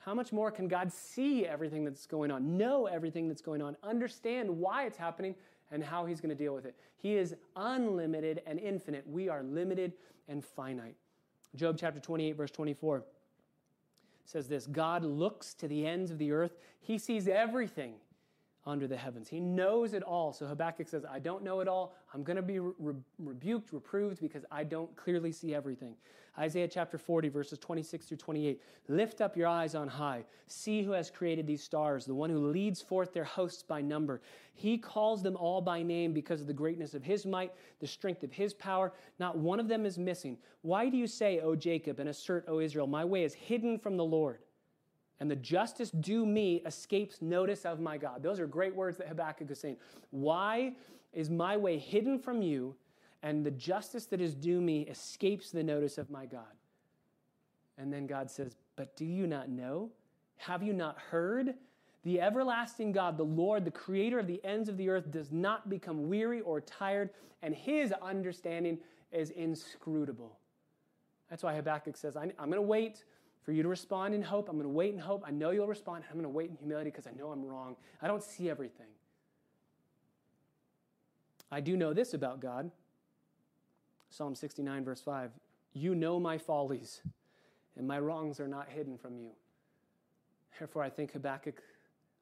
how 0.00 0.14
much 0.14 0.32
more 0.32 0.50
can 0.50 0.66
God 0.66 0.90
see 0.90 1.46
everything 1.46 1.84
that's 1.84 2.06
going 2.06 2.30
on, 2.30 2.56
know 2.56 2.86
everything 2.86 3.28
that's 3.28 3.42
going 3.42 3.60
on, 3.60 3.76
understand 3.82 4.48
why 4.50 4.86
it's 4.86 4.96
happening, 4.96 5.34
and 5.70 5.82
how 5.82 6.06
he's 6.06 6.20
going 6.20 6.30
to 6.30 6.34
deal 6.34 6.54
with 6.54 6.64
it. 6.64 6.74
He 6.96 7.16
is 7.16 7.34
unlimited 7.56 8.42
and 8.46 8.58
infinite. 8.58 9.06
We 9.08 9.28
are 9.28 9.42
limited 9.42 9.92
and 10.28 10.44
finite. 10.44 10.96
Job 11.56 11.76
chapter 11.78 12.00
28, 12.00 12.36
verse 12.36 12.50
24 12.50 13.02
says 14.24 14.48
this 14.48 14.66
God 14.66 15.04
looks 15.04 15.54
to 15.54 15.68
the 15.68 15.86
ends 15.86 16.10
of 16.10 16.18
the 16.18 16.32
earth, 16.32 16.52
he 16.80 16.98
sees 16.98 17.26
everything 17.28 17.94
under 18.66 18.86
the 18.86 18.96
heavens. 18.96 19.28
He 19.28 19.40
knows 19.40 19.94
it 19.94 20.02
all. 20.02 20.32
So 20.32 20.46
Habakkuk 20.46 20.88
says, 20.88 21.04
I 21.10 21.18
don't 21.18 21.42
know 21.42 21.60
it 21.60 21.68
all. 21.68 21.94
I'm 22.12 22.22
going 22.22 22.36
to 22.36 22.42
be 22.42 22.58
re- 22.58 22.94
rebuked, 23.18 23.72
reproved, 23.72 24.20
because 24.20 24.44
I 24.50 24.64
don't 24.64 24.94
clearly 24.96 25.32
see 25.32 25.54
everything. 25.54 25.94
Isaiah 26.38 26.68
chapter 26.68 26.96
40, 26.96 27.28
verses 27.28 27.58
26 27.58 28.06
through 28.06 28.16
28. 28.18 28.60
Lift 28.88 29.20
up 29.20 29.36
your 29.36 29.48
eyes 29.48 29.74
on 29.74 29.88
high. 29.88 30.24
See 30.46 30.82
who 30.82 30.92
has 30.92 31.10
created 31.10 31.46
these 31.46 31.62
stars, 31.62 32.04
the 32.04 32.14
one 32.14 32.30
who 32.30 32.50
leads 32.50 32.80
forth 32.80 33.12
their 33.12 33.24
hosts 33.24 33.62
by 33.62 33.80
number. 33.80 34.20
He 34.54 34.78
calls 34.78 35.22
them 35.22 35.36
all 35.36 35.60
by 35.60 35.82
name 35.82 36.12
because 36.12 36.40
of 36.40 36.46
the 36.46 36.52
greatness 36.52 36.94
of 36.94 37.02
his 37.02 37.26
might, 37.26 37.52
the 37.80 37.86
strength 37.86 38.22
of 38.22 38.32
his 38.32 38.54
power. 38.54 38.92
Not 39.18 39.38
one 39.38 39.58
of 39.58 39.68
them 39.68 39.86
is 39.86 39.98
missing. 39.98 40.38
Why 40.62 40.88
do 40.88 40.96
you 40.96 41.06
say, 41.06 41.40
O 41.40 41.56
Jacob, 41.56 41.98
and 41.98 42.08
assert, 42.08 42.44
O 42.46 42.60
Israel, 42.60 42.86
my 42.86 43.04
way 43.04 43.24
is 43.24 43.34
hidden 43.34 43.78
from 43.78 43.96
the 43.96 44.04
Lord? 44.04 44.38
And 45.20 45.30
the 45.30 45.36
justice 45.36 45.90
due 45.90 46.24
me 46.24 46.62
escapes 46.64 47.20
notice 47.20 47.66
of 47.66 47.78
my 47.78 47.98
God. 47.98 48.22
Those 48.22 48.40
are 48.40 48.46
great 48.46 48.74
words 48.74 48.96
that 48.96 49.06
Habakkuk 49.06 49.50
is 49.50 49.60
saying. 49.60 49.76
Why 50.10 50.72
is 51.12 51.28
my 51.28 51.58
way 51.58 51.78
hidden 51.78 52.18
from 52.18 52.40
you, 52.40 52.74
and 53.22 53.44
the 53.44 53.50
justice 53.50 54.06
that 54.06 54.20
is 54.20 54.34
due 54.34 54.62
me 54.62 54.82
escapes 54.82 55.50
the 55.50 55.62
notice 55.62 55.98
of 55.98 56.10
my 56.10 56.24
God? 56.24 56.54
And 57.76 57.92
then 57.92 58.06
God 58.06 58.30
says, 58.30 58.56
But 58.76 58.96
do 58.96 59.04
you 59.04 59.26
not 59.26 59.50
know? 59.50 59.90
Have 60.38 60.62
you 60.62 60.72
not 60.72 60.98
heard? 60.98 61.54
The 62.02 62.18
everlasting 62.18 62.92
God, 62.92 63.18
the 63.18 63.24
Lord, 63.24 63.66
the 63.66 63.70
creator 63.70 64.18
of 64.18 64.26
the 64.26 64.42
ends 64.42 64.70
of 64.70 64.78
the 64.78 64.88
earth, 64.88 65.10
does 65.10 65.30
not 65.30 65.68
become 65.68 66.08
weary 66.08 66.40
or 66.40 66.62
tired, 66.62 67.10
and 67.42 67.54
his 67.54 67.92
understanding 68.00 68.78
is 69.12 69.30
inscrutable. 69.30 70.38
That's 71.28 71.42
why 71.42 71.54
Habakkuk 71.54 71.98
says, 71.98 72.16
I'm 72.16 72.32
going 72.38 72.52
to 72.52 72.62
wait 72.62 73.04
for 73.42 73.52
you 73.52 73.62
to 73.62 73.68
respond 73.68 74.14
in 74.14 74.22
hope. 74.22 74.48
I'm 74.48 74.56
going 74.56 74.64
to 74.64 74.68
wait 74.68 74.92
in 74.92 74.98
hope. 74.98 75.24
I 75.26 75.30
know 75.30 75.50
you'll 75.50 75.66
respond. 75.66 76.04
I'm 76.08 76.14
going 76.14 76.24
to 76.24 76.28
wait 76.28 76.50
in 76.50 76.56
humility 76.56 76.90
because 76.90 77.06
I 77.06 77.12
know 77.12 77.30
I'm 77.30 77.44
wrong. 77.44 77.76
I 78.02 78.06
don't 78.06 78.22
see 78.22 78.50
everything. 78.50 78.86
I 81.50 81.60
do 81.60 81.76
know 81.76 81.92
this 81.92 82.14
about 82.14 82.40
God. 82.40 82.70
Psalm 84.10 84.34
69, 84.34 84.84
verse 84.84 85.00
5 85.00 85.30
You 85.72 85.94
know 85.94 86.20
my 86.20 86.38
follies, 86.38 87.02
and 87.76 87.86
my 87.86 87.98
wrongs 87.98 88.40
are 88.40 88.48
not 88.48 88.68
hidden 88.68 88.98
from 88.98 89.16
you. 89.18 89.30
Therefore, 90.58 90.82
I 90.82 90.90
think 90.90 91.12
Habakkuk 91.12 91.62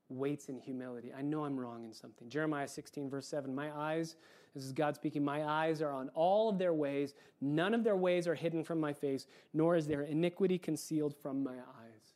waits 0.08 0.48
in 0.48 0.58
humility. 0.60 1.12
I 1.16 1.22
know 1.22 1.44
I'm 1.44 1.58
wrong 1.58 1.84
in 1.84 1.92
something. 1.92 2.28
Jeremiah 2.28 2.68
16, 2.68 3.10
verse 3.10 3.26
7 3.26 3.54
My 3.54 3.70
eyes 3.76 4.16
This 4.54 4.64
is 4.64 4.72
God 4.72 4.94
speaking. 4.94 5.24
My 5.24 5.44
eyes 5.44 5.82
are 5.82 5.92
on 5.92 6.08
all 6.14 6.48
of 6.48 6.58
their 6.58 6.72
ways. 6.72 7.14
None 7.40 7.74
of 7.74 7.84
their 7.84 7.96
ways 7.96 8.26
are 8.26 8.34
hidden 8.34 8.64
from 8.64 8.80
my 8.80 8.92
face, 8.92 9.26
nor 9.52 9.76
is 9.76 9.86
their 9.86 10.02
iniquity 10.02 10.58
concealed 10.58 11.14
from 11.14 11.42
my 11.42 11.54
eyes. 11.54 12.14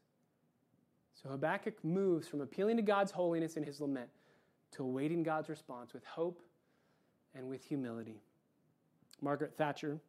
So 1.14 1.28
Habakkuk 1.28 1.84
moves 1.84 2.26
from 2.26 2.40
appealing 2.40 2.76
to 2.76 2.82
God's 2.82 3.12
holiness 3.12 3.56
in 3.56 3.62
his 3.62 3.80
lament 3.80 4.08
to 4.72 4.82
awaiting 4.82 5.22
God's 5.22 5.48
response 5.48 5.92
with 5.92 6.04
hope 6.04 6.42
and 7.34 7.48
with 7.48 7.62
humility. 7.62 8.22
Margaret 9.20 9.54
Thatcher, 9.56 10.00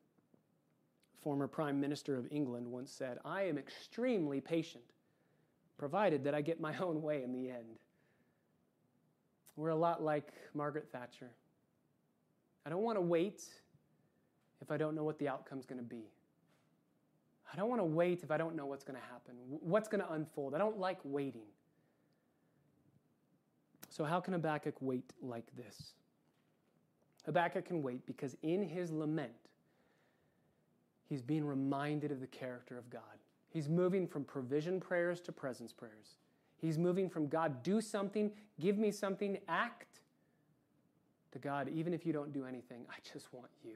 former 1.22 1.48
Prime 1.48 1.80
Minister 1.80 2.18
of 2.18 2.28
England, 2.32 2.68
once 2.68 2.92
said, 2.92 3.20
I 3.24 3.44
am 3.44 3.58
extremely 3.58 4.42
patient, 4.42 4.84
provided 5.78 6.24
that 6.24 6.34
I 6.34 6.42
get 6.42 6.60
my 6.60 6.76
own 6.82 7.02
way 7.02 7.24
in 7.24 7.32
the 7.32 7.50
end. 7.50 7.78
We're 9.56 9.70
a 9.70 9.76
lot 9.76 10.02
like 10.02 10.34
Margaret 10.56 10.88
Thatcher. 10.92 11.30
I 12.66 12.70
don't 12.70 12.84
want 12.84 12.98
to 12.98 13.02
wait 13.02 13.44
if 14.62 14.72
I 14.72 14.78
don't 14.78 14.96
know 14.96 15.04
what 15.04 15.20
the 15.20 15.28
outcome's 15.28 15.66
going 15.66 15.80
to 15.80 15.86
be. 15.86 16.06
I 17.52 17.56
don't 17.56 17.70
want 17.70 17.82
to 17.82 17.86
wait 17.86 18.24
if 18.24 18.32
I 18.32 18.38
don't 18.38 18.56
know 18.56 18.66
what's 18.66 18.84
going 18.84 19.00
to 19.00 19.06
happen, 19.12 19.36
what's 19.48 19.88
going 19.88 20.02
to 20.02 20.12
unfold. 20.14 20.56
I 20.56 20.58
don't 20.58 20.80
like 20.80 20.98
waiting. 21.04 21.46
So, 23.90 24.04
how 24.04 24.20
can 24.20 24.34
Habakkuk 24.34 24.76
wait 24.82 25.14
like 25.22 25.46
this? 25.56 25.94
Habakkuk 27.26 27.66
can 27.66 27.84
wait 27.84 28.06
because 28.08 28.36
in 28.42 28.64
his 28.64 28.92
lament, 28.92 29.32
he's 31.08 31.22
being 31.22 31.46
reminded 31.46 32.12
of 32.12 32.20
the 32.20 32.28
character 32.28 32.78
of 32.78 32.90
God. 32.90 33.02
He's 33.50 33.70
moving 33.70 34.08
from 34.08 34.24
provision 34.24 34.80
prayers 34.80 35.22
to 35.22 35.32
presence 35.32 35.72
prayers. 35.72 36.18
He's 36.58 36.78
moving 36.78 37.08
from 37.08 37.28
God, 37.28 37.62
do 37.62 37.82
something, 37.82 38.32
give 38.60 38.78
me 38.78 38.90
something, 38.90 39.38
act, 39.48 40.00
to 41.34 41.40
God, 41.40 41.70
even 41.70 41.94
if 41.94 42.06
you 42.06 42.14
don't 42.14 42.32
do 42.32 42.46
anything, 42.46 42.86
I 42.90 42.96
just 43.12 43.34
want 43.34 43.50
you. 43.64 43.76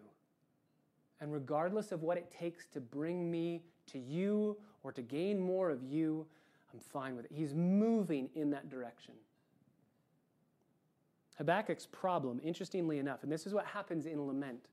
And 1.19 1.33
regardless 1.33 1.91
of 1.91 2.03
what 2.03 2.17
it 2.17 2.31
takes 2.31 2.65
to 2.67 2.79
bring 2.79 3.29
me 3.29 3.61
to 3.91 3.99
you 3.99 4.57
or 4.83 4.91
to 4.91 5.01
gain 5.01 5.39
more 5.39 5.69
of 5.69 5.83
you, 5.83 6.25
I'm 6.73 6.79
fine 6.79 7.15
with 7.15 7.25
it. 7.25 7.31
He's 7.33 7.53
moving 7.53 8.29
in 8.35 8.51
that 8.51 8.69
direction. 8.69 9.13
Habakkuk's 11.37 11.85
problem, 11.85 12.39
interestingly 12.43 12.99
enough, 12.99 13.23
and 13.23 13.31
this 13.31 13.45
is 13.45 13.53
what 13.53 13.65
happens 13.65 14.05
in 14.05 14.25
lament 14.25 14.67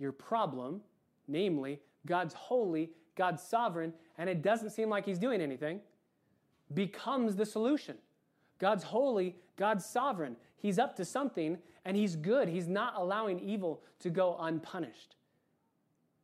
your 0.00 0.12
problem, 0.12 0.80
namely, 1.26 1.80
God's 2.06 2.32
holy, 2.32 2.90
God's 3.16 3.42
sovereign, 3.42 3.92
and 4.16 4.30
it 4.30 4.42
doesn't 4.42 4.70
seem 4.70 4.88
like 4.88 5.04
he's 5.04 5.18
doing 5.18 5.40
anything 5.40 5.80
becomes 6.74 7.34
the 7.34 7.46
solution. 7.46 7.96
God's 8.58 8.84
holy, 8.84 9.36
God's 9.56 9.84
sovereign. 9.84 10.36
He's 10.56 10.78
up 10.78 10.96
to 10.96 11.04
something 11.04 11.58
and 11.88 11.96
he's 11.96 12.16
good. 12.16 12.50
He's 12.50 12.68
not 12.68 12.92
allowing 12.96 13.40
evil 13.40 13.80
to 14.00 14.10
go 14.10 14.36
unpunished. 14.40 15.16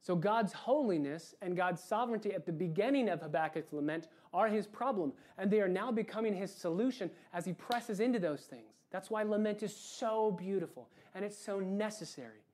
So 0.02 0.14
God's 0.14 0.52
holiness 0.52 1.34
and 1.40 1.56
God's 1.56 1.82
sovereignty 1.82 2.34
at 2.34 2.44
the 2.44 2.52
beginning 2.52 3.08
of 3.08 3.22
Habakkuk's 3.22 3.72
lament 3.72 4.08
are 4.34 4.46
his 4.46 4.66
problem, 4.66 5.14
and 5.38 5.50
they 5.50 5.62
are 5.62 5.68
now 5.68 5.90
becoming 5.90 6.34
his 6.34 6.52
solution 6.54 7.10
as 7.32 7.46
he 7.46 7.54
presses 7.54 7.98
into 7.98 8.18
those 8.18 8.42
things. 8.42 8.74
That's 8.90 9.08
why 9.08 9.22
lament 9.22 9.62
is 9.62 9.74
so 9.74 10.32
beautiful 10.32 10.90
and 11.14 11.24
it's 11.24 11.38
so 11.38 11.60
necessary. 11.60 12.44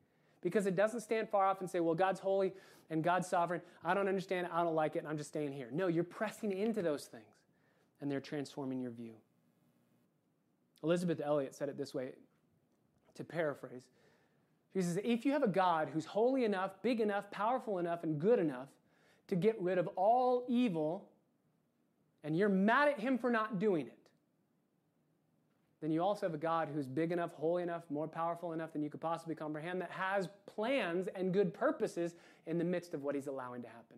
Because 0.40 0.66
it 0.66 0.76
doesn't 0.76 1.00
stand 1.00 1.28
far 1.28 1.46
off 1.46 1.60
and 1.60 1.68
say, 1.68 1.80
well, 1.80 1.96
God's 1.96 2.20
holy 2.20 2.52
and 2.90 3.02
God's 3.02 3.26
sovereign. 3.26 3.60
I 3.84 3.92
don't 3.92 4.06
understand 4.06 4.46
I 4.52 4.62
don't 4.62 4.76
like 4.76 4.94
it, 4.94 5.00
and 5.00 5.08
I'm 5.08 5.18
just 5.18 5.30
staying 5.30 5.50
here. 5.50 5.68
No, 5.72 5.88
you're 5.88 6.04
pressing 6.04 6.52
into 6.52 6.80
those 6.80 7.06
things 7.06 7.24
and 8.00 8.08
they're 8.08 8.20
transforming 8.20 8.80
your 8.80 8.92
view. 8.92 9.14
Elisabeth 10.84 11.20
Elliot 11.20 11.56
said 11.56 11.68
it 11.68 11.76
this 11.76 11.92
way 11.92 12.12
to 13.14 13.24
paraphrase. 13.24 13.86
She 14.72 14.82
says, 14.82 14.98
If 15.02 15.24
you 15.24 15.32
have 15.32 15.42
a 15.42 15.48
God 15.48 15.88
who's 15.92 16.04
holy 16.04 16.44
enough, 16.44 16.72
big 16.82 17.00
enough, 17.00 17.30
powerful 17.30 17.78
enough, 17.78 18.04
and 18.04 18.18
good 18.18 18.38
enough 18.38 18.68
to 19.28 19.36
get 19.36 19.60
rid 19.60 19.78
of 19.78 19.88
all 19.96 20.44
evil, 20.48 21.08
and 22.24 22.36
you're 22.36 22.48
mad 22.48 22.88
at 22.88 23.00
him 23.00 23.18
for 23.18 23.30
not 23.30 23.58
doing 23.58 23.86
it, 23.86 23.96
then 25.80 25.90
you 25.90 26.02
also 26.02 26.26
have 26.26 26.34
a 26.34 26.38
God 26.38 26.68
who's 26.72 26.86
big 26.86 27.10
enough, 27.10 27.32
holy 27.34 27.62
enough, 27.62 27.82
more 27.90 28.06
powerful 28.06 28.52
enough 28.52 28.72
than 28.72 28.82
you 28.82 28.90
could 28.90 29.00
possibly 29.00 29.34
comprehend, 29.34 29.80
that 29.80 29.90
has 29.90 30.28
plans 30.46 31.08
and 31.14 31.32
good 31.32 31.54
purposes 31.54 32.14
in 32.46 32.58
the 32.58 32.64
midst 32.64 32.92
of 32.92 33.02
what 33.02 33.14
he's 33.14 33.28
allowing 33.28 33.62
to 33.62 33.68
happen. 33.68 33.96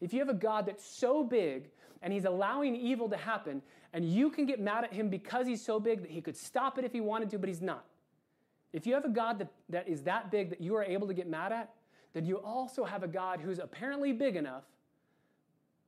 If 0.00 0.12
you 0.12 0.20
have 0.20 0.28
a 0.28 0.34
God 0.34 0.66
that's 0.66 0.84
so 0.84 1.24
big 1.24 1.70
and 2.02 2.12
he's 2.12 2.24
allowing 2.24 2.76
evil 2.76 3.08
to 3.08 3.16
happen, 3.16 3.62
and 3.92 4.04
you 4.04 4.30
can 4.30 4.46
get 4.46 4.60
mad 4.60 4.84
at 4.84 4.92
him 4.92 5.08
because 5.08 5.46
he's 5.46 5.64
so 5.64 5.80
big 5.80 6.02
that 6.02 6.10
he 6.10 6.20
could 6.20 6.36
stop 6.36 6.78
it 6.78 6.84
if 6.84 6.92
he 6.92 7.00
wanted 7.00 7.30
to, 7.30 7.38
but 7.38 7.48
he's 7.48 7.62
not. 7.62 7.84
If 8.72 8.86
you 8.86 8.94
have 8.94 9.04
a 9.04 9.10
God 9.10 9.38
that, 9.38 9.48
that 9.70 9.88
is 9.88 10.02
that 10.02 10.30
big 10.30 10.50
that 10.50 10.60
you 10.60 10.74
are 10.76 10.84
able 10.84 11.06
to 11.06 11.14
get 11.14 11.28
mad 11.28 11.52
at, 11.52 11.70
then 12.12 12.24
you 12.24 12.36
also 12.36 12.84
have 12.84 13.02
a 13.02 13.08
God 13.08 13.40
who's 13.40 13.58
apparently 13.58 14.12
big 14.12 14.36
enough 14.36 14.64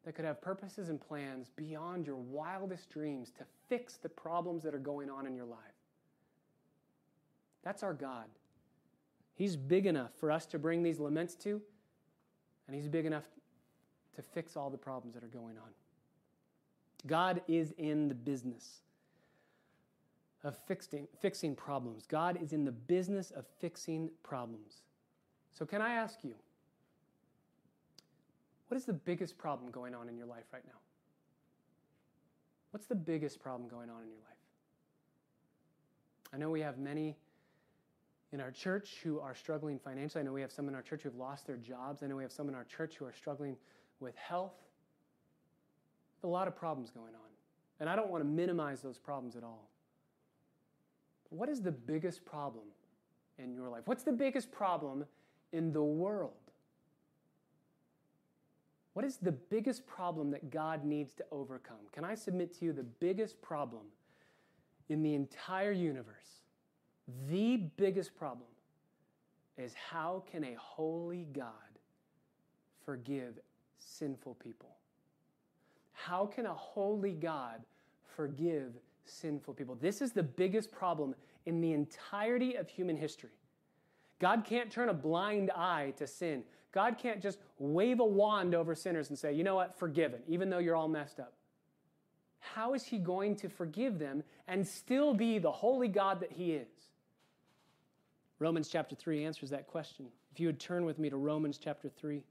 that 0.04 0.14
could 0.14 0.24
have 0.24 0.40
purposes 0.40 0.88
and 0.88 1.00
plans 1.00 1.50
beyond 1.56 2.06
your 2.06 2.16
wildest 2.16 2.88
dreams 2.90 3.30
to 3.38 3.44
fix 3.68 3.96
the 3.96 4.08
problems 4.08 4.62
that 4.62 4.74
are 4.74 4.78
going 4.78 5.10
on 5.10 5.26
in 5.26 5.34
your 5.34 5.44
life. 5.44 5.58
That's 7.62 7.82
our 7.82 7.92
God. 7.92 8.26
He's 9.34 9.56
big 9.56 9.86
enough 9.86 10.10
for 10.18 10.30
us 10.30 10.46
to 10.46 10.58
bring 10.58 10.82
these 10.82 10.98
laments 10.98 11.34
to, 11.36 11.60
and 12.66 12.74
He's 12.74 12.88
big 12.88 13.06
enough 13.06 13.24
to 14.16 14.22
fix 14.22 14.56
all 14.56 14.70
the 14.70 14.78
problems 14.78 15.14
that 15.14 15.24
are 15.24 15.28
going 15.28 15.56
on. 15.58 15.70
God 17.06 17.42
is 17.48 17.72
in 17.78 18.08
the 18.08 18.14
business 18.14 18.80
of 20.42 20.56
fixing, 20.66 21.06
fixing 21.20 21.54
problems. 21.54 22.06
God 22.06 22.38
is 22.42 22.52
in 22.52 22.64
the 22.64 22.72
business 22.72 23.30
of 23.30 23.44
fixing 23.60 24.10
problems. 24.22 24.82
So, 25.52 25.66
can 25.66 25.82
I 25.82 25.94
ask 25.94 26.18
you, 26.22 26.34
what 28.68 28.76
is 28.76 28.84
the 28.84 28.92
biggest 28.92 29.36
problem 29.36 29.70
going 29.70 29.94
on 29.94 30.08
in 30.08 30.16
your 30.16 30.26
life 30.26 30.44
right 30.52 30.64
now? 30.66 30.78
What's 32.70 32.86
the 32.86 32.94
biggest 32.94 33.40
problem 33.40 33.68
going 33.68 33.90
on 33.90 34.02
in 34.02 34.08
your 34.08 34.18
life? 34.18 34.30
I 36.32 36.36
know 36.36 36.50
we 36.50 36.60
have 36.60 36.78
many 36.78 37.16
in 38.32 38.40
our 38.40 38.52
church 38.52 38.98
who 39.02 39.18
are 39.18 39.34
struggling 39.34 39.78
financially. 39.78 40.20
I 40.20 40.24
know 40.24 40.32
we 40.32 40.40
have 40.40 40.52
some 40.52 40.68
in 40.68 40.74
our 40.74 40.82
church 40.82 41.02
who 41.02 41.08
have 41.08 41.18
lost 41.18 41.46
their 41.46 41.56
jobs. 41.56 42.02
I 42.02 42.06
know 42.06 42.16
we 42.16 42.22
have 42.22 42.32
some 42.32 42.48
in 42.48 42.54
our 42.54 42.64
church 42.64 42.94
who 42.96 43.04
are 43.04 43.12
struggling 43.12 43.56
with 43.98 44.14
health. 44.16 44.54
A 46.22 46.28
lot 46.28 46.46
of 46.46 46.54
problems 46.54 46.90
going 46.90 47.14
on. 47.14 47.30
And 47.80 47.88
I 47.88 47.96
don't 47.96 48.10
want 48.10 48.22
to 48.22 48.28
minimize 48.28 48.82
those 48.82 48.98
problems 48.98 49.34
at 49.36 49.42
all. 49.42 49.69
What 51.30 51.48
is 51.48 51.62
the 51.62 51.72
biggest 51.72 52.24
problem 52.24 52.64
in 53.38 53.54
your 53.54 53.68
life? 53.68 53.82
What's 53.86 54.02
the 54.02 54.12
biggest 54.12 54.52
problem 54.52 55.04
in 55.52 55.72
the 55.72 55.82
world? 55.82 56.32
What 58.92 59.04
is 59.04 59.16
the 59.16 59.32
biggest 59.32 59.86
problem 59.86 60.30
that 60.32 60.50
God 60.50 60.84
needs 60.84 61.14
to 61.14 61.24
overcome? 61.30 61.78
Can 61.92 62.04
I 62.04 62.14
submit 62.14 62.58
to 62.58 62.64
you 62.64 62.72
the 62.72 62.82
biggest 62.82 63.40
problem 63.40 63.82
in 64.88 65.02
the 65.02 65.14
entire 65.14 65.72
universe? 65.72 66.42
The 67.28 67.56
biggest 67.56 68.16
problem 68.16 68.48
is 69.56 69.74
how 69.74 70.24
can 70.30 70.44
a 70.44 70.54
holy 70.58 71.26
God 71.32 71.52
forgive 72.84 73.38
sinful 73.78 74.34
people? 74.34 74.70
How 75.92 76.26
can 76.26 76.46
a 76.46 76.54
holy 76.54 77.12
God 77.12 77.62
forgive 78.16 78.72
sinful 79.10 79.54
people? 79.54 79.76
This 79.80 80.00
is 80.00 80.12
the 80.12 80.22
biggest 80.22 80.70
problem 80.70 81.14
in 81.46 81.60
the 81.60 81.72
entirety 81.72 82.54
of 82.54 82.68
human 82.68 82.96
history. 82.96 83.30
God 84.18 84.44
can't 84.44 84.70
turn 84.70 84.88
a 84.88 84.94
blind 84.94 85.50
eye 85.50 85.94
to 85.96 86.06
sin. 86.06 86.44
God 86.72 86.98
can't 86.98 87.20
just 87.20 87.38
wave 87.58 88.00
a 88.00 88.04
wand 88.04 88.54
over 88.54 88.74
sinners 88.74 89.08
and 89.08 89.18
say, 89.18 89.32
you 89.32 89.42
know 89.42 89.56
what, 89.56 89.78
forgiven, 89.78 90.20
even 90.28 90.50
though 90.50 90.58
you're 90.58 90.76
all 90.76 90.88
messed 90.88 91.18
up. 91.18 91.32
How 92.38 92.74
is 92.74 92.84
He 92.84 92.98
going 92.98 93.36
to 93.36 93.48
forgive 93.48 93.98
them 93.98 94.22
and 94.48 94.66
still 94.66 95.14
be 95.14 95.38
the 95.38 95.50
holy 95.50 95.88
God 95.88 96.20
that 96.20 96.32
He 96.32 96.52
is? 96.52 96.68
Romans 98.38 98.68
chapter 98.68 98.94
3 98.94 99.24
answers 99.24 99.50
that 99.50 99.66
question. 99.66 100.06
If 100.32 100.40
you 100.40 100.46
would 100.46 100.60
turn 100.60 100.84
with 100.84 100.98
me 100.98 101.10
to 101.10 101.16
Romans 101.16 101.58
chapter 101.58 101.88
3. 101.88 102.22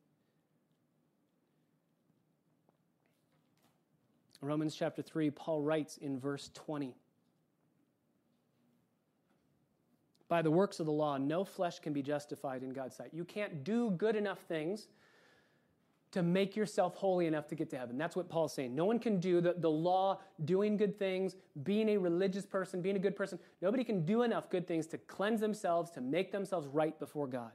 Romans 4.41 4.75
chapter 4.75 5.01
3, 5.01 5.31
Paul 5.31 5.61
writes 5.61 5.97
in 5.97 6.19
verse 6.19 6.49
20 6.53 6.95
By 10.27 10.41
the 10.41 10.51
works 10.51 10.79
of 10.79 10.85
the 10.85 10.91
law, 10.91 11.17
no 11.17 11.43
flesh 11.43 11.79
can 11.79 11.91
be 11.91 12.01
justified 12.01 12.63
in 12.63 12.69
God's 12.69 12.95
sight. 12.95 13.09
You 13.11 13.25
can't 13.25 13.63
do 13.63 13.91
good 13.91 14.15
enough 14.15 14.39
things 14.47 14.87
to 16.11 16.23
make 16.23 16.55
yourself 16.55 16.95
holy 16.95 17.27
enough 17.27 17.47
to 17.47 17.55
get 17.55 17.69
to 17.69 17.77
heaven. 17.77 17.97
That's 17.97 18.15
what 18.15 18.29
Paul's 18.29 18.53
saying. 18.53 18.73
No 18.73 18.85
one 18.85 18.97
can 18.97 19.19
do 19.19 19.41
the, 19.41 19.53
the 19.57 19.69
law, 19.69 20.19
doing 20.45 20.75
good 20.75 20.97
things, 20.97 21.35
being 21.63 21.89
a 21.89 21.97
religious 21.97 22.45
person, 22.45 22.81
being 22.81 22.95
a 22.95 22.99
good 22.99 23.15
person. 23.15 23.37
Nobody 23.61 23.83
can 23.83 24.05
do 24.05 24.23
enough 24.23 24.49
good 24.49 24.67
things 24.67 24.87
to 24.87 24.97
cleanse 24.97 25.39
themselves, 25.39 25.91
to 25.91 26.01
make 26.01 26.31
themselves 26.31 26.67
right 26.67 26.97
before 26.99 27.27
God. 27.27 27.51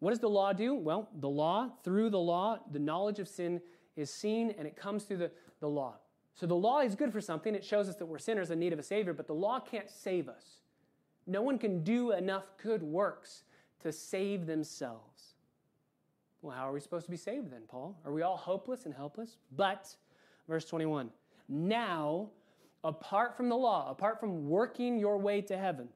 What 0.00 0.10
does 0.10 0.18
the 0.18 0.28
law 0.28 0.52
do? 0.52 0.74
Well, 0.74 1.08
the 1.20 1.28
law, 1.28 1.70
through 1.84 2.10
the 2.10 2.18
law, 2.18 2.58
the 2.70 2.78
knowledge 2.78 3.18
of 3.18 3.28
sin 3.28 3.60
is 3.96 4.10
seen 4.10 4.54
and 4.58 4.66
it 4.66 4.76
comes 4.76 5.04
through 5.04 5.18
the, 5.18 5.30
the 5.60 5.68
law. 5.68 5.94
So 6.34 6.46
the 6.46 6.54
law 6.54 6.80
is 6.80 6.94
good 6.94 7.12
for 7.12 7.20
something. 7.20 7.54
It 7.54 7.64
shows 7.64 7.88
us 7.88 7.96
that 7.96 8.06
we're 8.06 8.18
sinners 8.18 8.50
in 8.50 8.58
need 8.58 8.72
of 8.72 8.78
a 8.78 8.82
Savior, 8.82 9.14
but 9.14 9.26
the 9.26 9.34
law 9.34 9.58
can't 9.58 9.90
save 9.90 10.28
us. 10.28 10.60
No 11.26 11.42
one 11.42 11.58
can 11.58 11.82
do 11.82 12.12
enough 12.12 12.44
good 12.62 12.82
works 12.82 13.44
to 13.80 13.90
save 13.90 14.46
themselves. 14.46 15.34
Well, 16.42 16.54
how 16.54 16.68
are 16.68 16.72
we 16.72 16.80
supposed 16.80 17.06
to 17.06 17.10
be 17.10 17.16
saved 17.16 17.50
then, 17.50 17.62
Paul? 17.66 17.98
Are 18.04 18.12
we 18.12 18.22
all 18.22 18.36
hopeless 18.36 18.84
and 18.84 18.94
helpless? 18.94 19.38
But, 19.56 19.94
verse 20.46 20.66
21, 20.66 21.10
now, 21.48 22.28
apart 22.84 23.36
from 23.36 23.48
the 23.48 23.56
law, 23.56 23.90
apart 23.90 24.20
from 24.20 24.48
working 24.48 24.98
your 24.98 25.18
way 25.18 25.40
to 25.42 25.56
heaven, 25.56 25.88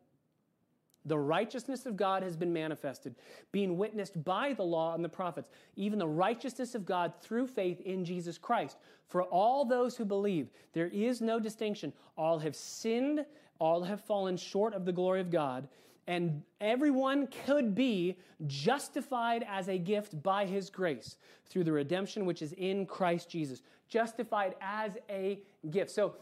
the 1.06 1.18
righteousness 1.18 1.86
of 1.86 1.96
God 1.96 2.22
has 2.22 2.36
been 2.36 2.52
manifested, 2.52 3.14
being 3.52 3.78
witnessed 3.78 4.22
by 4.22 4.52
the 4.52 4.62
law 4.62 4.94
and 4.94 5.04
the 5.04 5.08
prophets, 5.08 5.50
even 5.76 5.98
the 5.98 6.06
righteousness 6.06 6.74
of 6.74 6.84
God 6.84 7.12
through 7.20 7.46
faith 7.46 7.80
in 7.80 8.04
Jesus 8.04 8.36
Christ. 8.36 8.76
For 9.08 9.22
all 9.24 9.64
those 9.64 9.96
who 9.96 10.04
believe, 10.04 10.50
there 10.72 10.88
is 10.88 11.20
no 11.20 11.40
distinction. 11.40 11.92
All 12.16 12.38
have 12.38 12.54
sinned, 12.54 13.24
all 13.58 13.82
have 13.82 14.00
fallen 14.02 14.36
short 14.36 14.74
of 14.74 14.84
the 14.84 14.92
glory 14.92 15.20
of 15.20 15.30
God, 15.30 15.68
and 16.06 16.42
everyone 16.60 17.28
could 17.46 17.74
be 17.74 18.16
justified 18.46 19.44
as 19.48 19.68
a 19.68 19.78
gift 19.78 20.22
by 20.22 20.44
his 20.44 20.68
grace 20.68 21.16
through 21.46 21.64
the 21.64 21.72
redemption 21.72 22.26
which 22.26 22.42
is 22.42 22.52
in 22.54 22.84
Christ 22.84 23.30
Jesus. 23.30 23.62
Justified 23.88 24.54
as 24.60 24.92
a 25.08 25.38
gift. 25.70 25.90
So, 25.90 26.14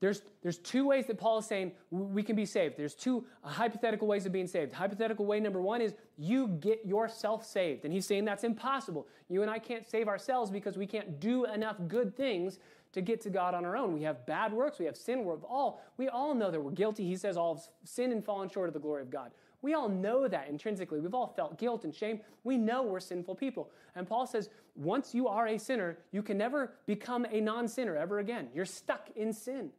there's, 0.00 0.22
there's 0.42 0.58
two 0.58 0.86
ways 0.86 1.06
that 1.06 1.18
Paul 1.18 1.38
is 1.38 1.46
saying 1.46 1.72
we 1.90 2.22
can 2.22 2.36
be 2.36 2.46
saved. 2.46 2.76
There's 2.76 2.94
two 2.94 3.24
uh, 3.42 3.48
hypothetical 3.48 4.06
ways 4.06 4.26
of 4.26 4.32
being 4.32 4.46
saved. 4.46 4.72
Hypothetical 4.72 5.26
way 5.26 5.40
number 5.40 5.60
one 5.60 5.80
is 5.80 5.94
you 6.16 6.48
get 6.48 6.86
yourself 6.86 7.44
saved. 7.44 7.84
And 7.84 7.92
he's 7.92 8.06
saying 8.06 8.24
that's 8.24 8.44
impossible. 8.44 9.08
You 9.28 9.42
and 9.42 9.50
I 9.50 9.58
can't 9.58 9.88
save 9.88 10.06
ourselves 10.06 10.50
because 10.50 10.78
we 10.78 10.86
can't 10.86 11.18
do 11.18 11.46
enough 11.46 11.76
good 11.88 12.16
things 12.16 12.60
to 12.92 13.00
get 13.00 13.20
to 13.22 13.30
God 13.30 13.54
on 13.54 13.64
our 13.64 13.76
own. 13.76 13.92
We 13.92 14.02
have 14.02 14.24
bad 14.24 14.52
works, 14.52 14.78
we 14.78 14.86
have 14.86 14.96
sin, 14.96 15.24
we're 15.24 15.36
all, 15.36 15.82
we 15.98 16.08
all 16.08 16.34
know 16.34 16.50
that 16.50 16.60
we're 16.60 16.70
guilty. 16.70 17.04
He 17.04 17.16
says 17.16 17.36
all 17.36 17.62
sin 17.84 18.12
and 18.12 18.24
fallen 18.24 18.48
short 18.48 18.68
of 18.68 18.74
the 18.74 18.80
glory 18.80 19.02
of 19.02 19.10
God. 19.10 19.32
We 19.60 19.74
all 19.74 19.88
know 19.88 20.28
that 20.28 20.48
intrinsically. 20.48 21.00
We've 21.00 21.14
all 21.14 21.26
felt 21.26 21.58
guilt 21.58 21.84
and 21.84 21.94
shame. 21.94 22.20
We 22.44 22.56
know 22.56 22.82
we're 22.84 23.00
sinful 23.00 23.34
people. 23.34 23.70
And 23.96 24.06
Paul 24.06 24.26
says, 24.26 24.48
once 24.76 25.14
you 25.14 25.26
are 25.26 25.48
a 25.48 25.58
sinner, 25.58 25.98
you 26.12 26.22
can 26.22 26.38
never 26.38 26.74
become 26.86 27.26
a 27.30 27.40
non 27.40 27.66
sinner 27.66 27.96
ever 27.96 28.20
again. 28.20 28.48
You're 28.54 28.64
stuck 28.64 29.10
in 29.16 29.32
sin. 29.32 29.70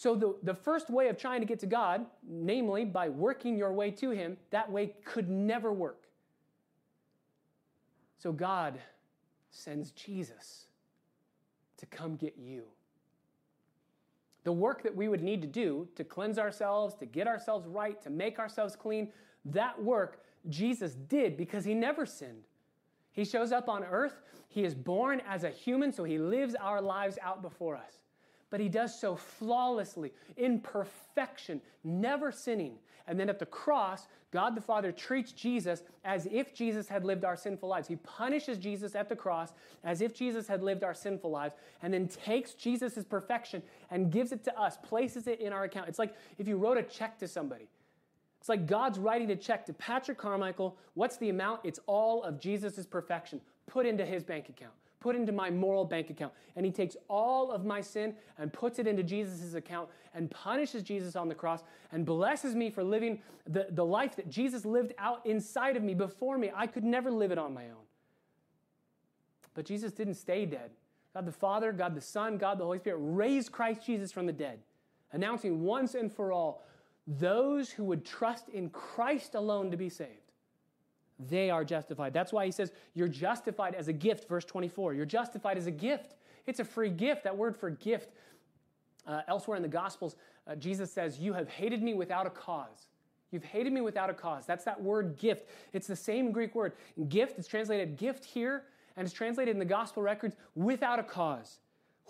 So, 0.00 0.14
the, 0.14 0.34
the 0.42 0.54
first 0.54 0.88
way 0.88 1.08
of 1.08 1.18
trying 1.18 1.40
to 1.40 1.46
get 1.46 1.58
to 1.58 1.66
God, 1.66 2.06
namely 2.26 2.86
by 2.86 3.10
working 3.10 3.58
your 3.58 3.70
way 3.70 3.90
to 3.90 4.08
Him, 4.08 4.38
that 4.48 4.72
way 4.72 4.94
could 5.04 5.28
never 5.28 5.74
work. 5.74 6.04
So, 8.16 8.32
God 8.32 8.80
sends 9.50 9.90
Jesus 9.90 10.68
to 11.76 11.84
come 11.84 12.16
get 12.16 12.34
you. 12.38 12.64
The 14.44 14.52
work 14.52 14.82
that 14.84 14.96
we 14.96 15.06
would 15.06 15.22
need 15.22 15.42
to 15.42 15.46
do 15.46 15.86
to 15.96 16.02
cleanse 16.02 16.38
ourselves, 16.38 16.94
to 16.94 17.04
get 17.04 17.26
ourselves 17.26 17.66
right, 17.66 18.00
to 18.00 18.08
make 18.08 18.38
ourselves 18.38 18.74
clean, 18.74 19.10
that 19.44 19.84
work 19.84 20.24
Jesus 20.48 20.94
did 20.94 21.36
because 21.36 21.66
He 21.66 21.74
never 21.74 22.06
sinned. 22.06 22.44
He 23.12 23.26
shows 23.26 23.52
up 23.52 23.68
on 23.68 23.84
earth. 23.84 24.22
He 24.48 24.64
is 24.64 24.74
born 24.74 25.20
as 25.28 25.44
a 25.44 25.50
human, 25.50 25.92
so 25.92 26.04
He 26.04 26.16
lives 26.16 26.54
our 26.54 26.80
lives 26.80 27.18
out 27.22 27.42
before 27.42 27.76
us 27.76 28.00
but 28.50 28.60
he 28.60 28.68
does 28.68 28.98
so 28.98 29.16
flawlessly, 29.16 30.12
in 30.36 30.60
perfection, 30.60 31.60
never 31.84 32.30
sinning. 32.32 32.74
And 33.06 33.18
then 33.18 33.28
at 33.28 33.38
the 33.38 33.46
cross, 33.46 34.06
God 34.30 34.54
the 34.54 34.60
Father 34.60 34.92
treats 34.92 35.32
Jesus 35.32 35.82
as 36.04 36.28
if 36.30 36.54
Jesus 36.54 36.88
had 36.88 37.04
lived 37.04 37.24
our 37.24 37.36
sinful 37.36 37.68
lives. 37.68 37.88
He 37.88 37.96
punishes 37.96 38.58
Jesus 38.58 38.94
at 38.94 39.08
the 39.08 39.16
cross 39.16 39.52
as 39.82 40.00
if 40.00 40.14
Jesus 40.14 40.46
had 40.46 40.62
lived 40.62 40.84
our 40.84 40.94
sinful 40.94 41.30
lives, 41.30 41.54
and 41.82 41.92
then 41.92 42.06
takes 42.08 42.54
Jesus' 42.54 43.04
perfection 43.04 43.62
and 43.90 44.12
gives 44.12 44.32
it 44.32 44.44
to 44.44 44.60
us, 44.60 44.76
places 44.76 45.26
it 45.26 45.40
in 45.40 45.52
our 45.52 45.64
account. 45.64 45.88
It's 45.88 45.98
like 45.98 46.14
if 46.38 46.46
you 46.46 46.56
wrote 46.56 46.78
a 46.78 46.82
check 46.82 47.18
to 47.18 47.28
somebody. 47.28 47.68
It's 48.40 48.48
like 48.48 48.66
God's 48.66 48.98
writing 48.98 49.30
a 49.30 49.36
check 49.36 49.66
to 49.66 49.74
Patrick 49.74 50.16
Carmichael. 50.16 50.78
What's 50.94 51.18
the 51.18 51.28
amount? 51.28 51.60
It's 51.64 51.80
all 51.86 52.22
of 52.22 52.40
Jesus' 52.40 52.86
perfection 52.86 53.40
put 53.66 53.86
into 53.86 54.06
his 54.06 54.24
bank 54.24 54.48
account 54.48 54.72
put 55.00 55.16
into 55.16 55.32
my 55.32 55.50
moral 55.50 55.84
bank 55.84 56.10
account. 56.10 56.32
And 56.56 56.64
he 56.64 56.70
takes 56.70 56.96
all 57.08 57.50
of 57.50 57.64
my 57.64 57.80
sin 57.80 58.14
and 58.38 58.52
puts 58.52 58.78
it 58.78 58.86
into 58.86 59.02
Jesus' 59.02 59.54
account 59.54 59.88
and 60.14 60.30
punishes 60.30 60.82
Jesus 60.82 61.16
on 61.16 61.28
the 61.28 61.34
cross 61.34 61.62
and 61.90 62.04
blesses 62.04 62.54
me 62.54 62.70
for 62.70 62.84
living 62.84 63.20
the, 63.46 63.66
the 63.70 63.84
life 63.84 64.14
that 64.16 64.28
Jesus 64.28 64.64
lived 64.64 64.92
out 64.98 65.24
inside 65.24 65.76
of 65.76 65.82
me 65.82 65.94
before 65.94 66.38
me. 66.38 66.50
I 66.54 66.66
could 66.66 66.84
never 66.84 67.10
live 67.10 67.32
it 67.32 67.38
on 67.38 67.54
my 67.54 67.64
own. 67.64 67.86
But 69.54 69.64
Jesus 69.64 69.92
didn't 69.92 70.14
stay 70.14 70.44
dead. 70.46 70.70
God 71.14 71.26
the 71.26 71.32
Father, 71.32 71.72
God 71.72 71.94
the 71.94 72.00
Son, 72.00 72.38
God 72.38 72.58
the 72.58 72.64
Holy 72.64 72.78
Spirit 72.78 72.98
raised 73.00 73.50
Christ 73.50 73.84
Jesus 73.84 74.12
from 74.12 74.26
the 74.26 74.32
dead, 74.32 74.60
announcing 75.12 75.62
once 75.62 75.94
and 75.94 76.12
for 76.12 76.30
all 76.30 76.62
those 77.06 77.70
who 77.70 77.82
would 77.84 78.04
trust 78.04 78.48
in 78.50 78.70
Christ 78.70 79.34
alone 79.34 79.70
to 79.72 79.76
be 79.76 79.88
saved 79.88 80.19
they 81.28 81.50
are 81.50 81.64
justified. 81.64 82.12
That's 82.12 82.32
why 82.32 82.46
he 82.46 82.52
says, 82.52 82.72
You're 82.94 83.08
justified 83.08 83.74
as 83.74 83.88
a 83.88 83.92
gift, 83.92 84.28
verse 84.28 84.44
24. 84.44 84.94
You're 84.94 85.06
justified 85.06 85.58
as 85.58 85.66
a 85.66 85.70
gift. 85.70 86.14
It's 86.46 86.60
a 86.60 86.64
free 86.64 86.90
gift. 86.90 87.24
That 87.24 87.36
word 87.36 87.56
for 87.56 87.70
gift, 87.70 88.10
uh, 89.06 89.22
elsewhere 89.28 89.56
in 89.56 89.62
the 89.62 89.68
Gospels, 89.68 90.16
uh, 90.46 90.54
Jesus 90.56 90.92
says, 90.92 91.18
You 91.18 91.32
have 91.32 91.48
hated 91.48 91.82
me 91.82 91.94
without 91.94 92.26
a 92.26 92.30
cause. 92.30 92.86
You've 93.30 93.44
hated 93.44 93.72
me 93.72 93.80
without 93.80 94.10
a 94.10 94.14
cause. 94.14 94.44
That's 94.46 94.64
that 94.64 94.82
word 94.82 95.16
gift. 95.16 95.48
It's 95.72 95.86
the 95.86 95.96
same 95.96 96.32
Greek 96.32 96.54
word. 96.54 96.72
Gift, 97.08 97.38
it's 97.38 97.46
translated 97.46 97.96
gift 97.96 98.24
here, 98.24 98.64
and 98.96 99.06
it's 99.06 99.14
translated 99.14 99.54
in 99.54 99.58
the 99.58 99.64
gospel 99.64 100.02
records 100.02 100.36
without 100.54 100.98
a 100.98 101.04
cause. 101.04 101.58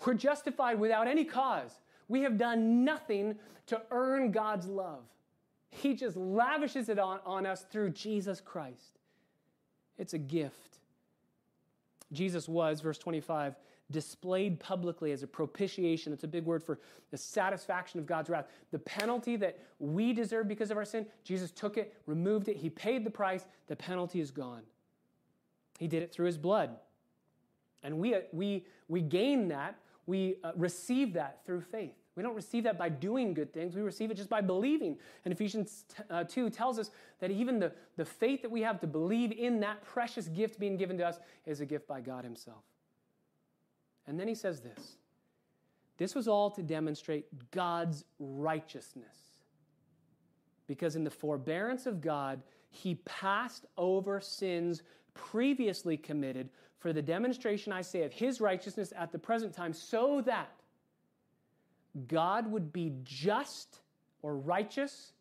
We're 0.05 0.15
justified 0.15 0.79
without 0.79 1.07
any 1.07 1.23
cause. 1.23 1.79
We 2.07 2.21
have 2.21 2.37
done 2.37 2.83
nothing 2.83 3.35
to 3.67 3.81
earn 3.91 4.31
God's 4.31 4.65
love. 4.65 5.03
He 5.69 5.93
just 5.93 6.17
lavishes 6.17 6.89
it 6.89 6.99
on, 6.99 7.19
on 7.25 7.45
us 7.45 7.65
through 7.71 7.91
Jesus 7.91 8.41
Christ. 8.41 8.99
It's 10.01 10.15
a 10.15 10.17
gift. 10.17 10.79
Jesus 12.11 12.49
was, 12.49 12.81
verse 12.81 12.97
25, 12.97 13.55
displayed 13.91 14.59
publicly 14.59 15.11
as 15.11 15.21
a 15.21 15.27
propitiation. 15.27 16.11
It's 16.11 16.23
a 16.23 16.27
big 16.27 16.43
word 16.43 16.63
for 16.63 16.79
the 17.11 17.17
satisfaction 17.17 17.99
of 17.99 18.07
God's 18.07 18.27
wrath. 18.27 18.47
The 18.71 18.79
penalty 18.79 19.35
that 19.35 19.59
we 19.77 20.11
deserve 20.11 20.47
because 20.47 20.71
of 20.71 20.77
our 20.77 20.85
sin, 20.85 21.05
Jesus 21.23 21.51
took 21.51 21.77
it, 21.77 21.93
removed 22.07 22.47
it, 22.47 22.57
He 22.57 22.67
paid 22.67 23.05
the 23.05 23.11
price, 23.11 23.45
the 23.67 23.75
penalty 23.75 24.19
is 24.19 24.31
gone. 24.31 24.63
He 25.77 25.87
did 25.87 26.01
it 26.01 26.11
through 26.11 26.25
His 26.25 26.37
blood. 26.37 26.71
And 27.83 27.99
we, 27.99 28.15
we, 28.31 28.65
we 28.87 29.01
gain 29.01 29.49
that, 29.49 29.75
we 30.07 30.37
uh, 30.43 30.53
receive 30.55 31.13
that 31.13 31.45
through 31.45 31.61
faith. 31.61 32.00
We 32.15 32.23
don't 32.23 32.35
receive 32.35 32.65
that 32.65 32.77
by 32.77 32.89
doing 32.89 33.33
good 33.33 33.53
things. 33.53 33.75
We 33.75 33.81
receive 33.81 34.11
it 34.11 34.15
just 34.15 34.29
by 34.29 34.41
believing. 34.41 34.97
And 35.23 35.33
Ephesians 35.33 35.85
uh, 36.09 36.25
2 36.25 36.49
tells 36.49 36.77
us 36.77 36.91
that 37.19 37.31
even 37.31 37.59
the, 37.59 37.71
the 37.95 38.03
faith 38.03 38.41
that 38.41 38.51
we 38.51 38.61
have 38.61 38.81
to 38.81 38.87
believe 38.87 39.31
in 39.31 39.61
that 39.61 39.81
precious 39.83 40.27
gift 40.27 40.59
being 40.59 40.75
given 40.75 40.97
to 40.97 41.07
us 41.07 41.19
is 41.45 41.61
a 41.61 41.65
gift 41.65 41.87
by 41.87 42.01
God 42.01 42.25
Himself. 42.25 42.63
And 44.07 44.19
then 44.19 44.27
he 44.27 44.35
says 44.35 44.59
this 44.59 44.97
this 46.01 46.15
was 46.15 46.27
all 46.27 46.49
to 46.49 46.63
demonstrate 46.63 47.51
God's 47.51 48.05
righteousness. 48.17 49.15
Because 50.65 50.95
in 50.95 51.03
the 51.03 51.11
forbearance 51.11 51.85
of 51.85 52.01
God, 52.01 52.41
He 52.71 52.95
passed 53.05 53.67
over 53.77 54.19
sins 54.19 54.81
previously 55.13 55.97
committed 55.97 56.49
for 56.79 56.91
the 56.91 57.03
demonstration, 57.03 57.71
I 57.71 57.81
say, 57.81 58.01
of 58.01 58.11
His 58.11 58.41
righteousness 58.41 58.91
at 58.97 59.11
the 59.11 59.19
present 59.19 59.53
time, 59.53 59.73
so 59.73 60.21
that 60.21 60.49
God 62.07 62.51
would 62.51 62.71
be 62.71 62.93
just 63.03 63.79
or 64.21 64.37
righteous 64.37 65.13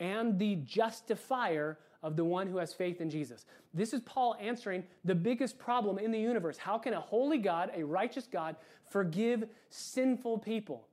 and 0.00 0.38
the 0.38 0.56
justifier 0.56 1.78
of 2.02 2.16
the 2.16 2.24
one 2.24 2.46
who 2.46 2.58
has 2.58 2.72
faith 2.72 3.00
in 3.00 3.10
Jesus. 3.10 3.46
This 3.74 3.92
is 3.92 4.00
Paul 4.02 4.36
answering 4.40 4.84
the 5.04 5.14
biggest 5.14 5.58
problem 5.58 5.98
in 5.98 6.12
the 6.12 6.18
universe. 6.18 6.56
How 6.56 6.78
can 6.78 6.94
a 6.94 7.00
holy 7.00 7.38
God, 7.38 7.70
a 7.74 7.82
righteous 7.82 8.28
God, 8.30 8.56
forgive 8.88 9.44
sinful 9.70 10.38
people? 10.38 10.86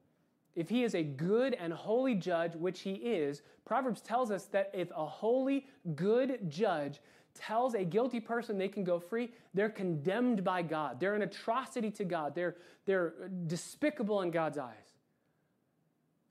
If 0.56 0.70
he 0.70 0.84
is 0.84 0.96
a 0.96 1.04
good 1.04 1.54
and 1.54 1.72
holy 1.72 2.16
judge, 2.16 2.56
which 2.56 2.82
he 2.82 2.94
is, 2.94 3.42
Proverbs 3.66 4.02
tells 4.02 4.32
us 4.32 4.46
that 4.46 4.72
if 4.74 4.90
a 4.96 5.06
holy, 5.06 5.68
good 5.96 6.50
judge 6.50 7.02
tells 7.34 7.76
a 7.76 7.84
guilty 7.84 8.22
person 8.22 8.58
they 8.58 8.70
can 8.70 8.84
go 8.84 9.00
free, 9.00 9.32
they're 9.54 9.70
condemned 9.70 10.44
by 10.44 10.62
God. 10.62 11.00
They're 11.00 11.16
an 11.16 11.24
atrocity 11.24 11.92
to 11.92 12.06
God. 12.06 12.34
They're, 12.34 12.56
they're 12.86 13.14
despicable 13.48 14.22
in 14.22 14.32
God's 14.32 14.58
eyes. 14.58 14.85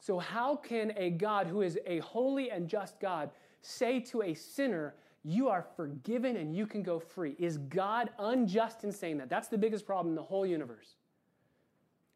So, 0.04 0.18
how 0.18 0.56
can 0.56 0.92
a 0.98 1.08
God 1.08 1.46
who 1.46 1.62
is 1.62 1.78
a 1.86 2.00
holy 2.00 2.50
and 2.50 2.68
just 2.68 3.00
God 3.00 3.30
say 3.62 4.00
to 4.00 4.20
a 4.20 4.34
sinner, 4.34 4.96
You 5.22 5.48
are 5.48 5.64
forgiven 5.76 6.36
and 6.36 6.54
you 6.54 6.66
can 6.66 6.82
go 6.82 6.98
free? 6.98 7.34
Is 7.38 7.56
God 7.56 8.10
unjust 8.18 8.84
in 8.84 8.92
saying 8.92 9.16
that? 9.16 9.30
That's 9.30 9.48
the 9.48 9.56
biggest 9.56 9.86
problem 9.86 10.10
in 10.10 10.14
the 10.14 10.22
whole 10.22 10.44
universe. 10.44 10.96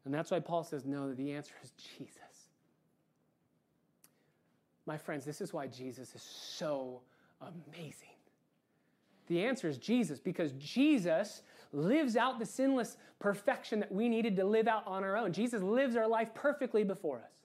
And 0.05 0.13
that's 0.13 0.29
why 0.29 0.39
Paul 0.39 0.63
says, 0.63 0.85
No, 0.85 1.15
the 1.15 1.31
answer 1.31 1.55
is 1.63 1.71
Jesus. 1.97 2.19
My 4.85 4.95
friends, 4.95 5.25
this 5.25 5.41
is 5.41 5.51
why 5.51 5.65
Jesus 5.65 6.13
is 6.13 6.21
so 6.21 7.01
amazing. 7.41 7.93
The 9.25 9.43
answer 9.43 9.67
is 9.67 9.79
Jesus, 9.79 10.19
because 10.19 10.51
Jesus 10.59 11.41
lives 11.73 12.15
out 12.15 12.37
the 12.37 12.45
sinless 12.45 12.97
perfection 13.17 13.79
that 13.79 13.91
we 13.91 14.09
needed 14.09 14.35
to 14.35 14.45
live 14.45 14.67
out 14.67 14.83
on 14.85 15.03
our 15.03 15.17
own. 15.17 15.33
Jesus 15.33 15.63
lives 15.63 15.95
our 15.95 16.07
life 16.07 16.35
perfectly 16.35 16.83
before 16.83 17.17
us. 17.17 17.38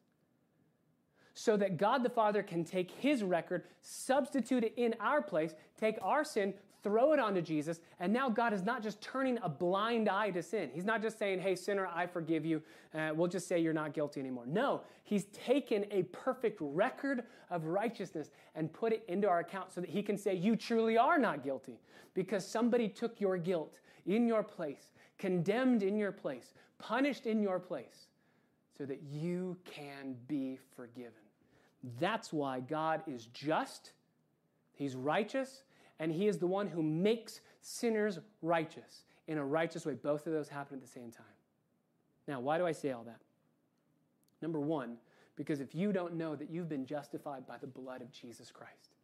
So 1.35 1.57
that 1.57 1.76
God 1.76 2.03
the 2.03 2.11
Father 2.11 2.43
can 2.43 2.64
take 2.64 2.91
his 2.91 3.22
record, 3.22 3.64
substitute 3.82 4.64
it 4.64 4.72
in 4.76 4.95
our 5.01 5.20
place, 5.20 5.55
take 5.78 5.99
our 6.01 6.24
sin, 6.24 6.55
throw 6.85 7.12
it 7.14 7.18
onto 7.18 7.41
Jesus, 7.41 7.80
and 7.99 8.12
now 8.12 8.28
God 8.28 8.53
is 8.53 8.62
not 8.62 8.82
just 8.82 9.01
turning 9.01 9.39
a 9.43 9.49
blind 9.49 10.09
eye 10.09 10.30
to 10.30 10.43
sin. 10.43 10.70
He's 10.72 10.85
not 10.85 11.01
just 11.03 11.18
saying, 11.18 11.41
hey, 11.41 11.57
sinner, 11.57 11.89
I 11.93 12.07
forgive 12.07 12.45
you. 12.45 12.62
Uh, 12.95 13.11
we'll 13.14 13.26
just 13.26 13.49
say 13.49 13.59
you're 13.59 13.72
not 13.72 13.95
guilty 13.95 14.20
anymore. 14.20 14.45
No, 14.47 14.82
He's 15.03 15.24
taken 15.26 15.87
a 15.91 16.05
perfect 16.05 16.59
record 16.61 17.24
of 17.51 17.64
righteousness 17.64 18.30
and 18.55 18.72
put 18.72 18.93
it 18.93 19.03
into 19.09 19.28
our 19.28 19.41
account 19.41 19.72
so 19.72 19.80
that 19.80 19.91
He 19.91 20.03
can 20.03 20.18
say, 20.18 20.35
you 20.35 20.57
truly 20.57 20.97
are 20.99 21.18
not 21.18 21.43
guilty 21.43 21.80
because 22.12 22.47
somebody 22.47 22.89
took 22.89 23.20
your 23.20 23.39
guilt 23.39 23.78
in 24.07 24.28
your 24.28 24.43
place, 24.43 24.93
condemned 25.18 25.82
in 25.82 25.97
your 25.97 26.12
place, 26.12 26.53
punished 26.78 27.26
in 27.26 27.43
your 27.43 27.59
place, 27.59 28.09
so 28.76 28.85
that 28.85 29.01
you 29.03 29.57
can 29.64 30.16
be 30.28 30.59
forgiven. 30.76 31.24
That's 32.01 32.32
why 32.32 32.61
God 32.61 33.03
is 33.07 33.26
just, 33.26 33.93
He's 34.74 34.97
righteous, 34.97 35.62
and 35.99 36.11
He 36.11 36.26
is 36.26 36.39
the 36.39 36.47
one 36.47 36.66
who 36.66 36.82
makes 36.82 37.41
sinners 37.61 38.18
righteous 38.43 39.05
in 39.28 39.39
a 39.39 39.45
righteous 39.45 39.87
way. 39.87 39.95
Both 39.95 40.26
of 40.26 40.32
those 40.32 40.49
happen 40.49 40.76
at 40.76 40.82
the 40.82 40.89
same 40.89 41.11
time. 41.11 41.26
Now, 42.26 42.41
why 42.41 42.59
do 42.59 42.66
I 42.66 42.72
say 42.72 42.93
all 42.93 43.05
that? 43.05 43.20
Number 44.41 44.61
one, 44.61 44.97
because 45.37 45.61
if 45.61 45.74
you 45.74 45.93
don't 45.93 46.14
know 46.14 46.37
that 46.37 46.51
you've 46.51 46.68
been 46.68 46.87
justified 46.87 47.47
by 47.47 47.59
the 47.59 47.66
blood 47.66 48.03
of 48.03 48.11
Jesus 48.12 48.51
Christ, 48.51 48.95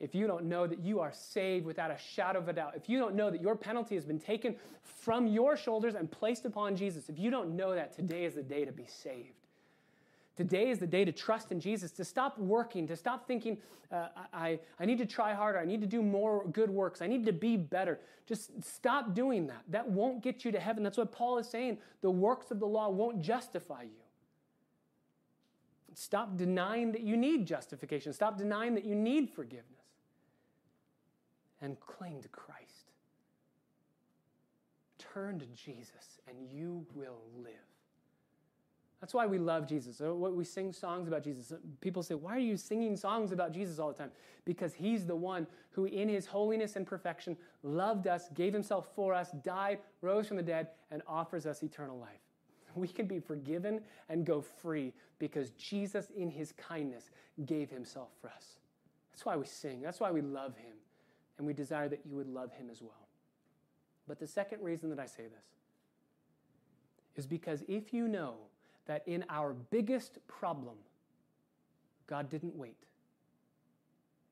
if 0.00 0.14
you 0.14 0.28
don't 0.28 0.44
know 0.44 0.66
that 0.66 0.78
you 0.78 1.00
are 1.00 1.12
saved 1.12 1.66
without 1.66 1.90
a 1.90 1.98
shadow 1.98 2.38
of 2.38 2.48
a 2.48 2.52
doubt, 2.52 2.74
if 2.76 2.88
you 2.88 2.98
don't 2.98 3.16
know 3.16 3.30
that 3.30 3.40
your 3.40 3.56
penalty 3.56 3.96
has 3.96 4.04
been 4.04 4.20
taken 4.20 4.54
from 4.84 5.26
your 5.26 5.56
shoulders 5.56 5.94
and 5.94 6.10
placed 6.10 6.44
upon 6.44 6.76
Jesus, 6.76 7.08
if 7.08 7.18
you 7.18 7.30
don't 7.30 7.56
know 7.56 7.74
that, 7.74 7.94
today 7.94 8.24
is 8.24 8.34
the 8.34 8.42
day 8.42 8.64
to 8.64 8.72
be 8.72 8.86
saved. 8.86 9.47
Today 10.38 10.70
is 10.70 10.78
the 10.78 10.86
day 10.86 11.04
to 11.04 11.10
trust 11.10 11.50
in 11.50 11.58
Jesus, 11.58 11.90
to 11.90 12.04
stop 12.04 12.38
working, 12.38 12.86
to 12.86 12.94
stop 12.94 13.26
thinking, 13.26 13.58
uh, 13.90 14.06
I, 14.32 14.60
I 14.78 14.84
need 14.84 14.98
to 14.98 15.04
try 15.04 15.34
harder, 15.34 15.58
I 15.58 15.64
need 15.64 15.80
to 15.80 15.86
do 15.88 16.00
more 16.00 16.46
good 16.46 16.70
works, 16.70 17.02
I 17.02 17.08
need 17.08 17.26
to 17.26 17.32
be 17.32 17.56
better. 17.56 17.98
Just 18.24 18.52
stop 18.62 19.16
doing 19.16 19.48
that. 19.48 19.64
That 19.68 19.90
won't 19.90 20.22
get 20.22 20.44
you 20.44 20.52
to 20.52 20.60
heaven. 20.60 20.84
That's 20.84 20.96
what 20.96 21.10
Paul 21.10 21.38
is 21.38 21.48
saying. 21.48 21.78
The 22.02 22.10
works 22.12 22.52
of 22.52 22.60
the 22.60 22.68
law 22.68 22.88
won't 22.88 23.20
justify 23.20 23.82
you. 23.82 24.04
Stop 25.94 26.36
denying 26.36 26.92
that 26.92 27.02
you 27.02 27.16
need 27.16 27.44
justification. 27.44 28.12
Stop 28.12 28.38
denying 28.38 28.76
that 28.76 28.84
you 28.84 28.94
need 28.94 29.30
forgiveness. 29.30 29.66
And 31.60 31.80
cling 31.80 32.22
to 32.22 32.28
Christ. 32.28 32.92
Turn 35.00 35.40
to 35.40 35.46
Jesus, 35.46 36.20
and 36.28 36.36
you 36.48 36.86
will 36.94 37.22
live. 37.42 37.54
That's 39.00 39.14
why 39.14 39.26
we 39.26 39.38
love 39.38 39.68
Jesus. 39.68 40.00
We 40.00 40.44
sing 40.44 40.72
songs 40.72 41.06
about 41.06 41.22
Jesus. 41.22 41.52
People 41.80 42.02
say, 42.02 42.14
Why 42.14 42.34
are 42.36 42.40
you 42.40 42.56
singing 42.56 42.96
songs 42.96 43.30
about 43.30 43.52
Jesus 43.52 43.78
all 43.78 43.88
the 43.92 43.98
time? 43.98 44.10
Because 44.44 44.74
he's 44.74 45.06
the 45.06 45.14
one 45.14 45.46
who, 45.70 45.84
in 45.84 46.08
his 46.08 46.26
holiness 46.26 46.74
and 46.74 46.84
perfection, 46.86 47.36
loved 47.62 48.08
us, 48.08 48.28
gave 48.34 48.52
himself 48.52 48.88
for 48.96 49.14
us, 49.14 49.30
died, 49.44 49.78
rose 50.02 50.26
from 50.26 50.36
the 50.36 50.42
dead, 50.42 50.68
and 50.90 51.02
offers 51.06 51.46
us 51.46 51.62
eternal 51.62 51.98
life. 51.98 52.10
We 52.74 52.88
can 52.88 53.06
be 53.06 53.18
forgiven 53.18 53.80
and 54.08 54.24
go 54.24 54.40
free 54.40 54.92
because 55.18 55.50
Jesus, 55.50 56.08
in 56.16 56.30
his 56.30 56.52
kindness, 56.52 57.10
gave 57.46 57.70
himself 57.70 58.08
for 58.20 58.28
us. 58.28 58.58
That's 59.12 59.24
why 59.24 59.36
we 59.36 59.46
sing. 59.46 59.80
That's 59.80 60.00
why 60.00 60.10
we 60.10 60.20
love 60.20 60.56
him. 60.56 60.74
And 61.38 61.46
we 61.46 61.52
desire 61.52 61.88
that 61.88 62.00
you 62.04 62.16
would 62.16 62.28
love 62.28 62.52
him 62.52 62.68
as 62.70 62.82
well. 62.82 63.08
But 64.06 64.18
the 64.18 64.26
second 64.26 64.62
reason 64.62 64.90
that 64.90 64.98
I 64.98 65.06
say 65.06 65.24
this 65.24 65.44
is 67.16 67.26
because 67.26 67.62
if 67.68 67.92
you 67.92 68.08
know 68.08 68.34
that 68.88 69.06
in 69.06 69.24
our 69.28 69.52
biggest 69.52 70.18
problem, 70.26 70.74
God 72.08 72.28
didn't 72.28 72.56
wait. 72.56 72.76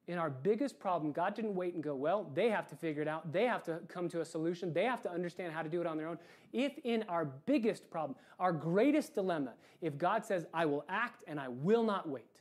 In 0.08 0.18
our 0.18 0.30
biggest 0.30 0.78
problem, 0.80 1.12
God 1.12 1.34
didn't 1.34 1.54
wait 1.54 1.74
and 1.74 1.82
go, 1.82 1.94
well, 1.94 2.30
they 2.34 2.48
have 2.48 2.66
to 2.68 2.76
figure 2.76 3.02
it 3.02 3.08
out. 3.08 3.32
They 3.32 3.44
have 3.44 3.62
to 3.64 3.80
come 3.88 4.08
to 4.10 4.20
a 4.20 4.24
solution. 4.24 4.72
They 4.72 4.84
have 4.84 5.02
to 5.02 5.10
understand 5.10 5.52
how 5.52 5.62
to 5.62 5.68
do 5.68 5.80
it 5.80 5.86
on 5.86 5.96
their 5.96 6.08
own. 6.08 6.18
If 6.52 6.78
in 6.84 7.04
our 7.08 7.24
biggest 7.24 7.90
problem, 7.90 8.16
our 8.38 8.52
greatest 8.52 9.14
dilemma, 9.14 9.54
if 9.82 9.98
God 9.98 10.24
says, 10.24 10.46
I 10.54 10.64
will 10.64 10.84
act 10.88 11.24
and 11.26 11.38
I 11.38 11.48
will 11.48 11.82
not 11.82 12.08
wait, 12.08 12.40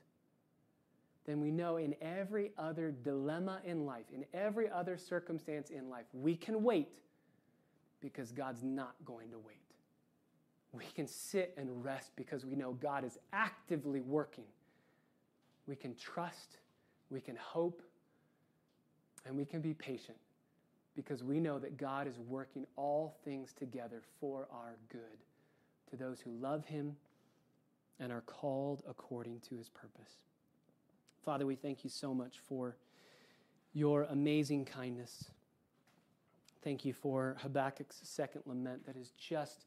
then 1.25 1.41
we 1.41 1.49
know 1.49 1.77
in 1.77 1.95
every 2.01 2.51
other 2.57 2.91
dilemma 2.91 3.59
in 3.65 3.85
life, 3.85 4.05
in 4.13 4.25
every 4.33 4.69
other 4.69 4.95
circumstance 4.95 5.71
in 5.71 5.89
life, 5.89 6.05
we 6.13 6.35
can 6.35 6.63
wait 6.63 6.99
because 7.99 8.31
God's 8.31 8.63
not 8.63 8.93
going 9.03 9.31
to 9.31 9.39
wait 9.39 9.64
we 10.77 10.85
can 10.95 11.07
sit 11.07 11.53
and 11.57 11.83
rest 11.83 12.11
because 12.15 12.45
we 12.45 12.55
know 12.55 12.73
God 12.73 13.03
is 13.03 13.17
actively 13.33 14.01
working. 14.01 14.45
We 15.67 15.75
can 15.75 15.95
trust, 15.95 16.57
we 17.09 17.21
can 17.21 17.35
hope, 17.35 17.81
and 19.25 19.35
we 19.35 19.45
can 19.45 19.61
be 19.61 19.73
patient 19.73 20.17
because 20.95 21.23
we 21.23 21.39
know 21.39 21.59
that 21.59 21.77
God 21.77 22.07
is 22.07 22.17
working 22.19 22.65
all 22.75 23.17
things 23.25 23.53
together 23.53 24.01
for 24.19 24.47
our 24.51 24.77
good 24.89 25.23
to 25.89 25.97
those 25.97 26.19
who 26.21 26.31
love 26.31 26.65
Him 26.65 26.95
and 27.99 28.11
are 28.11 28.21
called 28.21 28.83
according 28.87 29.41
to 29.49 29.55
His 29.55 29.69
purpose. 29.69 30.13
Father, 31.23 31.45
we 31.45 31.55
thank 31.55 31.83
you 31.83 31.89
so 31.89 32.13
much 32.13 32.39
for 32.47 32.77
your 33.73 34.03
amazing 34.03 34.65
kindness. 34.65 35.25
Thank 36.63 36.85
you 36.85 36.93
for 36.93 37.35
Habakkuk's 37.43 37.99
second 38.03 38.43
lament 38.45 38.85
that 38.85 38.95
is 38.95 39.11
just 39.19 39.65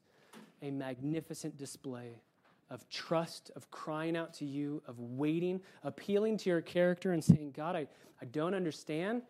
a 0.61 0.71
magnificent 0.71 1.57
display 1.57 2.21
of 2.69 2.87
trust, 2.89 3.51
of 3.55 3.69
crying 3.71 4.15
out 4.15 4.33
to 4.35 4.45
you, 4.45 4.81
of 4.87 4.99
waiting, 4.99 5.59
appealing 5.83 6.37
to 6.37 6.49
your 6.49 6.61
character 6.61 7.13
and 7.13 7.23
saying, 7.23 7.53
God, 7.55 7.75
I, 7.75 7.87
I 8.21 8.25
don't 8.25 8.53
understand. 8.53 9.23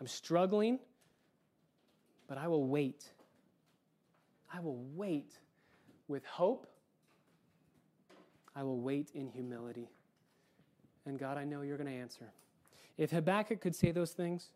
I'm 0.00 0.06
struggling, 0.06 0.78
but 2.28 2.38
I 2.38 2.46
will 2.46 2.66
wait. 2.66 3.04
I 4.52 4.60
will 4.60 4.84
wait 4.94 5.32
with 6.06 6.24
hope. 6.24 6.66
I 8.54 8.62
will 8.62 8.80
wait 8.80 9.10
in 9.14 9.28
humility. 9.28 9.88
And 11.06 11.18
God, 11.18 11.36
I 11.36 11.44
know 11.44 11.62
you're 11.62 11.76
going 11.76 11.90
to 11.90 11.96
answer. 11.96 12.30
If 12.96 13.10
Habakkuk 13.10 13.60
could 13.60 13.74
say 13.74 13.90
those 13.90 14.12
things 14.12 14.50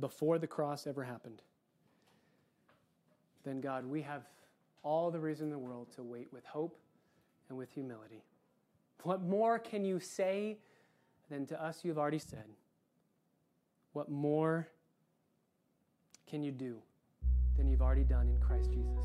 before 0.00 0.38
the 0.38 0.46
cross 0.46 0.86
ever 0.86 1.04
happened, 1.04 1.42
then 3.44 3.60
God, 3.60 3.86
we 3.86 4.02
have 4.02 4.22
all 4.86 5.10
the 5.10 5.18
reason 5.18 5.46
in 5.46 5.50
the 5.50 5.58
world 5.58 5.88
to 5.96 6.02
wait 6.04 6.28
with 6.32 6.44
hope 6.44 6.78
and 7.48 7.58
with 7.58 7.70
humility. 7.72 8.22
What 9.02 9.22
more 9.22 9.58
can 9.58 9.84
you 9.84 9.98
say 9.98 10.58
than 11.28 11.44
to 11.46 11.60
us 11.62 11.80
you've 11.82 11.98
already 11.98 12.20
said? 12.20 12.44
What 13.92 14.08
more 14.08 14.68
can 16.28 16.44
you 16.44 16.52
do 16.52 16.76
than 17.56 17.68
you've 17.68 17.82
already 17.82 18.04
done 18.04 18.28
in 18.28 18.38
Christ 18.38 18.70
Jesus? 18.70 19.04